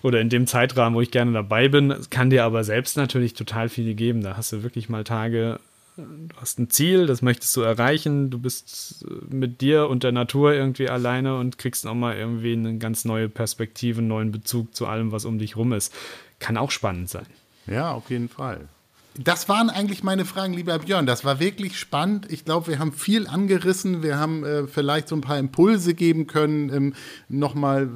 oder 0.02 0.20
in 0.20 0.30
dem 0.30 0.48
Zeitrahmen, 0.48 0.96
wo 0.96 1.02
ich 1.02 1.12
gerne 1.12 1.32
dabei 1.32 1.68
bin. 1.68 1.92
Es 1.92 2.10
kann 2.10 2.32
dir 2.32 2.44
aber 2.44 2.64
selbst 2.64 2.98
natürlich 2.98 3.36
total 3.36 3.70
viele 3.70 3.94
geben. 3.94 4.22
Da 4.24 4.36
hast 4.36 4.52
du 4.52 4.64
wirklich 4.64 4.90
mal 4.90 5.04
Tage, 5.04 5.60
du 5.96 6.36
hast 6.38 6.58
ein 6.58 6.72
Ziel, 6.72 7.06
das 7.06 7.22
möchtest 7.22 7.56
du 7.56 7.62
erreichen, 7.62 8.32
du 8.32 8.40
bist 8.40 9.06
mit 9.30 9.62
dir 9.62 9.88
und 9.90 10.04
der 10.04 10.12
Natur 10.12 10.54
irgendwie 10.54 10.90
alleine 10.90 11.38
und 11.38 11.60
kriegst 11.60 11.86
auch 11.86 11.94
mal 11.94 12.18
irgendwie 12.18 12.54
eine 12.54 12.80
ganz 12.80 13.06
neue 13.06 13.30
Perspektive, 13.30 14.00
einen 14.00 14.08
neuen 14.08 14.32
Bezug 14.32 14.76
zu 14.76 14.88
allem, 14.88 15.12
was 15.12 15.26
um 15.26 15.38
dich 15.38 15.56
rum 15.56 15.72
ist. 15.72 15.94
Kann 16.40 16.58
auch 16.58 16.72
spannend 16.72 17.10
sein. 17.10 17.28
Ja, 17.68 17.92
auf 17.92 18.10
jeden 18.10 18.28
Fall. 18.28 18.68
Das 19.16 19.48
waren 19.48 19.70
eigentlich 19.70 20.04
meine 20.04 20.26
Fragen, 20.26 20.54
lieber 20.54 20.80
Björn. 20.80 21.06
Das 21.06 21.24
war 21.24 21.40
wirklich 21.40 21.78
spannend. 21.78 22.32
Ich 22.32 22.46
glaube, 22.46 22.68
wir 22.68 22.80
haben 22.80 22.92
viel 22.92 23.28
angerissen. 23.28 24.02
Wir 24.02 24.18
haben 24.18 24.44
äh, 24.44 24.66
vielleicht 24.66 25.08
so 25.08 25.16
ein 25.16 25.22
paar 25.22 25.38
Impulse 25.38 25.94
geben 25.94 26.26
können, 26.26 26.74
ähm, 26.74 26.94
nochmal, 27.30 27.90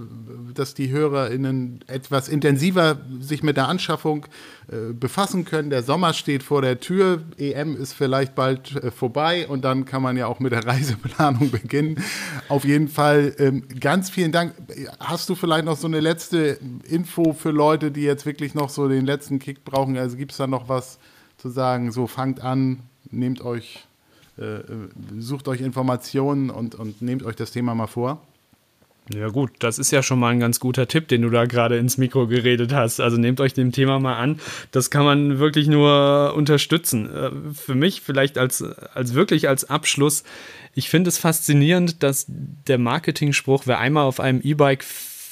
dass 0.54 0.76
die 0.76 0.92
HörerInnen 0.92 1.80
etwas 1.88 2.28
intensiver 2.28 3.00
sich 3.20 3.42
mit 3.42 3.58
der 3.58 3.68
Anschaffung 3.68 4.28
äh, 4.72 4.94
befassen 4.94 5.46
können. 5.46 5.70
Der 5.70 5.84
Sommer 5.84 6.14
steht 6.14 6.44
vor 6.44 6.62
der 6.62 6.80
Tür. 6.80 7.24
EM 7.38 7.76
ist 7.76 7.94
vielleicht 7.94 8.36
bald 8.36 8.76
äh, 8.76 8.92
vorbei 8.92 9.48
und 9.48 9.64
dann 9.64 9.86
kann 9.86 10.02
man 10.02 10.18
ja 10.18 10.28
auch 10.28 10.40
mit 10.40 10.52
der 10.52 10.66
Reiseplanung 10.66 11.52
beginnen. 11.52 12.04
Auf 12.50 12.66
jeden 12.66 12.88
Fall 12.88 13.36
ähm, 13.40 13.64
ganz 13.80 14.10
vielen 14.10 14.32
Dank. 14.32 14.54
Hast 15.00 15.30
du 15.30 15.36
vielleicht 15.36 15.66
noch 15.66 15.78
so 15.78 15.88
eine 15.88 16.00
letzte 16.00 16.60
Info 16.88 17.34
für 17.34 17.52
Leute, 17.52 17.92
die 17.92 18.02
jetzt 18.02 18.26
wirklich 18.26 18.56
noch 18.56 18.70
so 18.70 18.88
den 18.88 19.06
letzten 19.06 19.40
Kick 19.40 19.64
brauchen? 19.64 19.98
Also 19.98 20.18
gibt 20.18 20.32
es 20.32 20.38
da 20.38 20.48
noch 20.48 20.70
was? 20.70 21.00
zu 21.38 21.50
sagen, 21.50 21.92
so 21.92 22.08
fangt 22.08 22.42
an, 22.42 22.80
nehmt 23.10 23.42
euch, 23.42 23.86
äh, 24.38 24.60
sucht 25.18 25.48
euch 25.48 25.62
Informationen 25.62 26.50
und, 26.50 26.76
und 26.76 27.02
nehmt 27.02 27.24
euch 27.24 27.36
das 27.36 27.52
Thema 27.52 27.76
mal 27.76 27.88
vor? 27.88 28.22
Ja 29.14 29.30
gut, 29.30 29.52
das 29.60 29.80
ist 29.80 29.92
ja 29.92 30.04
schon 30.04 30.20
mal 30.20 30.30
ein 30.30 30.40
ganz 30.40 30.60
guter 30.60 30.88
Tipp, 30.88 31.08
den 31.08 31.22
du 31.22 31.30
da 31.30 31.46
gerade 31.46 31.78
ins 31.78 31.98
Mikro 31.98 32.28
geredet 32.28 32.74
hast. 32.74 33.00
Also 33.00 33.18
nehmt 33.18 33.40
euch 33.40 33.54
dem 33.54 33.72
Thema 33.72 34.00
mal 34.00 34.18
an. 34.18 34.40
Das 34.72 34.90
kann 34.90 35.06
man 35.06 35.40
wirklich 35.40 35.68
nur 35.68 36.34
unterstützen. 36.36 37.10
Äh, 37.14 37.32
für 37.54 37.76
mich 37.76 38.02
vielleicht 38.02 38.38
als, 38.38 38.62
als 38.62 39.14
wirklich 39.14 39.48
als 39.48 39.70
Abschluss. 39.70 40.24
Ich 40.74 40.90
finde 40.90 41.10
es 41.10 41.18
faszinierend, 41.18 42.04
dass 42.04 42.26
der 42.28 42.78
Marketingspruch, 42.78 43.64
wer 43.66 43.80
einmal 43.80 44.04
auf 44.04 44.20
einem 44.20 44.42
E-Bike 44.42 44.84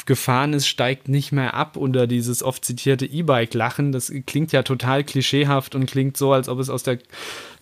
gefahren 0.05 0.53
ist, 0.53 0.67
steigt 0.67 1.09
nicht 1.09 1.31
mehr 1.31 1.53
ab 1.53 1.77
unter 1.77 2.07
dieses 2.07 2.43
oft 2.43 2.63
zitierte 2.63 3.05
E-Bike-Lachen. 3.05 3.91
Das 3.91 4.11
klingt 4.25 4.51
ja 4.51 4.63
total 4.63 5.03
klischeehaft 5.03 5.75
und 5.75 5.85
klingt 5.87 6.17
so, 6.17 6.31
als 6.31 6.47
ob 6.47 6.59
es 6.59 6.69
aus 6.69 6.83
der 6.83 6.99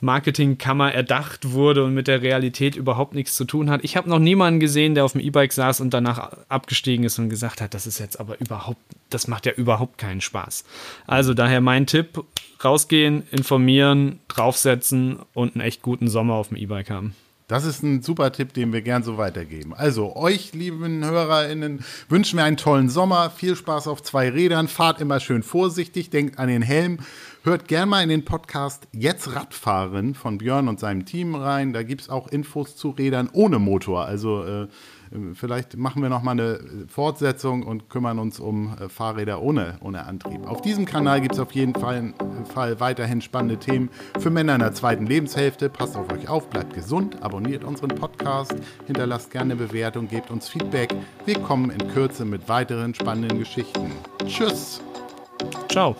Marketingkammer 0.01 0.93
erdacht 0.93 1.51
wurde 1.51 1.83
und 1.83 1.93
mit 1.93 2.07
der 2.07 2.21
Realität 2.21 2.75
überhaupt 2.75 3.15
nichts 3.15 3.35
zu 3.35 3.45
tun 3.45 3.69
hat. 3.69 3.83
Ich 3.83 3.95
habe 3.95 4.09
noch 4.09 4.19
niemanden 4.19 4.59
gesehen, 4.59 4.95
der 4.95 5.05
auf 5.05 5.13
dem 5.13 5.21
E-Bike 5.21 5.53
saß 5.53 5.79
und 5.79 5.93
danach 5.93 6.37
abgestiegen 6.49 7.05
ist 7.05 7.17
und 7.19 7.29
gesagt 7.29 7.61
hat, 7.61 7.73
das 7.73 7.87
ist 7.87 7.99
jetzt 7.99 8.19
aber 8.19 8.39
überhaupt, 8.39 8.81
das 9.09 9.27
macht 9.27 9.45
ja 9.45 9.53
überhaupt 9.53 9.97
keinen 9.97 10.21
Spaß. 10.21 10.65
Also 11.07 11.33
daher 11.33 11.61
mein 11.61 11.87
Tipp, 11.87 12.23
rausgehen, 12.63 13.23
informieren, 13.31 14.19
draufsetzen 14.27 15.19
und 15.33 15.55
einen 15.55 15.65
echt 15.65 15.81
guten 15.81 16.09
Sommer 16.09 16.35
auf 16.35 16.49
dem 16.49 16.57
E-Bike 16.57 16.89
haben. 16.89 17.15
Das 17.53 17.65
ist 17.65 17.83
ein 17.83 18.01
super 18.01 18.31
Tipp, 18.31 18.53
den 18.53 18.73
wir 18.73 18.81
gern 18.81 19.03
so 19.03 19.19
weitergeben. 19.19 19.75
Also, 19.75 20.15
euch, 20.15 20.53
lieben 20.53 21.05
HörerInnen, 21.05 21.85
wünschen 22.09 22.37
wir 22.37 22.45
einen 22.45 22.57
tollen 22.57 22.89
Sommer. 22.89 23.29
Viel 23.29 23.55
Spaß 23.55 23.87
auf 23.87 24.01
zwei 24.01 24.27
Rädern. 24.31 24.67
Fahrt 24.67 24.99
immer 24.99 25.19
schön 25.19 25.43
vorsichtig. 25.43 26.09
Denkt 26.09 26.39
an 26.39 26.47
den 26.47 26.63
Helm. 26.63 26.97
Hört 27.43 27.67
gern 27.67 27.89
mal 27.89 28.01
in 28.01 28.09
den 28.09 28.25
Podcast 28.25 28.87
Jetzt 28.91 29.35
Radfahren 29.35 30.15
von 30.15 30.39
Björn 30.39 30.67
und 30.67 30.79
seinem 30.79 31.05
Team 31.05 31.35
rein. 31.35 31.73
Da 31.73 31.83
gibt 31.83 32.01
es 32.01 32.09
auch 32.09 32.27
Infos 32.27 32.75
zu 32.75 32.89
Rädern 32.89 33.29
ohne 33.31 33.59
Motor. 33.59 34.05
Also, 34.05 34.43
äh, 34.43 34.67
Vielleicht 35.33 35.77
machen 35.77 36.01
wir 36.01 36.09
noch 36.09 36.23
mal 36.23 36.31
eine 36.31 36.59
Fortsetzung 36.87 37.63
und 37.63 37.89
kümmern 37.89 38.17
uns 38.17 38.39
um 38.39 38.75
äh, 38.79 38.89
Fahrräder 38.89 39.41
ohne, 39.41 39.77
ohne 39.81 40.05
Antrieb. 40.05 40.47
Auf 40.47 40.61
diesem 40.61 40.85
Kanal 40.85 41.21
gibt 41.21 41.33
es 41.33 41.39
auf 41.39 41.51
jeden 41.51 41.75
Fall, 41.75 42.13
Fall 42.53 42.79
weiterhin 42.79 43.21
spannende 43.21 43.57
Themen 43.57 43.89
für 44.19 44.29
Männer 44.29 44.55
in 44.55 44.59
der 44.59 44.73
zweiten 44.73 45.05
Lebenshälfte. 45.05 45.69
Passt 45.69 45.95
auf 45.95 46.11
euch 46.11 46.27
auf, 46.27 46.49
bleibt 46.49 46.73
gesund, 46.73 47.21
abonniert 47.21 47.63
unseren 47.63 47.89
Podcast, 47.89 48.55
hinterlasst 48.87 49.29
gerne 49.31 49.53
eine 49.53 49.67
Bewertung, 49.67 50.07
gebt 50.07 50.31
uns 50.31 50.49
Feedback. 50.49 50.93
Wir 51.25 51.39
kommen 51.39 51.69
in 51.69 51.87
Kürze 51.89 52.25
mit 52.25 52.49
weiteren 52.49 52.93
spannenden 52.93 53.37
Geschichten. 53.39 53.91
Tschüss. 54.25 54.81
Ciao. 55.69 55.95